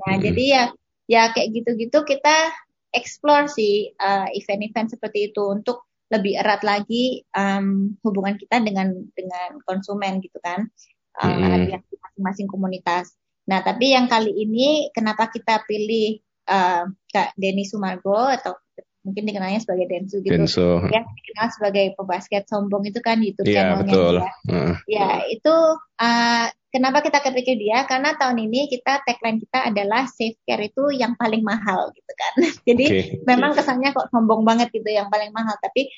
Nah 0.00 0.12
mm. 0.16 0.22
jadi 0.24 0.44
ya 0.46 0.64
ya 1.10 1.22
kayak 1.36 1.48
gitu-gitu 1.52 1.98
kita 2.06 2.36
explore 2.94 3.50
sih 3.50 3.92
eh, 3.92 4.26
event-event 4.38 4.94
seperti 4.94 5.34
itu 5.34 5.42
untuk 5.52 5.90
lebih 6.10 6.42
erat 6.42 6.66
lagi 6.66 7.22
um, 7.38 7.94
hubungan 8.02 8.34
kita 8.34 8.58
dengan 8.58 8.90
dengan 9.14 9.62
konsumen 9.62 10.18
gitu 10.18 10.42
kan 10.42 10.66
uh, 11.22 11.30
mm. 11.30 11.70
di 11.70 11.94
masing-masing 11.94 12.48
komunitas. 12.50 13.14
Nah 13.46 13.62
tapi 13.62 13.94
yang 13.94 14.10
kali 14.10 14.34
ini 14.34 14.90
kenapa 14.90 15.30
kita 15.30 15.62
pilih 15.70 16.18
uh, 16.50 16.90
Kak 17.14 17.38
Denny 17.38 17.62
Sumargo 17.62 18.26
atau 18.26 18.58
mungkin 19.10 19.26
dikenalnya 19.26 19.58
sebagai 19.58 19.90
Densu 19.90 20.22
gitu. 20.22 20.30
Densu. 20.30 20.86
Ya, 20.94 21.02
dikenal 21.02 21.48
sebagai 21.50 21.86
pebasket 21.98 22.46
sombong 22.46 22.86
itu 22.86 23.02
kan 23.02 23.18
YouTube 23.18 23.50
yeah, 23.50 23.74
channelnya 23.74 23.90
betul. 23.90 24.14
dia. 24.22 24.30
Uh. 24.46 24.74
Ya, 24.86 25.08
itu 25.26 25.54
uh, 25.98 26.46
kenapa 26.70 27.02
kita 27.02 27.18
kepikir 27.18 27.58
dia? 27.58 27.82
Karena 27.90 28.14
tahun 28.14 28.38
ini 28.46 28.70
kita 28.70 29.02
tagline 29.02 29.42
kita 29.42 29.74
adalah 29.74 30.06
safe 30.06 30.38
care 30.46 30.70
itu 30.70 30.94
yang 30.94 31.18
paling 31.18 31.42
mahal 31.42 31.90
gitu 31.90 32.12
kan. 32.14 32.32
Jadi 32.70 32.84
okay. 32.86 33.04
memang 33.26 33.58
kesannya 33.58 33.90
kok 33.90 34.08
sombong 34.14 34.46
banget 34.46 34.70
gitu 34.70 34.86
yang 34.86 35.10
paling 35.10 35.34
mahal, 35.34 35.58
tapi 35.58 35.90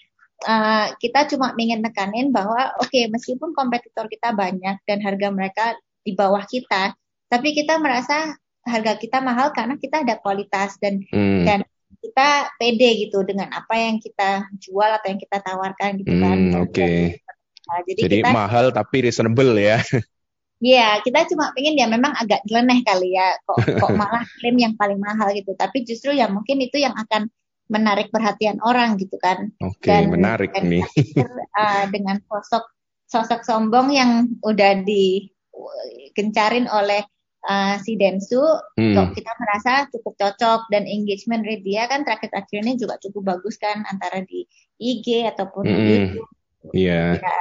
uh, 0.49 0.91
kita 0.97 1.29
cuma 1.29 1.53
ingin 1.61 1.85
nekanin 1.85 2.33
bahwa 2.33 2.73
oke 2.81 2.89
okay, 2.89 3.13
meskipun 3.13 3.53
kompetitor 3.53 4.09
kita 4.09 4.33
banyak 4.33 4.81
dan 4.89 4.99
harga 5.05 5.29
mereka 5.29 5.65
di 6.03 6.17
bawah 6.17 6.43
kita, 6.49 6.97
tapi 7.29 7.53
kita 7.53 7.77
merasa 7.79 8.35
harga 8.63 8.95
kita 8.95 9.19
mahal 9.19 9.51
karena 9.51 9.75
kita 9.75 10.07
ada 10.07 10.19
kualitas 10.23 10.79
dan 10.79 11.03
hmm. 11.11 11.43
dan 11.43 11.61
kita 12.01 12.55
pede 12.57 12.91
gitu 13.09 13.27
dengan 13.27 13.53
apa 13.53 13.75
yang 13.77 14.01
kita 14.01 14.49
jual 14.57 14.89
atau 14.89 15.07
yang 15.11 15.21
kita 15.21 15.39
tawarkan 15.43 15.91
gitu 16.01 16.15
kan. 16.17 16.37
Hmm, 16.39 16.63
Oke. 16.65 16.73
Okay. 16.73 16.99
Nah, 17.63 17.81
jadi 17.87 18.01
jadi 18.05 18.19
kita, 18.25 18.31
mahal 18.31 18.65
tapi 18.73 18.97
reasonable 19.05 19.55
ya. 19.59 19.79
Iya, 20.63 21.03
kita 21.03 21.27
cuma 21.27 21.51
pengen 21.59 21.75
ya 21.75 21.91
memang 21.91 22.15
agak 22.15 22.39
jeleneh 22.47 22.87
kali 22.87 23.19
ya, 23.19 23.35
kok 23.43 23.59
kok 23.83 23.93
malah 23.99 24.23
klaim 24.39 24.55
yang 24.63 24.79
paling 24.79 24.95
mahal 25.03 25.35
gitu. 25.35 25.59
Tapi 25.59 25.83
justru 25.83 26.15
ya 26.15 26.31
mungkin 26.31 26.63
itu 26.63 26.79
yang 26.79 26.95
akan 26.95 27.27
menarik 27.67 28.15
perhatian 28.15 28.63
orang 28.63 28.95
gitu 28.95 29.19
kan. 29.19 29.51
Oke, 29.59 29.91
okay, 29.91 30.07
menarik 30.07 30.55
dan 30.55 30.71
nih. 30.71 30.87
Uh, 31.59 31.85
dengan 31.95 32.23
sosok 32.31 32.63
sosok 33.11 33.43
sombong 33.43 33.91
yang 33.91 34.31
udah 34.47 34.87
digencarin 34.87 36.71
oleh 36.71 37.11
uh, 37.47 37.77
si 37.83 37.99
Densu, 37.99 38.43
hmm. 38.79 38.95
kok 38.95 39.09
kita 39.19 39.33
merasa 39.39 39.73
cukup 39.91 40.15
cocok 40.19 40.61
dan 40.71 40.87
engagement 40.87 41.43
rate 41.43 41.65
dia 41.67 41.91
kan 41.91 42.07
terakhir-terakhir 42.07 42.59
ini 42.63 42.73
juga 42.79 42.99
cukup 43.03 43.37
bagus 43.37 43.59
kan 43.59 43.83
antara 43.91 44.23
di 44.23 44.47
IG 44.79 45.27
ataupun 45.27 45.65
hmm. 45.67 45.75
di 45.75 45.83
YouTube. 45.83 46.31
Iya. 46.73 46.87
Yeah. 46.87 47.11
Ya, 47.19 47.37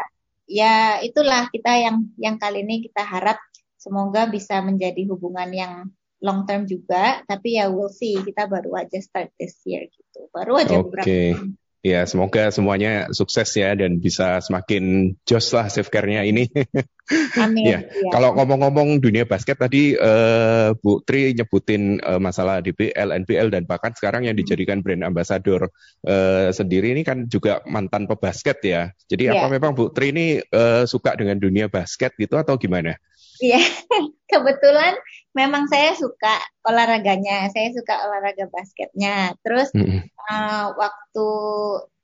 ya 0.52 0.76
itulah 1.06 1.48
kita 1.54 1.72
yang 1.78 2.10
yang 2.18 2.36
kali 2.42 2.66
ini 2.66 2.86
kita 2.90 3.06
harap 3.06 3.38
semoga 3.78 4.30
bisa 4.30 4.62
menjadi 4.62 5.06
hubungan 5.10 5.50
yang 5.54 5.74
long 6.22 6.46
term 6.46 6.70
juga, 6.70 7.26
tapi 7.26 7.58
ya 7.58 7.66
we'll 7.74 7.90
see. 7.90 8.14
Kita 8.22 8.46
baru 8.46 8.78
aja 8.78 9.02
start 9.02 9.34
this 9.42 9.58
year 9.66 9.90
gitu. 9.90 10.30
Baru 10.30 10.62
aja 10.62 10.78
okay. 10.78 11.34
beberapa 11.34 11.50
Ya, 11.82 12.06
semoga 12.06 12.54
semuanya 12.54 13.10
sukses 13.10 13.50
ya 13.58 13.74
dan 13.74 13.98
bisa 13.98 14.38
semakin 14.38 15.18
jos 15.26 15.50
lah 15.50 15.66
self-care-nya 15.66 16.22
ini. 16.30 16.46
Amin. 17.42 17.66
ya. 17.66 17.82
ya. 17.82 18.12
Kalau 18.14 18.38
ngomong-ngomong 18.38 19.02
dunia 19.02 19.26
basket 19.26 19.58
tadi 19.58 19.98
uh, 19.98 20.78
Bu 20.78 21.02
Tri 21.02 21.34
nyebutin 21.34 21.98
uh, 22.06 22.22
masalah 22.22 22.62
DBL, 22.62 23.26
NBL 23.26 23.50
dan 23.50 23.66
bahkan 23.66 23.98
sekarang 23.98 24.30
yang 24.30 24.38
dijadikan 24.38 24.86
brand 24.86 25.02
ambassador 25.02 25.74
uh, 26.06 26.54
sendiri 26.54 26.94
ini 26.94 27.02
kan 27.02 27.26
juga 27.26 27.66
mantan 27.66 28.06
pebasket 28.06 28.62
ya. 28.62 28.94
Jadi 29.10 29.34
ya. 29.34 29.42
apa 29.42 29.50
memang 29.50 29.74
Bu 29.74 29.90
Tri 29.90 30.14
ini 30.14 30.38
uh, 30.38 30.86
suka 30.86 31.18
dengan 31.18 31.42
dunia 31.42 31.66
basket 31.66 32.14
gitu 32.14 32.38
atau 32.38 32.62
gimana? 32.62 32.94
Iya, 33.42 33.58
kebetulan 34.32 34.94
memang 35.32 35.68
saya 35.68 35.96
suka 35.96 36.40
olahraganya. 36.68 37.48
Saya 37.52 37.72
suka 37.76 38.08
olahraga 38.08 38.48
basketnya. 38.52 39.36
Terus 39.44 39.72
mm 39.72 39.84
-hmm. 39.84 40.02
uh, 40.28 40.66
waktu 40.76 41.28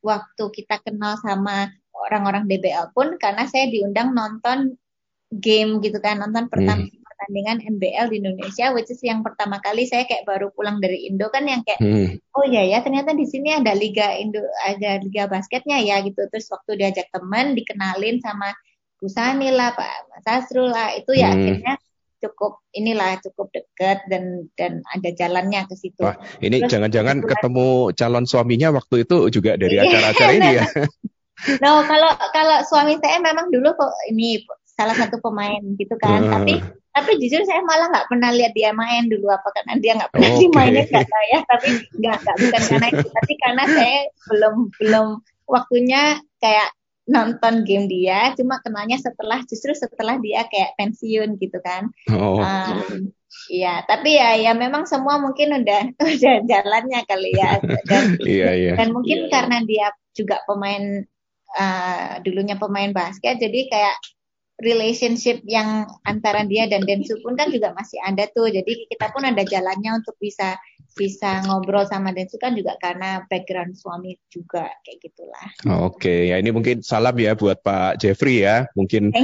waktu 0.04 0.44
kita 0.54 0.80
kenal 0.86 1.20
sama 1.20 1.72
orang-orang 2.08 2.46
DBL 2.46 2.94
pun 2.94 3.18
karena 3.18 3.50
saya 3.50 3.68
diundang 3.68 4.14
nonton 4.14 4.78
game 5.34 5.84
gitu 5.84 6.00
kan, 6.00 6.24
nonton 6.24 6.48
pertama 6.48 6.88
mm. 6.88 7.04
pertandingan 7.04 7.58
NBL 7.76 8.08
di 8.14 8.16
Indonesia, 8.24 8.72
which 8.72 8.88
is 8.94 9.02
yang 9.04 9.26
pertama 9.26 9.60
kali 9.60 9.84
saya 9.90 10.08
kayak 10.08 10.24
baru 10.24 10.54
pulang 10.54 10.80
dari 10.80 11.10
Indo 11.10 11.28
kan 11.34 11.44
yang 11.50 11.66
kayak 11.68 11.82
mm. 11.84 12.22
oh 12.38 12.46
iya 12.48 12.64
ya 12.64 12.80
ternyata 12.86 13.12
di 13.18 13.26
sini 13.28 13.58
ada 13.58 13.74
liga 13.76 14.16
Indo 14.16 14.40
ada 14.64 15.02
liga 15.04 15.28
basketnya 15.28 15.82
ya 15.84 16.00
gitu. 16.06 16.24
Terus 16.32 16.48
waktu 16.54 16.80
diajak 16.80 17.12
teman 17.12 17.58
dikenalin 17.58 18.24
sama 18.24 18.54
Kusani 18.98 19.54
lah 19.54 19.78
Pak 19.78 20.10
Mas 20.10 20.26
Asrul 20.26 20.74
lah 20.74 20.90
itu 20.98 21.14
ya 21.14 21.30
hmm. 21.30 21.38
akhirnya 21.38 21.74
cukup 22.18 22.66
inilah 22.74 23.22
cukup 23.22 23.54
dekat 23.54 24.02
dan 24.10 24.50
dan 24.58 24.82
ada 24.90 25.10
jalannya 25.14 25.66
ke 25.70 25.76
situ. 25.78 26.02
Wah, 26.02 26.18
ini 26.42 26.66
jangan-jangan 26.66 27.22
ketemu 27.22 27.94
calon 27.94 28.26
suaminya 28.26 28.74
waktu 28.74 29.06
itu 29.06 29.30
juga 29.30 29.54
dari 29.56 29.78
iya. 29.78 29.86
acara-acara 29.86 30.32
ini 30.34 30.50
ya. 30.58 30.66
No, 31.62 31.86
kalau 31.86 32.12
kalau 32.34 32.58
suami 32.66 32.98
saya 32.98 33.22
memang 33.22 33.54
dulu 33.54 33.70
kok 33.78 33.94
ini 34.10 34.42
salah 34.66 34.98
satu 34.98 35.22
pemain 35.22 35.62
gitu 35.78 35.94
kan, 36.02 36.26
uh. 36.26 36.32
tapi 36.34 36.62
tapi 36.98 37.12
jujur 37.22 37.46
saya 37.46 37.62
malah 37.62 37.94
nggak 37.94 38.10
pernah 38.10 38.34
lihat 38.34 38.58
dia 38.58 38.74
main 38.74 39.06
dulu 39.06 39.30
apa 39.30 39.46
karena 39.54 39.78
dia 39.78 39.94
nggak 40.02 40.10
pernah 40.10 40.30
okay. 40.34 40.42
dimainin 40.42 40.86
nggak 40.90 41.06
tahu 41.06 41.26
ya, 41.30 41.40
tapi 41.46 41.68
nggak 42.02 42.18
nggak 42.26 42.38
bukan 42.42 42.62
karena 42.66 42.88
itu, 42.90 43.08
tapi 43.14 43.34
karena 43.38 43.64
saya 43.70 43.98
belum 44.34 44.56
belum 44.82 45.08
waktunya 45.46 46.02
kayak 46.42 46.70
nonton 47.08 47.64
game 47.64 47.88
dia, 47.88 48.36
cuma 48.36 48.60
kenalnya 48.60 49.00
setelah 49.00 49.40
justru 49.48 49.72
setelah 49.72 50.20
dia 50.20 50.44
kayak 50.52 50.76
pensiun 50.76 51.40
gitu 51.40 51.58
kan. 51.64 51.88
Oh. 52.12 52.44
Um, 52.44 53.16
Iya, 53.48 53.84
tapi 53.84 54.16
ya 54.16 54.40
ya 54.40 54.52
memang 54.56 54.88
semua 54.88 55.20
mungkin 55.20 55.52
udah 55.64 55.82
udah 56.16 56.36
jalannya 56.48 57.00
kali 57.08 57.32
ya. 57.36 57.60
Dan, 57.88 58.04
iya, 58.24 58.50
iya. 58.56 58.74
dan 58.76 58.92
mungkin 58.96 59.28
iya, 59.28 59.32
karena 59.32 59.58
dia 59.64 59.88
juga 60.16 60.42
pemain 60.48 61.04
uh, 61.56 62.12
dulunya 62.24 62.56
pemain 62.56 62.92
basket, 62.92 63.40
jadi 63.40 63.68
kayak 63.68 63.98
relationship 64.58 65.46
yang 65.46 65.86
antara 66.02 66.42
dia 66.42 66.66
dan 66.66 66.82
Densu 66.82 67.22
pun 67.22 67.38
kan 67.38 67.54
juga 67.54 67.78
masih 67.78 68.02
ada 68.02 68.26
tuh. 68.34 68.50
Jadi 68.50 68.90
kita 68.90 69.14
pun 69.14 69.22
ada 69.22 69.46
jalannya 69.46 70.02
untuk 70.02 70.18
bisa 70.18 70.58
bisa 70.98 71.46
ngobrol 71.46 71.86
sama 71.86 72.10
Densu 72.10 72.42
kan 72.42 72.58
juga 72.58 72.74
karena 72.82 73.22
background 73.30 73.78
suami 73.78 74.18
juga 74.34 74.66
kayak 74.82 75.00
gitulah. 75.06 75.48
Oh, 75.70 75.94
Oke, 75.94 76.10
okay. 76.10 76.20
ya 76.34 76.42
ini 76.42 76.50
mungkin 76.50 76.82
salam 76.82 77.14
ya 77.22 77.38
buat 77.38 77.62
Pak 77.62 78.02
Jeffrey 78.02 78.42
ya, 78.42 78.66
mungkin. 78.74 79.14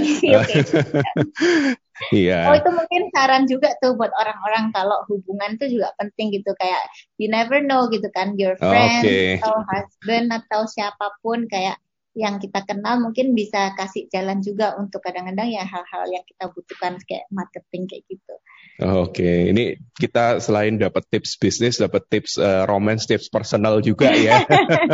Iya. 2.09 2.49
Oh 2.49 2.55
itu 2.57 2.69
mungkin 2.73 3.01
saran 3.13 3.45
juga 3.45 3.77
tuh 3.77 3.93
buat 3.93 4.09
orang-orang 4.17 4.73
kalau 4.73 5.05
hubungan 5.07 5.55
tuh 5.61 5.69
juga 5.69 5.93
penting 6.01 6.33
gitu 6.33 6.51
kayak 6.57 6.81
you 7.21 7.29
never 7.29 7.61
know 7.61 7.85
gitu 7.87 8.09
kan 8.11 8.33
your 8.35 8.57
friend 8.57 9.05
okay. 9.05 9.37
atau 9.37 9.61
husband 9.69 10.33
atau 10.33 10.65
siapa 10.65 11.13
pun 11.21 11.45
kayak 11.45 11.77
yang 12.13 12.37
kita 12.37 12.61
kenal 12.69 13.01
mungkin 13.01 13.33
bisa 13.33 13.73
kasih 13.73 14.05
jalan 14.13 14.37
juga 14.41 14.77
untuk 14.77 15.01
kadang-kadang 15.01 15.49
ya 15.49 15.65
hal-hal 15.65 16.05
yang 16.13 16.21
kita 16.29 16.45
butuhkan 16.53 16.97
kayak 17.09 17.25
marketing 17.33 17.89
kayak 17.89 18.05
gitu. 18.05 18.35
Oke, 18.81 19.53
ini 19.53 19.77
kita 19.93 20.41
selain 20.41 20.81
dapat 20.81 21.05
tips 21.05 21.37
bisnis, 21.37 21.77
dapat 21.77 22.09
tips 22.09 22.41
uh, 22.41 22.65
romance, 22.65 23.05
tips 23.05 23.29
personal 23.29 23.85
juga 23.85 24.09
ya. 24.09 24.41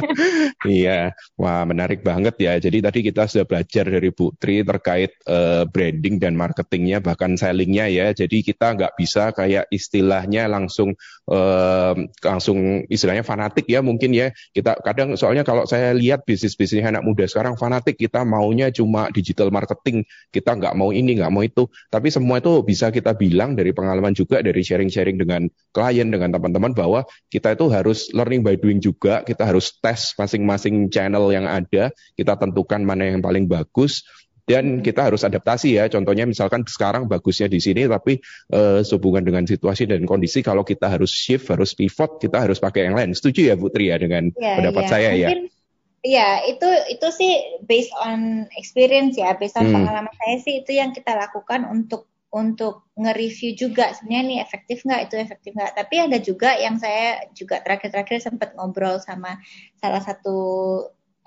iya, 0.67 1.15
wah 1.39 1.63
menarik 1.63 2.03
banget 2.03 2.35
ya. 2.43 2.59
Jadi 2.59 2.83
tadi 2.83 2.99
kita 3.07 3.31
sudah 3.31 3.47
belajar 3.47 3.87
dari 3.87 4.11
Bu 4.11 4.35
Tri 4.35 4.67
terkait 4.67 5.15
uh, 5.23 5.63
branding 5.63 6.19
dan 6.19 6.35
marketingnya, 6.35 6.99
bahkan 6.99 7.39
sellingnya 7.39 7.87
ya. 7.87 8.11
Jadi 8.11 8.43
kita 8.43 8.75
nggak 8.75 8.99
bisa 8.99 9.31
kayak 9.31 9.71
istilahnya 9.71 10.51
langsung 10.51 10.99
uh, 11.29 11.93
langsung 12.25 12.83
istilahnya 12.89 13.21
fanatik 13.21 13.69
ya 13.69 13.79
mungkin 13.85 14.11
ya. 14.11 14.33
Kita 14.51 14.81
kadang 14.81 15.13
soalnya 15.15 15.45
kalau 15.45 15.69
saya 15.69 15.93
lihat 15.93 16.25
bisnis-bisnis 16.25 16.81
anak 16.81 17.05
muda 17.05 17.29
sekarang 17.29 17.55
fanatik, 17.55 17.95
kita 17.95 18.25
maunya 18.25 18.73
cuma 18.73 19.07
digital 19.13 19.53
marketing, 19.53 20.03
kita 20.33 20.57
nggak 20.57 20.73
mau 20.73 20.89
ini, 20.89 21.21
nggak 21.21 21.31
mau 21.31 21.45
itu. 21.45 21.69
Tapi 21.93 22.09
semua 22.09 22.41
itu 22.41 22.65
bisa 22.65 22.89
kita 22.89 23.13
bilang 23.13 23.53
dari 23.53 23.71
pengalaman 23.71 24.17
juga 24.17 24.41
dari 24.41 24.65
sharing-sharing 24.65 25.21
dengan 25.21 25.47
klien 25.71 26.09
dengan 26.09 26.33
teman-teman 26.33 26.73
bahwa 26.73 27.05
kita 27.29 27.53
itu 27.53 27.69
harus 27.69 28.09
learning 28.11 28.41
by 28.41 28.57
doing 28.57 28.81
juga. 28.81 29.21
Kita 29.21 29.45
harus 29.45 29.77
tes 29.79 30.17
masing-masing 30.17 30.89
channel 30.89 31.29
yang 31.29 31.45
ada. 31.45 31.93
Kita 32.17 32.35
tentukan 32.35 32.81
mana 32.81 33.05
yang 33.05 33.21
paling 33.21 33.45
bagus 33.45 34.01
dan 34.49 34.81
kita 34.81 35.05
harus 35.05 35.21
adaptasi 35.21 35.77
ya. 35.77 35.85
Contohnya 35.85 36.25
misalkan 36.25 36.65
sekarang 36.65 37.05
bagusnya 37.05 37.45
di 37.45 37.61
sini, 37.61 37.85
tapi 37.85 38.17
uh, 38.49 38.81
sehubungan 38.81 39.21
dengan 39.21 39.45
situasi 39.45 39.85
dan 39.85 40.09
kondisi, 40.09 40.41
kalau 40.41 40.65
kita 40.65 40.89
harus 40.89 41.13
shift, 41.13 41.53
harus 41.53 41.77
pivot, 41.77 42.17
kita 42.17 42.41
harus 42.41 42.57
pakai 42.57 42.89
yang 42.89 42.97
lain. 42.97 43.13
Setuju 43.13 43.53
ya, 43.53 43.55
Putri 43.55 43.93
ya 43.93 44.01
dengan 44.01 44.33
ya, 44.33 44.57
pendapat 44.57 44.83
ya. 44.83 44.89
saya 44.89 45.09
ya? 45.13 45.29
Mungkin, 45.29 45.41
ya? 45.45 45.57
Iya, 45.99 46.29
itu 46.47 46.69
itu 46.95 47.07
sih 47.11 47.33
based 47.67 47.93
on 48.01 48.49
experience 48.57 49.19
ya, 49.19 49.37
based 49.37 49.59
on 49.59 49.69
hmm. 49.69 49.75
pengalaman 49.77 50.15
saya 50.17 50.35
sih 50.41 50.65
itu 50.65 50.71
yang 50.73 50.95
kita 50.95 51.13
lakukan 51.13 51.67
untuk 51.69 52.09
untuk 52.29 52.85
nge-review 52.93 53.57
juga 53.57 53.89
sebenarnya 53.97 54.21
ini 54.21 54.35
efektif 54.37 54.85
nggak 54.85 55.09
itu 55.09 55.15
efektif 55.17 55.51
nggak 55.57 55.73
tapi 55.73 55.95
ada 55.97 56.17
juga 56.21 56.53
yang 56.61 56.77
saya 56.77 57.25
juga 57.33 57.57
terakhir-terakhir 57.65 58.21
sempat 58.21 58.53
ngobrol 58.53 59.01
sama 59.01 59.41
salah 59.81 59.97
satu 59.97 60.37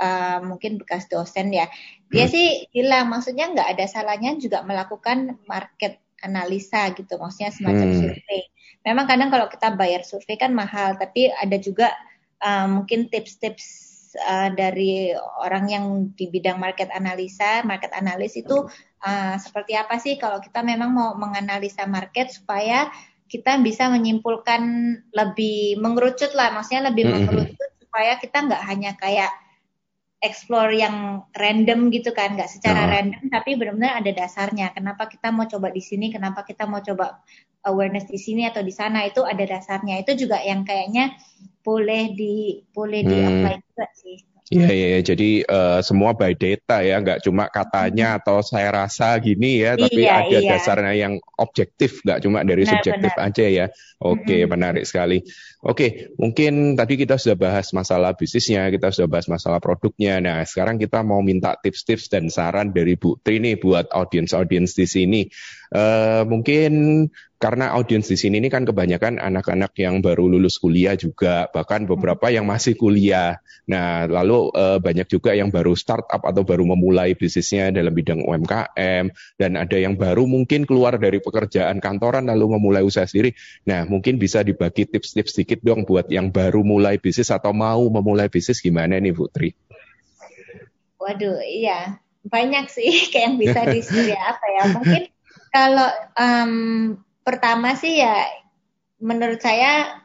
uh, 0.03 0.42
mungkin 0.42 0.82
bekas 0.82 1.07
dosen 1.07 1.55
ya 1.55 1.70
dia 2.11 2.26
hmm. 2.26 2.32
sih 2.34 2.46
bilang 2.74 3.07
maksudnya 3.07 3.55
nggak 3.55 3.78
ada 3.78 3.86
salahnya 3.86 4.34
juga 4.42 4.66
melakukan 4.66 5.38
market 5.46 6.03
analisa 6.26 6.90
gitu 6.98 7.14
maksudnya 7.22 7.55
semacam 7.55 7.88
hmm. 7.94 7.98
survei 8.03 8.42
memang 8.82 9.07
kadang 9.07 9.30
kalau 9.30 9.46
kita 9.46 9.78
bayar 9.78 10.03
survei 10.03 10.34
kan 10.34 10.50
mahal 10.50 10.98
tapi 10.98 11.30
ada 11.30 11.55
juga 11.62 11.94
uh, 12.42 12.66
mungkin 12.66 13.07
tips-tips 13.07 13.92
uh, 14.18 14.50
dari 14.53 15.14
orang 15.16 15.64
yang 15.70 15.84
di 16.12 16.28
bidang 16.28 16.61
market 16.61 16.90
analisa, 16.92 17.64
market 17.64 17.94
analis 17.96 18.36
itu 18.36 18.66
uh, 19.03 19.34
seperti 19.38 19.78
apa 19.78 19.96
sih 19.96 20.18
kalau 20.20 20.42
kita 20.42 20.61
memang 20.61 20.92
mau 20.92 21.11
menganalisa 21.16 21.88
market 21.88 22.34
supaya 22.34 22.90
kita 23.30 23.57
bisa 23.64 23.88
menyimpulkan 23.88 24.61
lebih 25.16 25.80
mengerucut 25.80 26.36
lah, 26.36 26.53
maksudnya 26.53 26.92
lebih 26.92 27.09
mm 27.09 27.11
-hmm. 27.11 27.24
mengerucut 27.24 27.70
supaya 27.80 28.12
kita 28.20 28.38
nggak 28.44 28.62
hanya 28.68 28.92
kayak 29.00 29.32
explore 30.22 30.70
yang 30.70 31.26
random 31.34 31.90
gitu 31.90 32.14
kan, 32.14 32.38
nggak 32.38 32.46
secara 32.46 32.86
random 32.86 33.26
tapi 33.28 33.58
benar-benar 33.58 33.98
ada 33.98 34.10
dasarnya. 34.14 34.70
Kenapa 34.70 35.10
kita 35.10 35.34
mau 35.34 35.50
coba 35.50 35.74
di 35.74 35.82
sini, 35.82 36.14
kenapa 36.14 36.46
kita 36.46 36.64
mau 36.70 36.78
coba 36.78 37.20
awareness 37.66 38.06
di 38.06 38.18
sini 38.18 38.46
atau 38.46 38.62
di 38.62 38.70
sana 38.70 39.02
itu 39.02 39.26
ada 39.26 39.42
dasarnya. 39.42 39.98
Itu 39.98 40.14
juga 40.14 40.38
yang 40.40 40.62
kayaknya 40.62 41.18
boleh 41.66 42.14
di 42.14 42.62
boleh 42.70 43.00
di 43.02 43.16
apply 43.18 43.54
hmm. 43.58 43.64
juga 43.66 43.86
sih. 43.98 44.18
Iya, 44.53 44.68
iya, 44.68 44.88
ya. 44.92 45.00
jadi 45.00 45.30
uh, 45.48 45.80
semua 45.80 46.12
by 46.12 46.36
data 46.36 46.84
ya, 46.84 47.00
nggak 47.00 47.24
cuma 47.24 47.48
katanya 47.48 48.12
hmm. 48.12 48.18
atau 48.20 48.36
saya 48.44 48.68
rasa 48.68 49.16
gini 49.16 49.64
ya, 49.64 49.80
tapi 49.80 50.05
iya, 50.05 50.28
ada 50.28 50.38
iya. 50.38 50.50
dasarnya 50.53 50.92
yang 50.92 51.14
objektif, 51.40 52.05
nggak 52.05 52.20
cuma 52.20 52.44
dari 52.44 52.68
benar, 52.68 52.72
subjektif 52.76 53.12
benar. 53.16 53.28
aja 53.32 53.46
ya. 53.48 53.66
Oke, 54.03 54.42
-hmm. 54.42 54.50
menarik 54.50 54.84
sekali. 54.84 55.22
Oke, 55.62 56.11
mungkin 56.18 56.74
tadi 56.74 56.98
kita 56.98 57.16
sudah 57.16 57.38
bahas 57.38 57.70
masalah 57.70 58.18
bisnisnya, 58.18 58.66
kita 58.68 58.90
sudah 58.90 59.09
bahas 59.09 59.30
masalah 59.30 59.62
produknya. 59.62 60.18
Nah, 60.18 60.42
sekarang 60.42 60.76
kita 60.76 61.07
mau 61.07 61.22
minta 61.22 61.55
tips-tips 61.55 62.11
dan 62.11 62.26
saran 62.28 62.74
dari 62.74 62.98
Bu 62.98 63.16
Tri 63.22 63.38
nih 63.38 63.62
buat 63.62 63.88
audiens-audiens 63.88 64.74
di 64.74 64.86
sini. 64.90 65.22
Uh, 65.72 66.26
mungkin 66.28 67.07
karena 67.43 67.74
audiens 67.74 68.07
di 68.07 68.14
sini 68.14 68.38
ini 68.38 68.47
kan 68.47 68.62
kebanyakan 68.62 69.18
anak-anak 69.18 69.74
yang 69.74 69.99
baru 69.99 70.30
lulus 70.30 70.62
kuliah 70.62 70.95
juga, 70.95 71.51
bahkan 71.51 71.82
beberapa 71.90 72.30
yang 72.30 72.47
masih 72.47 72.78
kuliah. 72.78 73.43
Nah, 73.66 74.07
lalu 74.07 74.55
uh, 74.55 74.78
banyak 74.78 75.11
juga 75.11 75.34
yang 75.34 75.51
baru 75.51 75.74
startup 75.74 76.22
atau 76.22 76.47
baru 76.47 76.62
memulai 76.62 77.18
bisnisnya 77.18 77.74
dalam 77.74 77.90
bidang 77.90 78.22
UMKM, 78.22 79.11
dan 79.43 79.51
ada 79.59 79.74
yang 79.74 79.99
baru 79.99 80.22
mungkin 80.22 80.70
keluar 80.70 81.03
dari 81.03 81.18
pekerjaan 81.18 81.82
kantoran 81.82 82.30
lalu 82.30 82.55
memulai 82.55 82.86
usaha 82.86 83.11
sendiri. 83.11 83.34
Nah, 83.66 83.90
mungkin 83.90 84.22
bisa 84.22 84.47
dibagi 84.47 84.86
tips-tips 84.86 85.34
sedikit 85.34 85.59
dong 85.66 85.82
buat 85.82 86.07
yang 86.14 86.30
baru 86.30 86.62
mulai 86.62 87.03
bisnis 87.03 87.34
atau 87.34 87.51
mau 87.51 87.82
memulai 87.90 88.30
bisnis 88.30 88.62
gimana 88.62 89.03
nih 89.03 89.11
Putri? 89.11 89.51
Waduh, 91.03 91.43
iya 91.43 91.99
banyak 92.22 92.70
sih 92.70 92.90
kayak 93.11 93.34
yang 93.34 93.36
bisa 93.38 93.61
disuruh 93.74 94.14
apa 94.14 94.47
ya. 94.47 94.62
Mungkin 94.70 95.03
kalau 95.51 95.90
um, 96.14 96.53
pertama 97.22 97.74
sih 97.78 98.02
ya 98.02 98.26
menurut 99.02 99.42
saya 99.42 100.02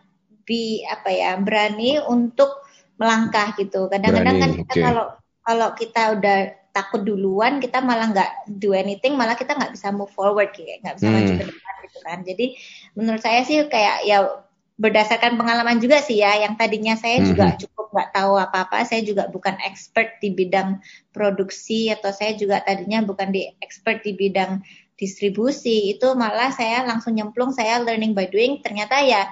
bi 0.48 0.82
apa 0.88 1.10
ya 1.12 1.38
berani 1.38 2.00
untuk 2.02 2.64
melangkah 2.98 3.54
gitu. 3.60 3.92
Kadang-kadang 3.92 4.38
kan 4.42 4.52
kita 4.58 4.74
okay. 4.74 4.84
kalau 4.86 5.06
kalau 5.44 5.70
kita 5.78 6.02
udah 6.18 6.38
takut 6.74 7.02
duluan 7.02 7.58
kita 7.58 7.82
malah 7.82 8.14
nggak 8.14 8.54
do 8.62 8.78
anything 8.78 9.18
malah 9.18 9.34
kita 9.34 9.58
nggak 9.58 9.74
bisa 9.74 9.90
move 9.90 10.14
forward 10.14 10.54
kayak 10.54 10.78
nggak 10.86 11.02
bisa 11.02 11.10
hmm. 11.10 11.16
maju 11.18 11.32
ke 11.34 11.46
depan 11.50 11.74
gitu 11.82 12.00
kan 12.06 12.18
jadi 12.22 12.46
menurut 12.94 13.22
saya 13.26 13.42
sih 13.42 13.66
kayak 13.66 14.06
ya 14.06 14.46
berdasarkan 14.78 15.42
pengalaman 15.42 15.82
juga 15.82 16.06
sih 16.06 16.22
ya, 16.22 16.38
yang 16.38 16.54
tadinya 16.54 16.94
saya 16.94 17.20
mm-hmm. 17.20 17.30
juga 17.34 17.46
cukup 17.58 17.86
nggak 17.98 18.12
tahu 18.14 18.34
apa-apa, 18.38 18.86
saya 18.86 19.02
juga 19.02 19.26
bukan 19.26 19.58
expert 19.66 20.22
di 20.22 20.30
bidang 20.30 20.78
produksi 21.10 21.90
atau 21.90 22.14
saya 22.14 22.38
juga 22.38 22.62
tadinya 22.62 23.02
bukan 23.02 23.34
di 23.34 23.50
expert 23.58 24.06
di 24.06 24.14
bidang 24.14 24.62
distribusi, 24.98 25.94
itu 25.94 26.18
malah 26.18 26.50
saya 26.50 26.82
langsung 26.84 27.14
nyemplung, 27.14 27.54
saya 27.54 27.80
learning 27.86 28.18
by 28.18 28.28
doing, 28.28 28.60
ternyata 28.66 29.00
ya 29.06 29.30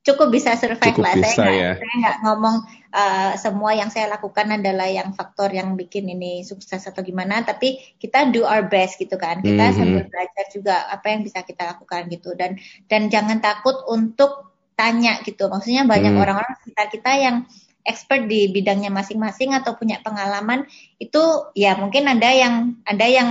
cukup 0.00 0.32
bisa 0.32 0.56
survive 0.56 0.96
cukup 0.96 1.04
lah. 1.04 1.14
Bisa, 1.20 1.36
saya 1.36 1.44
nggak 1.44 1.60
ya. 1.60 1.72
saya 1.76 1.94
nggak 2.00 2.16
ngomong 2.24 2.56
uh, 2.96 3.32
semua 3.36 3.70
yang 3.76 3.92
saya 3.92 4.08
lakukan 4.08 4.48
adalah 4.56 4.88
yang 4.88 5.12
faktor 5.12 5.52
yang 5.52 5.76
bikin 5.76 6.08
ini 6.08 6.40
sukses 6.42 6.80
atau 6.88 7.04
gimana, 7.04 7.44
tapi 7.44 7.76
kita 8.00 8.32
do 8.32 8.48
our 8.48 8.64
best 8.64 8.96
gitu 8.96 9.20
kan, 9.20 9.44
kita 9.44 9.70
mm-hmm. 9.70 9.76
sambil 9.76 10.02
belajar 10.08 10.44
juga 10.48 10.76
apa 10.88 11.06
yang 11.12 11.20
bisa 11.22 11.44
kita 11.44 11.76
lakukan 11.76 12.08
gitu 12.08 12.32
dan 12.32 12.56
dan 12.88 13.12
jangan 13.12 13.38
takut 13.44 13.76
untuk 13.84 14.50
tanya 14.80 15.20
gitu. 15.28 15.52
Maksudnya 15.52 15.84
banyak 15.84 16.16
hmm. 16.16 16.22
orang-orang 16.24 16.56
hmm. 16.56 16.60
sekitar 16.64 16.86
kita 16.88 17.12
yang 17.20 17.36
expert 17.84 18.24
di 18.24 18.48
bidangnya 18.48 18.88
masing-masing 18.88 19.52
atau 19.52 19.76
punya 19.76 20.00
pengalaman 20.00 20.64
itu 20.96 21.52
ya 21.52 21.76
mungkin 21.76 22.08
ada 22.08 22.28
yang 22.32 22.80
ada 22.88 23.06
yang 23.08 23.28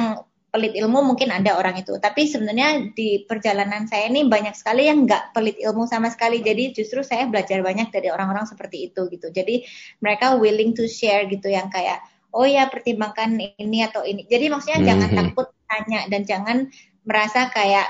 pelit 0.49 0.73
ilmu 0.73 1.05
mungkin 1.05 1.29
ada 1.29 1.57
orang 1.57 1.77
itu. 1.77 1.97
Tapi 2.01 2.25
sebenarnya 2.25 2.93
di 2.97 3.23
perjalanan 3.25 3.85
saya 3.85 4.09
ini 4.09 4.25
banyak 4.25 4.57
sekali 4.57 4.89
yang 4.89 5.05
nggak 5.05 5.33
pelit 5.33 5.57
ilmu 5.61 5.85
sama 5.85 6.09
sekali. 6.09 6.41
Jadi 6.41 6.73
justru 6.73 7.05
saya 7.05 7.29
belajar 7.29 7.61
banyak 7.61 7.93
dari 7.93 8.09
orang-orang 8.09 8.49
seperti 8.49 8.89
itu 8.89 9.05
gitu. 9.13 9.29
Jadi 9.29 9.65
mereka 10.01 10.37
willing 10.41 10.73
to 10.73 10.89
share 10.89 11.29
gitu 11.29 11.49
yang 11.53 11.69
kayak 11.69 12.01
oh 12.33 12.45
ya 12.45 12.65
pertimbangkan 12.69 13.37
ini 13.57 13.85
atau 13.85 14.01
ini. 14.01 14.25
Jadi 14.25 14.49
maksudnya 14.49 14.81
-hmm. 14.81 14.89
jangan 14.89 15.09
takut 15.13 15.47
tanya 15.69 15.99
dan 16.09 16.21
jangan 16.25 16.57
merasa 17.05 17.49
kayak 17.53 17.87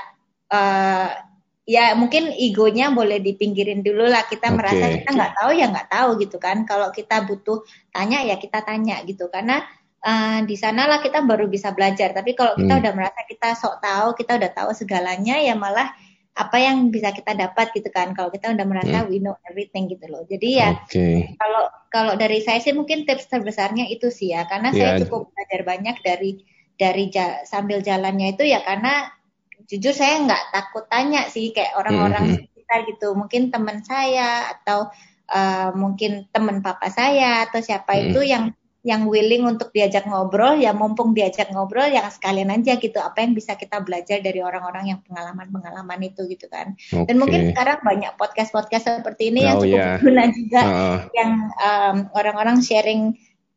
uh, 0.52 1.16
ya 1.64 1.94
mungkin 1.96 2.28
egonya 2.34 2.92
boleh 2.92 3.24
dipinggirin 3.24 3.80
dulu 3.80 4.04
lah. 4.04 4.28
Kita 4.28 4.52
okay. 4.52 4.56
merasa 4.56 4.84
kita 5.00 5.08
nggak 5.16 5.32
tahu 5.40 5.50
ya 5.56 5.66
nggak 5.72 5.88
tahu 5.88 6.08
gitu 6.20 6.36
kan. 6.36 6.68
Kalau 6.68 6.92
kita 6.92 7.24
butuh 7.24 7.64
tanya 7.88 8.20
ya 8.20 8.36
kita 8.36 8.60
tanya 8.60 9.00
gitu. 9.08 9.32
Karena 9.32 9.64
uh, 10.04 10.38
di 10.44 10.56
sanalah 10.56 11.00
kita 11.04 11.24
baru 11.24 11.46
bisa 11.46 11.72
belajar 11.76 12.12
tapi 12.16 12.32
kalau 12.32 12.56
kita 12.56 12.74
hmm. 12.76 12.82
udah 12.84 12.92
merasa 12.96 13.20
kita 13.28 13.56
sok 13.56 13.80
tahu 13.84 14.08
kita 14.16 14.40
udah 14.40 14.50
tahu 14.52 14.70
segalanya 14.72 15.36
ya 15.40 15.54
malah 15.56 15.92
apa 16.30 16.56
yang 16.62 16.88
bisa 16.88 17.10
kita 17.12 17.36
dapat 17.36 17.74
gitu 17.74 17.90
kan 17.92 18.14
kalau 18.16 18.30
kita 18.32 18.54
udah 18.54 18.64
merasa 18.64 19.04
hmm. 19.04 19.08
we 19.10 19.18
know 19.20 19.36
everything 19.50 19.90
gitu 19.90 20.06
loh 20.08 20.24
jadi 20.24 20.48
ya 20.48 20.70
okay. 20.86 21.36
kalau 21.36 21.68
kalau 21.90 22.12
dari 22.16 22.40
saya 22.40 22.62
sih 22.62 22.72
mungkin 22.72 23.04
tips 23.04 23.28
terbesarnya 23.28 23.90
itu 23.90 24.08
sih 24.08 24.32
ya 24.32 24.46
karena 24.46 24.72
yeah. 24.72 24.96
saya 24.96 25.04
cukup 25.04 25.28
belajar 25.34 25.60
banyak 25.66 25.96
dari 26.00 26.30
dari 26.80 27.12
ja, 27.12 27.44
sambil 27.44 27.84
jalannya 27.84 28.32
itu 28.32 28.48
ya 28.48 28.64
karena 28.64 29.12
jujur 29.68 29.92
saya 29.92 30.22
nggak 30.24 30.44
takut 30.54 30.88
tanya 30.88 31.28
sih 31.28 31.52
kayak 31.52 31.76
orang-orang 31.76 32.24
mm 32.24 32.32
-hmm. 32.40 32.46
sekitar 32.56 32.80
gitu 32.88 33.08
mungkin 33.12 33.42
teman 33.52 33.84
saya 33.84 34.48
atau 34.56 34.88
uh, 35.28 35.70
mungkin 35.76 36.30
teman 36.32 36.64
papa 36.64 36.88
saya 36.88 37.44
atau 37.44 37.60
siapa 37.60 37.92
mm 37.92 38.00
-hmm. 38.00 38.08
itu 38.08 38.20
yang 38.24 38.44
yang 38.80 39.04
willing 39.12 39.44
untuk 39.44 39.68
diajak 39.76 40.08
ngobrol 40.08 40.56
ya 40.56 40.72
mumpung 40.72 41.12
diajak 41.12 41.52
ngobrol 41.52 41.84
yang 41.84 42.08
sekalian 42.08 42.48
aja 42.48 42.80
gitu 42.80 42.96
apa 42.96 43.20
yang 43.20 43.36
bisa 43.36 43.60
kita 43.60 43.84
belajar 43.84 44.24
dari 44.24 44.40
orang-orang 44.40 44.96
yang 44.96 45.00
pengalaman-pengalaman 45.04 46.00
itu 46.00 46.24
gitu 46.32 46.48
kan 46.48 46.72
okay. 46.80 47.04
dan 47.04 47.16
mungkin 47.20 47.52
sekarang 47.52 47.84
banyak 47.84 48.12
podcast-podcast 48.16 49.04
seperti 49.04 49.28
ini 49.36 49.44
oh, 49.44 49.44
yang 49.44 49.56
cukup 49.60 49.76
yeah. 49.76 49.92
berguna 50.00 50.24
juga 50.32 50.60
uh. 50.72 50.98
yang 51.12 51.32
orang-orang 52.16 52.58
um, 52.60 52.64
sharing 52.64 53.02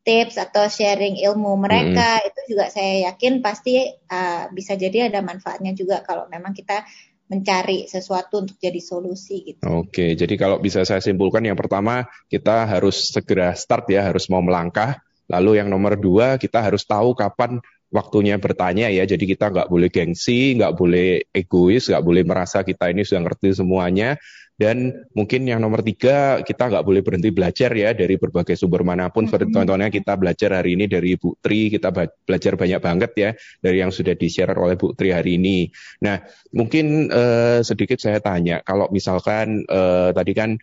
tips 0.04 0.36
atau 0.36 0.68
sharing 0.68 1.16
ilmu 1.16 1.56
mereka 1.56 2.20
hmm. 2.20 2.28
itu 2.28 2.40
juga 2.52 2.68
saya 2.68 3.08
yakin 3.08 3.40
pasti 3.40 3.80
uh, 3.88 4.52
bisa 4.52 4.76
jadi 4.76 5.08
ada 5.08 5.24
manfaatnya 5.24 5.72
juga 5.72 6.04
kalau 6.04 6.28
memang 6.28 6.52
kita 6.52 6.84
mencari 7.32 7.88
sesuatu 7.88 8.44
untuk 8.44 8.60
jadi 8.60 8.78
solusi 8.84 9.42
gitu. 9.48 9.64
Oke, 9.66 10.14
jadi 10.14 10.36
kalau 10.36 10.60
bisa 10.60 10.84
saya 10.84 11.00
simpulkan 11.00 11.42
yang 11.48 11.56
pertama 11.56 12.06
kita 12.28 12.68
harus 12.68 13.10
segera 13.10 13.56
start 13.56 13.90
ya, 13.90 14.04
harus 14.04 14.28
mau 14.28 14.44
melangkah. 14.44 15.00
Lalu 15.32 15.64
yang 15.64 15.72
nomor 15.72 15.96
dua 15.96 16.36
kita 16.36 16.60
harus 16.60 16.84
tahu 16.84 17.16
kapan 17.16 17.64
waktunya 17.94 18.42
bertanya 18.42 18.90
ya. 18.90 19.06
Jadi 19.06 19.30
kita 19.30 19.54
nggak 19.54 19.70
boleh 19.70 19.94
gengsi, 19.94 20.58
nggak 20.58 20.74
boleh 20.74 21.30
egois, 21.30 21.86
nggak 21.86 22.04
boleh 22.04 22.24
merasa 22.26 22.66
kita 22.66 22.90
ini 22.90 23.06
sudah 23.06 23.30
ngerti 23.30 23.54
semuanya. 23.54 24.18
Dan 24.54 25.10
mungkin 25.18 25.50
yang 25.50 25.58
nomor 25.66 25.82
tiga, 25.82 26.46
kita 26.46 26.70
nggak 26.70 26.86
boleh 26.86 27.02
berhenti 27.02 27.34
belajar 27.34 27.74
ya 27.74 27.90
dari 27.98 28.22
berbagai 28.22 28.54
sumber 28.54 28.86
mana 28.86 29.10
pun. 29.10 29.26
Mm-hmm. 29.26 29.50
contohnya 29.50 29.90
kita 29.90 30.14
belajar 30.14 30.62
hari 30.62 30.78
ini 30.78 30.86
dari 30.86 31.18
Bu 31.18 31.34
Tri, 31.42 31.74
kita 31.74 31.90
belajar 32.22 32.54
banyak 32.54 32.78
banget 32.78 33.12
ya 33.18 33.30
dari 33.58 33.82
yang 33.82 33.90
sudah 33.90 34.14
di-share 34.14 34.54
oleh 34.54 34.78
Bu 34.78 34.94
Tri 34.94 35.10
hari 35.10 35.42
ini. 35.42 35.74
Nah, 36.06 36.22
mungkin 36.54 37.10
uh, 37.10 37.66
sedikit 37.66 37.98
saya 37.98 38.22
tanya, 38.22 38.62
kalau 38.62 38.94
misalkan 38.94 39.66
uh, 39.66 40.14
tadi 40.14 40.38
kan 40.38 40.54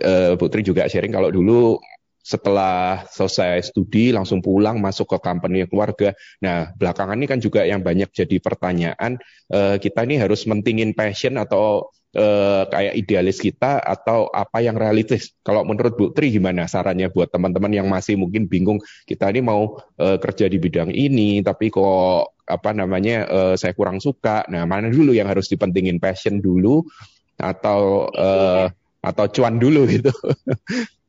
uh, 0.00 0.40
Bu 0.40 0.48
Tri 0.48 0.64
juga 0.64 0.88
sharing 0.88 1.12
kalau 1.12 1.28
dulu 1.28 1.76
setelah 2.24 3.04
selesai 3.12 3.68
studi 3.68 4.08
langsung 4.08 4.40
pulang 4.40 4.80
masuk 4.80 5.12
ke 5.12 5.18
company 5.20 5.68
keluarga. 5.68 6.16
Nah, 6.40 6.72
belakangan 6.72 7.20
ini 7.20 7.28
kan 7.28 7.36
juga 7.36 7.68
yang 7.68 7.84
banyak 7.84 8.08
jadi 8.08 8.40
pertanyaan, 8.40 9.20
uh, 9.52 9.76
kita 9.76 10.08
ini 10.08 10.16
harus 10.16 10.48
mentingin 10.48 10.96
passion 10.96 11.36
atau 11.36 11.92
uh, 12.16 12.64
kayak 12.72 12.96
idealis 12.96 13.44
kita 13.44 13.76
atau 13.76 14.32
apa 14.32 14.64
yang 14.64 14.80
realistis. 14.80 15.36
Kalau 15.44 15.68
menurut 15.68 16.00
Bu 16.00 16.16
Tri 16.16 16.32
gimana 16.32 16.64
sarannya 16.64 17.12
buat 17.12 17.28
teman-teman 17.28 17.76
yang 17.76 17.92
masih 17.92 18.16
mungkin 18.16 18.48
bingung 18.48 18.80
kita 19.04 19.28
ini 19.28 19.44
mau 19.44 19.76
uh, 20.00 20.16
kerja 20.16 20.48
di 20.48 20.56
bidang 20.56 20.96
ini 20.96 21.44
tapi 21.44 21.68
kok 21.68 22.40
apa 22.48 22.70
namanya 22.72 23.28
uh, 23.28 23.54
saya 23.58 23.76
kurang 23.76 24.00
suka. 24.00 24.48
Nah, 24.48 24.64
mana 24.64 24.88
dulu 24.88 25.12
yang 25.12 25.28
harus 25.28 25.50
dipentingin 25.52 26.00
passion 26.00 26.40
dulu 26.40 26.88
atau 27.36 28.08
uh, 28.16 28.72
atau 29.04 29.24
cuan 29.28 29.60
dulu 29.60 29.84
gitu? 29.92 30.08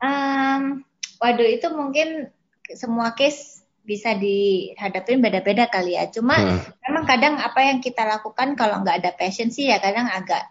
um, 0.00 0.82
waduh 1.20 1.48
itu 1.48 1.68
mungkin 1.70 2.32
semua 2.72 3.12
case 3.14 3.60
bisa 3.80 4.14
dihadapin 4.14 5.18
beda-beda 5.24 5.66
kali 5.66 5.96
ya. 5.96 6.08
Cuma 6.12 6.36
hmm. 6.36 6.84
memang 6.88 7.04
kadang 7.08 7.34
apa 7.40 7.60
yang 7.64 7.78
kita 7.80 8.04
lakukan 8.04 8.54
kalau 8.54 8.84
nggak 8.84 9.04
ada 9.04 9.10
passion 9.16 9.48
sih 9.48 9.72
ya 9.72 9.80
kadang 9.80 10.06
agak 10.06 10.46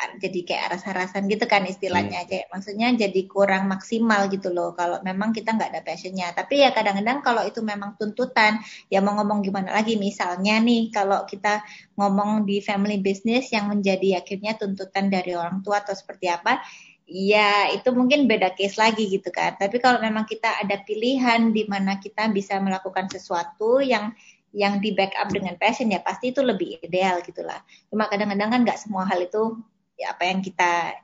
jadi 0.00 0.40
kayak 0.48 0.62
aras-arasan 0.72 1.28
gitu 1.28 1.44
kan 1.44 1.68
istilahnya 1.68 2.24
aja. 2.24 2.40
Hmm. 2.40 2.56
Maksudnya 2.56 2.88
jadi 2.96 3.20
kurang 3.28 3.68
maksimal 3.68 4.32
gitu 4.32 4.48
loh 4.48 4.72
kalau 4.72 4.96
memang 5.04 5.36
kita 5.36 5.52
nggak 5.52 5.76
ada 5.76 5.82
passionnya. 5.84 6.32
Tapi 6.32 6.64
ya 6.64 6.72
kadang-kadang 6.72 7.20
kalau 7.20 7.44
itu 7.44 7.60
memang 7.60 8.00
tuntutan, 8.00 8.64
ya 8.88 9.04
mau 9.04 9.12
ngomong 9.20 9.44
gimana 9.44 9.76
lagi. 9.76 10.00
Misalnya 10.00 10.56
nih 10.64 10.88
kalau 10.88 11.28
kita 11.28 11.60
ngomong 12.00 12.48
di 12.48 12.64
family 12.64 12.96
business 13.04 13.52
yang 13.52 13.68
menjadi 13.68 14.24
akhirnya 14.24 14.56
tuntutan 14.56 15.12
dari 15.12 15.36
orang 15.36 15.60
tua 15.60 15.84
atau 15.84 15.92
seperti 15.92 16.32
apa, 16.32 16.64
ya 17.10 17.74
itu 17.74 17.90
mungkin 17.90 18.30
beda 18.30 18.54
case 18.54 18.78
lagi 18.78 19.10
gitu 19.10 19.34
kan. 19.34 19.58
Tapi 19.58 19.82
kalau 19.82 19.98
memang 19.98 20.30
kita 20.30 20.62
ada 20.62 20.78
pilihan 20.86 21.50
di 21.50 21.66
mana 21.66 21.98
kita 21.98 22.30
bisa 22.30 22.62
melakukan 22.62 23.10
sesuatu 23.10 23.82
yang 23.82 24.14
yang 24.54 24.78
di 24.78 24.94
backup 24.94 25.30
dengan 25.30 25.58
passion 25.58 25.90
ya 25.90 26.02
pasti 26.02 26.30
itu 26.30 26.38
lebih 26.40 26.78
ideal 26.78 27.18
gitulah. 27.26 27.58
Cuma 27.90 28.06
kadang-kadang 28.06 28.50
kan 28.54 28.60
nggak 28.62 28.78
semua 28.78 29.10
hal 29.10 29.26
itu 29.26 29.58
ya 29.98 30.14
apa 30.14 30.22
yang 30.30 30.38
kita 30.38 30.94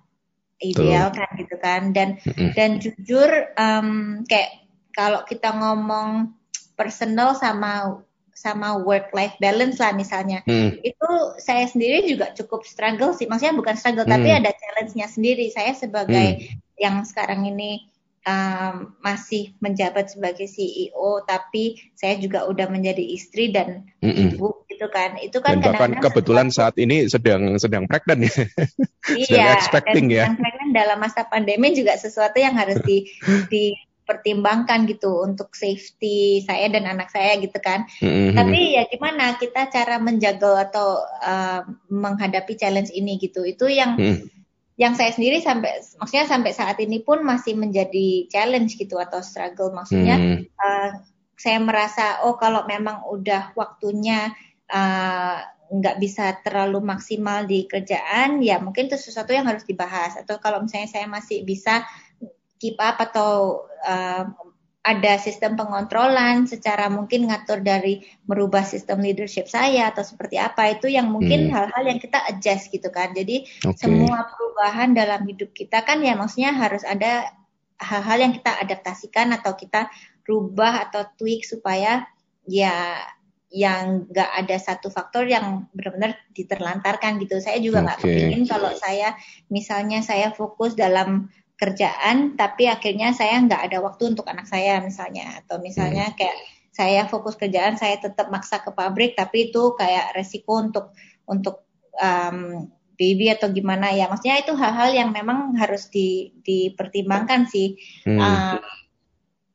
idealkan 0.63 1.27
Tuh. 1.35 1.39
gitu 1.43 1.57
kan. 1.59 1.91
Dan 1.91 2.23
mm-hmm. 2.23 2.51
dan 2.55 2.71
jujur 2.79 3.29
um, 3.59 4.23
kayak 4.31 4.63
kalau 4.95 5.27
kita 5.27 5.51
ngomong 5.59 6.31
personal 6.79 7.35
sama 7.35 7.99
sama 8.37 8.77
work 8.77 9.17
life 9.17 9.33
balance 9.41 9.81
lah 9.81 9.97
misalnya. 9.97 10.45
Hmm. 10.45 10.77
itu 10.85 11.11
saya 11.41 11.65
sendiri 11.65 12.05
juga 12.05 12.37
cukup 12.37 12.69
struggle 12.69 13.17
sih. 13.17 13.25
Maksudnya 13.25 13.57
bukan 13.57 13.75
struggle 13.81 14.05
hmm. 14.05 14.13
tapi 14.13 14.29
ada 14.29 14.53
challenge-nya 14.53 15.09
sendiri. 15.09 15.49
Saya 15.49 15.73
sebagai 15.73 16.45
hmm. 16.45 16.77
yang 16.77 17.01
sekarang 17.09 17.49
ini 17.49 17.89
um, 18.29 18.93
masih 19.01 19.55
menjabat 19.63 20.13
sebagai 20.13 20.45
CEO 20.51 21.25
tapi 21.25 21.81
saya 21.97 22.19
juga 22.21 22.45
udah 22.45 22.69
menjadi 22.69 23.01
istri 23.01 23.55
dan 23.55 23.89
mm 24.05 24.37
ibu 24.37 24.67
gitu 24.69 24.87
kan. 24.93 25.17
Itu 25.17 25.41
kan 25.41 25.63
dan 25.63 25.73
bahkan 25.73 25.97
kebetulan 25.97 26.53
saat 26.53 26.77
ini 26.77 27.09
sedang 27.09 27.57
sedang 27.57 27.89
pregnant 27.89 28.29
ya. 28.29 28.35
Iya 29.17 29.45
expecting 29.57 30.13
dan 30.13 30.37
ya. 30.37 30.37
pregnant 30.37 30.73
dalam 30.77 30.99
masa 31.01 31.25
pandemi 31.25 31.73
juga 31.73 31.97
sesuatu 31.97 32.37
yang 32.37 32.53
harus 32.53 32.77
di 32.85 33.09
di 33.49 33.73
pertimbangkan 34.07 34.87
gitu 34.87 35.27
untuk 35.27 35.53
safety 35.53 36.41
saya 36.47 36.71
dan 36.71 36.87
anak 36.87 37.11
saya 37.11 37.37
gitu 37.43 37.59
kan. 37.59 37.85
Mm-hmm. 37.99 38.39
Tapi 38.39 38.61
ya 38.79 38.83
gimana 38.87 39.35
kita 39.37 39.67
cara 39.69 39.99
menjaga 39.99 40.71
atau 40.71 41.03
uh, 41.03 41.67
menghadapi 41.91 42.55
challenge 42.55 42.95
ini 42.95 43.19
gitu. 43.19 43.43
Itu 43.43 43.67
yang 43.67 43.99
mm. 43.99 44.31
yang 44.79 44.95
saya 44.95 45.11
sendiri 45.11 45.43
sampai 45.43 45.83
maksudnya 45.99 46.27
sampai 46.31 46.55
saat 46.55 46.79
ini 46.79 47.03
pun 47.03 47.27
masih 47.27 47.59
menjadi 47.59 48.31
challenge 48.31 48.79
gitu 48.79 48.97
atau 48.97 49.19
struggle. 49.21 49.75
Maksudnya 49.75 50.17
mm. 50.17 50.39
uh, 50.55 50.91
saya 51.37 51.59
merasa 51.61 52.25
oh 52.25 52.39
kalau 52.39 52.65
memang 52.65 53.05
udah 53.11 53.53
waktunya 53.59 54.33
uh, 54.71 55.39
nggak 55.67 55.99
bisa 55.99 56.39
terlalu 56.47 56.79
maksimal 56.79 57.43
di 57.43 57.67
kerjaan 57.67 58.39
ya 58.39 58.63
mungkin 58.63 58.87
itu 58.87 58.95
sesuatu 58.95 59.35
yang 59.35 59.51
harus 59.51 59.67
dibahas 59.67 60.15
atau 60.15 60.39
kalau 60.39 60.63
misalnya 60.63 60.87
saya 60.87 61.11
masih 61.11 61.43
bisa 61.43 61.83
keep 62.61 62.77
up 62.81 62.97
atau 63.01 63.65
uh, 63.85 64.25
ada 64.87 65.19
sistem 65.19 65.59
pengontrolan 65.59 66.47
secara 66.47 66.87
mungkin 66.87 67.27
ngatur 67.27 67.59
dari 67.59 68.07
merubah 68.31 68.63
sistem 68.63 69.03
leadership 69.03 69.51
saya 69.51 69.91
atau 69.91 70.07
seperti 70.07 70.39
apa 70.39 70.79
itu 70.79 70.87
yang 70.87 71.11
mungkin 71.11 71.51
hmm. 71.51 71.53
hal-hal 71.53 71.83
hmm. 71.83 71.91
yang 71.91 71.99
kita 71.99 72.19
adjust 72.31 72.71
gitu 72.71 72.87
kan 72.95 73.11
jadi 73.11 73.43
okay. 73.67 73.75
semua 73.75 74.31
perubahan 74.31 74.95
dalam 74.95 75.27
hidup 75.27 75.51
kita 75.51 75.83
kan 75.83 75.99
ya 76.07 76.15
maksudnya 76.15 76.55
harus 76.55 76.87
ada 76.87 77.35
hal-hal 77.83 78.31
yang 78.31 78.33
kita 78.33 78.63
adaptasikan 78.63 79.35
atau 79.35 79.59
kita 79.59 79.91
rubah 80.23 80.87
atau 80.89 81.03
tweak 81.19 81.43
supaya 81.43 82.07
ya 82.47 83.03
yang 83.51 84.07
nggak 84.07 84.31
ada 84.43 84.57
satu 84.59 84.91
faktor 84.91 85.27
yang 85.27 85.67
benar-benar 85.75 86.19
diterlantarkan 86.31 87.19
gitu 87.23 87.43
saya 87.43 87.59
juga 87.59 87.83
nggak 87.83 87.99
okay. 88.03 88.07
kepingin 88.07 88.43
kalau 88.47 88.71
saya 88.75 89.19
misalnya 89.51 90.03
saya 90.03 90.31
fokus 90.31 90.79
dalam 90.79 91.27
kerjaan 91.57 92.37
tapi 92.37 92.69
akhirnya 92.69 93.17
saya 93.17 93.41
nggak 93.41 93.73
ada 93.73 93.79
waktu 93.81 94.13
untuk 94.13 94.29
anak 94.29 94.45
saya 94.45 94.81
misalnya 94.85 95.41
atau 95.41 95.57
misalnya 95.61 96.13
hmm. 96.13 96.17
kayak 96.17 96.37
saya 96.77 97.09
fokus 97.09 97.41
kerjaan 97.41 97.81
saya 97.81 97.97
tetap 97.97 98.29
maksa 98.29 98.61
ke 98.61 98.69
pabrik 98.77 99.17
tapi 99.17 99.49
itu 99.49 99.73
kayak 99.81 100.13
resiko 100.13 100.61
untuk 100.61 100.93
untuk 101.25 101.65
um, 101.97 102.69
baby 103.01 103.33
atau 103.33 103.49
gimana 103.49 103.93
ya 103.97 104.13
maksudnya 104.13 104.45
itu 104.45 104.53
hal-hal 104.53 104.93
yang 104.93 105.11
memang 105.13 105.57
harus 105.57 105.89
di, 105.89 106.37
dipertimbangkan 106.45 107.49
sih 107.49 107.81
hmm. 108.05 108.21
uh, 108.21 108.61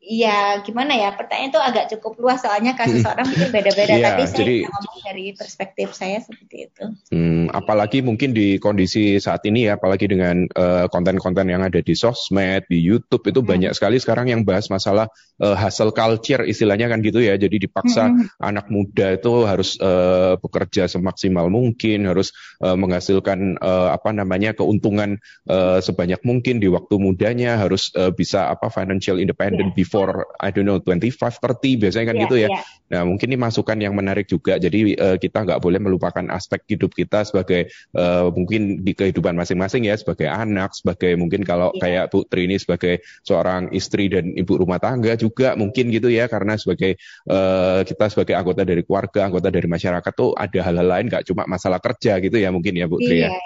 Iya, 0.02 0.66
gimana 0.66 0.98
ya? 0.98 1.14
Pertanyaan 1.14 1.54
itu 1.54 1.62
agak 1.62 1.86
cukup 1.94 2.18
luas 2.18 2.42
soalnya 2.42 2.74
kasus 2.74 3.06
hmm. 3.06 3.12
orang 3.14 3.26
mungkin 3.30 3.54
beda-beda. 3.54 3.94
ya, 3.94 4.18
tapi 4.18 4.24
saya 4.26 4.40
jadi, 4.42 4.58
ngomong 4.66 4.98
dari 5.06 5.26
perspektif 5.38 5.88
saya 5.94 6.18
seperti 6.26 6.74
itu. 6.74 6.86
Hmm, 7.14 7.54
apalagi 7.54 8.02
mungkin 8.02 8.34
di 8.34 8.58
kondisi 8.58 9.22
saat 9.22 9.46
ini 9.46 9.70
ya, 9.70 9.78
apalagi 9.78 10.10
dengan 10.10 10.50
eh, 10.50 10.86
konten-konten 10.90 11.46
yang 11.54 11.62
ada 11.62 11.86
di 11.86 11.94
sosmed, 11.94 12.66
di 12.66 12.82
YouTube 12.82 13.30
itu 13.30 13.46
hmm. 13.46 13.50
banyak 13.54 13.72
sekali 13.78 14.02
sekarang 14.02 14.34
yang 14.34 14.42
bahas 14.42 14.74
masalah 14.74 15.06
uh, 15.38 15.54
hustle 15.54 15.94
culture 15.94 16.42
istilahnya 16.50 16.90
kan 16.90 17.06
gitu 17.06 17.22
ya. 17.22 17.38
Jadi 17.38 17.70
dipaksa 17.70 18.10
hmm. 18.10 18.42
anak 18.42 18.74
muda 18.74 19.22
itu 19.22 19.46
harus 19.46 19.78
uh, 19.78 20.34
bekerja 20.42 20.90
semaksimal 20.90 21.46
mungkin, 21.54 22.10
harus 22.10 22.34
uh, 22.66 22.74
menghasilkan 22.74 23.62
uh, 23.62 23.94
apa 23.94 24.18
namanya 24.18 24.58
keuntungan 24.58 25.22
uh, 25.46 25.78
sebanyak 25.78 26.26
mungkin 26.26 26.58
di 26.58 26.74
waktu 26.74 26.98
mudanya, 26.98 27.62
harus 27.62 27.94
uh, 27.94 28.10
bisa 28.10 28.50
apa 28.50 28.74
financial 28.74 29.22
independent 29.22 29.78
yeah 29.78 29.91
for 29.92 30.32
I 30.40 30.56
don't 30.56 30.64
know 30.64 30.80
25 30.80 31.12
30 31.20 31.84
biasanya 31.84 32.06
kan 32.08 32.16
yeah, 32.16 32.24
gitu 32.24 32.36
ya. 32.40 32.48
Yeah. 32.48 32.64
Nah, 32.92 33.02
mungkin 33.08 33.28
ini 33.28 33.40
masukan 33.40 33.76
yang 33.76 33.92
menarik 33.92 34.32
juga. 34.32 34.56
Jadi 34.56 34.96
uh, 34.96 35.20
kita 35.20 35.44
nggak 35.44 35.60
boleh 35.60 35.80
melupakan 35.84 36.24
aspek 36.32 36.64
hidup 36.72 36.96
kita 36.96 37.28
sebagai 37.28 37.68
uh, 38.00 38.32
mungkin 38.32 38.88
di 38.88 38.96
kehidupan 38.96 39.36
masing-masing 39.36 39.92
ya 39.92 40.00
sebagai 40.00 40.32
anak, 40.32 40.72
sebagai 40.72 41.20
mungkin 41.20 41.44
kalau 41.44 41.76
yeah. 41.76 42.08
kayak 42.08 42.16
Bu 42.16 42.24
Tri 42.24 42.48
ini 42.48 42.56
sebagai 42.56 43.04
seorang 43.28 43.76
istri 43.76 44.08
dan 44.08 44.32
ibu 44.32 44.56
rumah 44.56 44.80
tangga 44.80 45.20
juga 45.20 45.60
mungkin 45.60 45.92
gitu 45.92 46.08
ya 46.08 46.32
karena 46.32 46.56
sebagai 46.56 46.96
uh, 47.28 47.84
kita 47.84 48.08
sebagai 48.08 48.40
anggota 48.40 48.64
dari 48.64 48.88
keluarga, 48.88 49.28
anggota 49.28 49.52
dari 49.52 49.68
masyarakat 49.68 50.14
tuh 50.16 50.32
ada 50.40 50.60
hal-hal 50.64 50.88
lain 50.88 51.06
nggak 51.12 51.28
cuma 51.28 51.44
masalah 51.44 51.84
kerja 51.84 52.24
gitu 52.24 52.40
ya 52.40 52.48
mungkin 52.56 52.80
ya 52.80 52.88
Bu 52.88 52.96
Tri 53.04 53.28
ya. 53.28 53.30
Iya. 53.30 53.40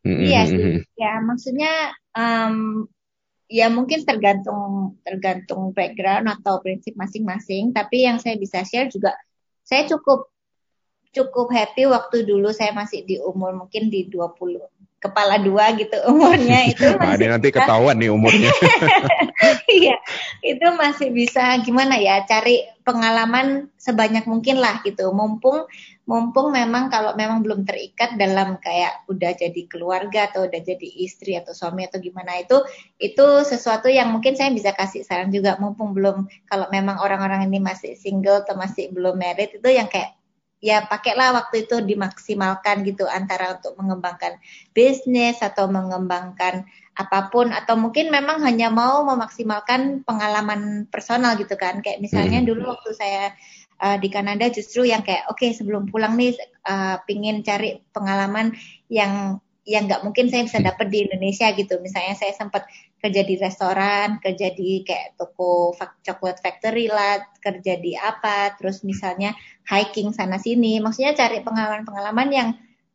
Mm 0.00 0.12
-hmm. 0.16 0.24
Iya 0.24 0.40
sih. 0.48 0.60
Ya, 0.96 1.12
maksudnya 1.20 1.74
um, 2.16 2.88
ya 3.50 3.66
mungkin 3.66 4.06
tergantung 4.06 4.94
tergantung 5.02 5.74
background 5.74 6.30
atau 6.30 6.62
prinsip 6.62 6.94
masing-masing. 6.94 7.74
Tapi 7.74 8.06
yang 8.06 8.22
saya 8.22 8.38
bisa 8.38 8.62
share 8.62 8.86
juga 8.86 9.12
saya 9.66 9.90
cukup 9.90 10.30
cukup 11.10 11.50
happy 11.50 11.90
waktu 11.90 12.22
dulu 12.22 12.54
saya 12.54 12.70
masih 12.70 13.02
di 13.02 13.18
umur 13.18 13.50
mungkin 13.58 13.90
di 13.90 14.06
20 14.06 14.62
kepala 15.00 15.40
dua 15.42 15.74
gitu 15.74 15.98
umurnya. 16.12 16.70
Itu 16.70 16.94
masih 16.94 17.26
nah, 17.26 17.34
nanti 17.36 17.48
ketahuan 17.50 17.98
nih 17.98 18.14
umurnya. 18.14 18.54
Iya 19.70 19.96
itu 20.44 20.66
masih 20.76 21.08
bisa 21.16 21.56
gimana 21.64 21.96
ya 21.96 22.20
cari 22.28 22.60
pengalaman 22.84 23.72
sebanyak 23.80 24.28
mungkin 24.28 24.60
lah 24.60 24.84
gitu. 24.84 25.08
Mumpung 25.16 25.64
mumpung 26.10 26.50
memang 26.50 26.90
kalau 26.90 27.14
memang 27.14 27.46
belum 27.46 27.62
terikat 27.62 28.18
dalam 28.18 28.58
kayak 28.58 29.06
udah 29.06 29.30
jadi 29.38 29.62
keluarga 29.70 30.26
atau 30.26 30.50
udah 30.50 30.58
jadi 30.58 30.88
istri 31.06 31.38
atau 31.38 31.54
suami 31.54 31.86
atau 31.86 32.02
gimana 32.02 32.42
itu 32.42 32.58
itu 32.98 33.26
sesuatu 33.46 33.86
yang 33.86 34.10
mungkin 34.10 34.34
saya 34.34 34.50
bisa 34.50 34.74
kasih 34.74 35.06
saran 35.06 35.30
juga. 35.30 35.54
Mumpung 35.62 35.94
belum 35.94 36.26
kalau 36.50 36.66
memang 36.74 36.98
orang-orang 36.98 37.46
ini 37.46 37.62
masih 37.62 37.94
single 37.94 38.42
atau 38.42 38.58
masih 38.58 38.90
belum 38.90 39.14
married 39.14 39.54
itu 39.54 39.68
yang 39.70 39.86
kayak 39.86 40.18
ya 40.58 40.84
pakailah 40.84 41.32
waktu 41.32 41.64
itu 41.64 41.80
dimaksimalkan 41.80 42.84
gitu 42.84 43.08
antara 43.08 43.56
untuk 43.56 43.78
mengembangkan 43.80 44.36
bisnis 44.76 45.40
atau 45.40 45.70
mengembangkan 45.70 46.66
apa 46.98 47.32
pun. 47.32 47.54
Atau 47.54 47.80
mungkin 47.80 48.12
memang 48.12 48.44
hanya 48.44 48.68
mau 48.68 49.06
memaksimalkan 49.08 50.02
pengalaman 50.04 50.90
personal 50.92 51.38
gitu 51.40 51.56
kan. 51.56 51.80
Kayak 51.80 52.04
misalnya 52.04 52.44
hmm. 52.44 52.48
dulu 52.50 52.62
waktu 52.76 52.90
saya 52.92 53.24
uh, 53.80 53.96
di 53.96 54.08
Kanada 54.12 54.46
justru 54.52 54.84
yang 54.84 55.00
kayak 55.00 55.26
oke 55.32 55.40
okay, 55.40 55.56
sebelum 55.56 55.88
pulang 55.88 56.14
nih 56.14 56.36
uh, 56.68 57.00
pingin 57.08 57.40
cari 57.40 57.80
pengalaman 57.90 58.52
yang 58.92 59.40
yang 59.68 59.86
nggak 59.86 60.02
mungkin 60.02 60.32
saya 60.32 60.48
bisa 60.48 60.58
dapat 60.58 60.88
di 60.88 61.06
Indonesia 61.06 61.52
gitu. 61.52 61.78
Misalnya 61.78 62.16
saya 62.16 62.32
sempat 62.34 62.66
kerja 62.98 63.22
di 63.22 63.34
restoran, 63.38 64.18
kerja 64.18 64.50
di 64.56 64.82
kayak 64.82 65.20
toko 65.20 65.76
coklat 66.02 66.40
factory 66.42 66.88
lah, 66.88 67.20
kerja 67.38 67.76
di 67.78 67.94
apa, 67.94 68.56
terus 68.56 68.82
misalnya 68.82 69.36
hiking 69.68 70.10
sana 70.16 70.40
sini. 70.40 70.80
Maksudnya 70.82 71.14
cari 71.14 71.44
pengalaman-pengalaman 71.44 72.28
yang 72.32 72.48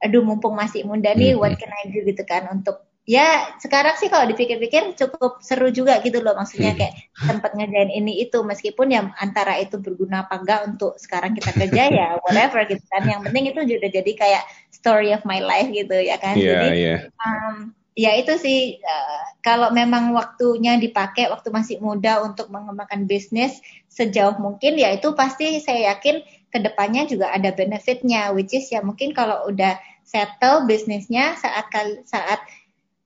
aduh 0.03 0.21
mumpung 0.25 0.53
masih 0.53 0.83
muda 0.83 1.15
nih, 1.15 1.37
what 1.37 1.55
can 1.55 1.71
I 1.71 1.89
do 1.89 2.03
gitu 2.03 2.21
kan 2.27 2.49
untuk 2.51 2.83
ya 3.05 3.53
sekarang 3.61 3.93
sih 4.01 4.09
kalau 4.09 4.25
dipikir-pikir 4.25 4.97
cukup 4.97 5.37
seru 5.45 5.69
juga 5.69 6.01
gitu 6.01 6.25
loh 6.25 6.33
maksudnya 6.33 6.73
hmm. 6.73 6.79
kayak 6.81 6.93
sempat 7.13 7.51
ngerjain 7.53 7.93
ini 7.93 8.25
itu 8.25 8.41
meskipun 8.41 8.89
ya 8.89 9.13
antara 9.21 9.61
itu 9.61 9.77
berguna 9.77 10.25
apa 10.25 10.41
enggak 10.41 10.61
untuk 10.65 10.97
sekarang 10.97 11.37
kita 11.37 11.53
kerja 11.53 11.83
ya 11.93 12.07
whatever 12.25 12.65
gitu 12.65 12.81
kan 12.89 13.05
yang 13.05 13.21
penting 13.21 13.53
itu 13.53 13.61
juga 13.77 13.87
jadi 13.93 14.11
kayak 14.17 14.43
story 14.73 15.13
of 15.13 15.21
my 15.21 15.37
life 15.37 15.69
gitu 15.69 15.93
ya 15.93 16.17
kan 16.17 16.33
yeah, 16.33 16.49
jadi 16.49 16.69
yeah. 16.73 16.99
Um, 17.21 17.77
ya 17.93 18.11
itu 18.17 18.41
sih 18.41 18.81
uh, 18.81 19.23
kalau 19.45 19.69
memang 19.69 20.09
waktunya 20.17 20.75
dipakai 20.81 21.29
waktu 21.29 21.53
masih 21.53 21.77
muda 21.79 22.25
untuk 22.25 22.49
mengembangkan 22.49 23.05
bisnis 23.05 23.61
sejauh 23.87 24.35
mungkin 24.41 24.81
ya 24.81 24.97
itu 24.97 25.13
pasti 25.13 25.61
saya 25.61 25.93
yakin 25.93 26.25
ke 26.49 26.57
depannya 26.57 27.05
juga 27.05 27.29
ada 27.29 27.53
benefitnya 27.53 28.33
which 28.33 28.51
is 28.51 28.65
ya 28.73 28.81
mungkin 28.81 29.13
kalau 29.13 29.45
udah 29.45 29.77
settle 30.01 30.65
bisnisnya 30.65 31.37
saat 31.37 31.69
saat 32.03 32.41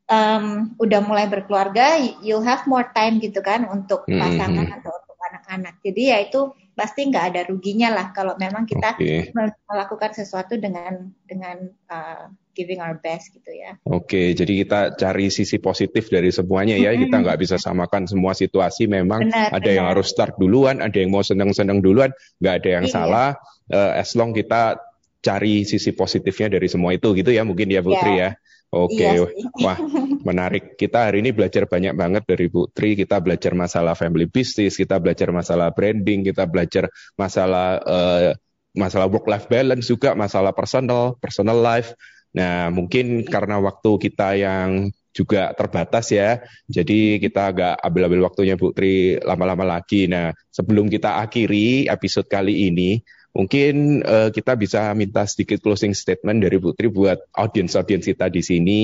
um, 0.10 0.74
udah 0.82 1.00
mulai 1.06 1.30
berkeluarga, 1.30 2.02
you'll 2.20 2.44
have 2.44 2.66
more 2.66 2.90
time 2.92 3.22
gitu 3.22 3.40
kan 3.40 3.70
untuk 3.70 4.04
mm-hmm. 4.10 4.20
pasangan 4.20 4.66
mm 4.66 4.72
-hmm. 4.74 4.78
atau 4.82 4.92
untuk 4.92 5.18
anak-anak. 5.30 5.76
Jadi 5.86 6.02
ya 6.10 6.18
itu 6.26 6.42
pasti 6.74 7.12
nggak 7.12 7.26
ada 7.36 7.42
ruginya 7.48 7.92
lah 7.92 8.16
kalau 8.16 8.40
memang 8.40 8.64
kita 8.64 8.96
okay. 8.96 9.36
melakukan 9.68 10.16
sesuatu 10.16 10.56
dengan 10.56 11.12
dengan 11.28 11.68
uh, 11.92 12.32
giving 12.56 12.80
our 12.80 12.96
best 13.00 13.36
gitu 13.36 13.52
ya. 13.52 13.76
Oke, 13.88 14.08
okay, 14.08 14.28
jadi 14.36 14.64
kita 14.66 14.80
cari 14.96 15.28
sisi 15.32 15.60
positif 15.62 16.12
dari 16.12 16.34
semuanya 16.34 16.76
ya. 16.76 16.92
Mm-hmm. 16.92 17.04
Kita 17.08 17.16
nggak 17.24 17.40
bisa 17.40 17.56
samakan 17.62 18.10
semua 18.10 18.34
situasi. 18.36 18.90
Memang 18.90 19.30
benar, 19.30 19.54
ada 19.54 19.62
benar. 19.62 19.78
yang 19.78 19.86
harus 19.88 20.08
start 20.12 20.36
duluan, 20.42 20.82
ada 20.84 20.98
yang 20.98 21.14
mau 21.14 21.24
seneng-seneng 21.24 21.80
duluan, 21.80 22.12
nggak 22.42 22.56
ada 22.64 22.70
yang 22.82 22.86
iya. 22.90 22.92
salah. 22.92 23.30
Uh, 23.70 24.02
as 24.02 24.18
long 24.18 24.34
kita 24.34 24.82
cari 25.20 25.68
sisi 25.68 25.92
positifnya 25.92 26.58
dari 26.58 26.72
semua 26.72 26.96
itu 26.96 27.12
gitu 27.12 27.30
ya 27.30 27.44
mungkin 27.44 27.68
ya 27.68 27.84
Putri 27.84 28.18
yeah. 28.18 28.34
ya. 28.36 28.49
Oke, 28.70 29.02
okay. 29.02 29.18
iya 29.18 29.26
wah 29.66 29.82
menarik. 30.22 30.78
Kita 30.78 31.10
hari 31.10 31.26
ini 31.26 31.34
belajar 31.34 31.66
banyak 31.66 31.98
banget 31.98 32.24
dari 32.30 32.46
Bu 32.54 32.70
Tri. 32.70 32.94
Kita 32.94 33.18
belajar 33.18 33.58
masalah 33.58 33.98
family 33.98 34.30
business, 34.30 34.78
kita 34.78 35.02
belajar 35.02 35.34
masalah 35.34 35.74
branding, 35.74 36.22
kita 36.22 36.46
belajar 36.46 36.86
masalah 37.18 37.82
uh, 37.82 38.38
masalah 38.78 39.10
work 39.10 39.26
life 39.26 39.50
balance 39.50 39.90
juga, 39.90 40.14
masalah 40.14 40.54
personal, 40.54 41.18
personal 41.18 41.58
life. 41.58 41.98
Nah, 42.38 42.70
mungkin 42.70 43.26
karena 43.26 43.58
waktu 43.58 43.92
kita 44.06 44.38
yang 44.38 44.94
juga 45.10 45.52
terbatas 45.58 46.14
ya. 46.14 46.40
Jadi 46.70 47.18
kita 47.18 47.50
agak 47.50 47.74
ambil-ambil 47.82 48.30
waktunya 48.30 48.54
Bu 48.54 48.70
Tri 48.72 49.18
lama-lama 49.18 49.66
lagi. 49.66 50.06
Nah, 50.06 50.30
sebelum 50.54 50.88
kita 50.88 51.18
akhiri 51.26 51.90
episode 51.90 52.30
kali 52.30 52.70
ini, 52.70 53.02
Mungkin 53.30 54.02
uh, 54.02 54.30
kita 54.34 54.58
bisa 54.58 54.90
minta 54.98 55.22
sedikit 55.30 55.62
closing 55.62 55.94
statement 55.94 56.42
dari 56.42 56.58
Putri 56.58 56.90
buat 56.90 57.30
audiens-audiens 57.38 58.02
kita 58.10 58.26
di 58.26 58.42
sini 58.42 58.80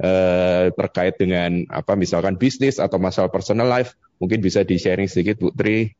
uh, 0.00 0.72
terkait 0.72 1.20
dengan 1.20 1.68
apa 1.68 2.00
misalkan 2.00 2.40
bisnis 2.40 2.80
atau 2.80 2.96
masalah 2.96 3.28
personal 3.28 3.68
life. 3.68 3.92
Mungkin 4.16 4.40
bisa 4.40 4.64
di-sharing 4.64 5.04
sedikit 5.04 5.44
Putri. 5.44 5.92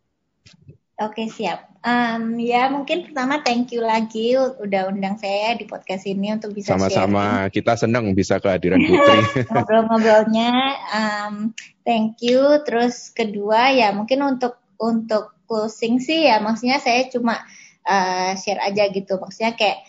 Oke 1.01 1.29
siap. 1.29 1.81
Um, 1.81 2.37
ya 2.37 2.69
mungkin 2.69 3.09
pertama 3.09 3.41
thank 3.41 3.73
you 3.73 3.81
lagi 3.81 4.37
udah 4.37 4.93
undang 4.93 5.17
saya 5.17 5.57
di 5.57 5.65
podcast 5.65 6.05
ini 6.05 6.29
untuk 6.37 6.53
bisa 6.53 6.77
sama-sama 6.77 7.49
kita 7.49 7.73
senang 7.73 8.13
bisa 8.13 8.37
kehadiran 8.37 8.85
Putri 8.85 9.21
ngobrol-ngobrolnya. 9.53 10.53
Um, 10.93 11.53
thank 11.85 12.21
you. 12.25 12.65
Terus 12.65 13.13
kedua 13.13 13.73
ya 13.77 13.93
mungkin 13.93 14.25
untuk 14.25 14.61
untuk 14.81 15.37
closing 15.45 16.01
sih 16.01 16.29
ya 16.29 16.41
maksudnya 16.41 16.81
saya 16.81 17.09
cuma 17.13 17.45
uh, 17.87 18.33
share 18.37 18.61
aja 18.61 18.89
gitu. 18.91 19.17
Maksudnya 19.17 19.57
kayak 19.57 19.87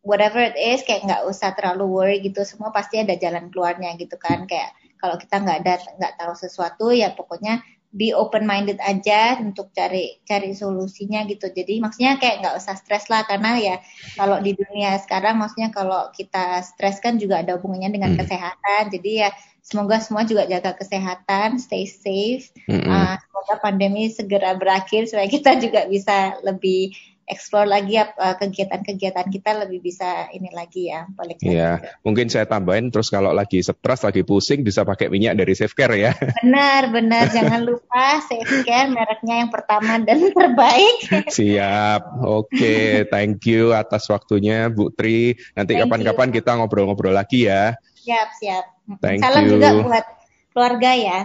whatever 0.00 0.40
it 0.40 0.56
is 0.56 0.80
kayak 0.84 1.04
nggak 1.04 1.22
usah 1.28 1.52
terlalu 1.56 1.84
worry 1.88 2.18
gitu. 2.24 2.44
Semua 2.44 2.72
pasti 2.72 3.00
ada 3.00 3.16
jalan 3.16 3.52
keluarnya 3.52 3.96
gitu 4.00 4.16
kan. 4.16 4.48
Kayak 4.48 4.72
kalau 5.00 5.16
kita 5.16 5.40
nggak 5.40 5.58
ada 5.64 5.74
nggak 5.96 6.14
tahu 6.20 6.34
sesuatu 6.36 6.92
ya 6.92 7.12
pokoknya 7.16 7.64
be 7.90 8.14
open 8.14 8.46
minded 8.46 8.78
aja 8.78 9.34
untuk 9.42 9.74
cari 9.74 10.22
cari 10.22 10.54
solusinya 10.54 11.26
gitu. 11.26 11.50
Jadi 11.50 11.82
maksudnya 11.82 12.22
kayak 12.22 12.42
nggak 12.42 12.56
usah 12.62 12.78
stres 12.78 13.10
lah. 13.10 13.26
Karena 13.26 13.58
ya 13.58 13.76
kalau 14.14 14.38
di 14.38 14.54
dunia 14.54 14.94
sekarang 15.02 15.42
maksudnya 15.42 15.74
kalau 15.74 16.08
kita 16.14 16.62
stres 16.62 17.02
kan 17.02 17.18
juga 17.18 17.42
ada 17.42 17.58
hubungannya 17.58 17.90
dengan 17.90 18.14
hmm. 18.14 18.20
kesehatan. 18.22 18.82
Jadi 18.94 19.10
ya 19.26 19.30
semoga 19.60 19.98
semua 19.98 20.22
juga 20.22 20.46
jaga 20.46 20.78
kesehatan 20.78 21.58
stay 21.58 21.84
safe. 21.90 22.54
Hmm. 22.70 22.86
uh, 22.86 23.14
semoga 23.18 23.54
pandemi 23.58 24.06
segera 24.06 24.54
berakhir 24.54 25.10
supaya 25.10 25.26
kita 25.26 25.58
juga 25.58 25.90
bisa 25.90 26.38
lebih 26.46 26.94
explore 27.30 27.70
lagi 27.70 27.96
uh, 27.96 28.36
kegiatan-kegiatan 28.36 29.26
kita 29.30 29.50
lebih 29.64 29.80
bisa 29.80 30.28
ini 30.34 30.50
lagi 30.50 30.90
ya 30.90 31.06
balik 31.14 31.40
Iya, 31.40 31.80
mungkin 32.04 32.28
saya 32.28 32.44
tambahin 32.44 32.92
terus 32.92 33.08
kalau 33.08 33.32
lagi 33.32 33.62
stres, 33.64 34.04
lagi 34.04 34.26
pusing 34.26 34.60
bisa 34.66 34.84
pakai 34.84 35.08
minyak 35.08 35.38
dari 35.38 35.56
Safecare 35.56 35.96
ya. 35.96 36.12
Benar, 36.42 36.92
benar. 36.92 37.30
Jangan 37.30 37.62
lupa 37.64 38.20
Safecare 38.26 38.90
mereknya 38.90 39.46
yang 39.46 39.50
pertama 39.52 40.02
dan 40.02 40.20
terbaik. 40.36 40.96
Siap. 41.30 42.26
Oke, 42.26 42.50
okay. 42.50 42.86
thank 43.08 43.46
you 43.46 43.72
atas 43.72 44.04
waktunya 44.10 44.68
Bu 44.68 44.92
Tri. 44.92 45.38
Nanti 45.54 45.78
kapan-kapan 45.78 46.28
kita 46.34 46.58
ngobrol-ngobrol 46.58 47.14
lagi 47.14 47.48
ya. 47.48 47.78
Siap, 48.00 48.28
siap. 48.40 48.64
Thank 48.98 49.22
Salam 49.22 49.46
you. 49.46 49.56
juga 49.56 49.68
buat 49.80 50.04
keluarga 50.52 50.90
ya. 50.96 51.18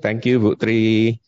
Thank 0.00 0.26
you 0.26 0.40
Bu 0.40 0.56
Tri. 0.56 1.18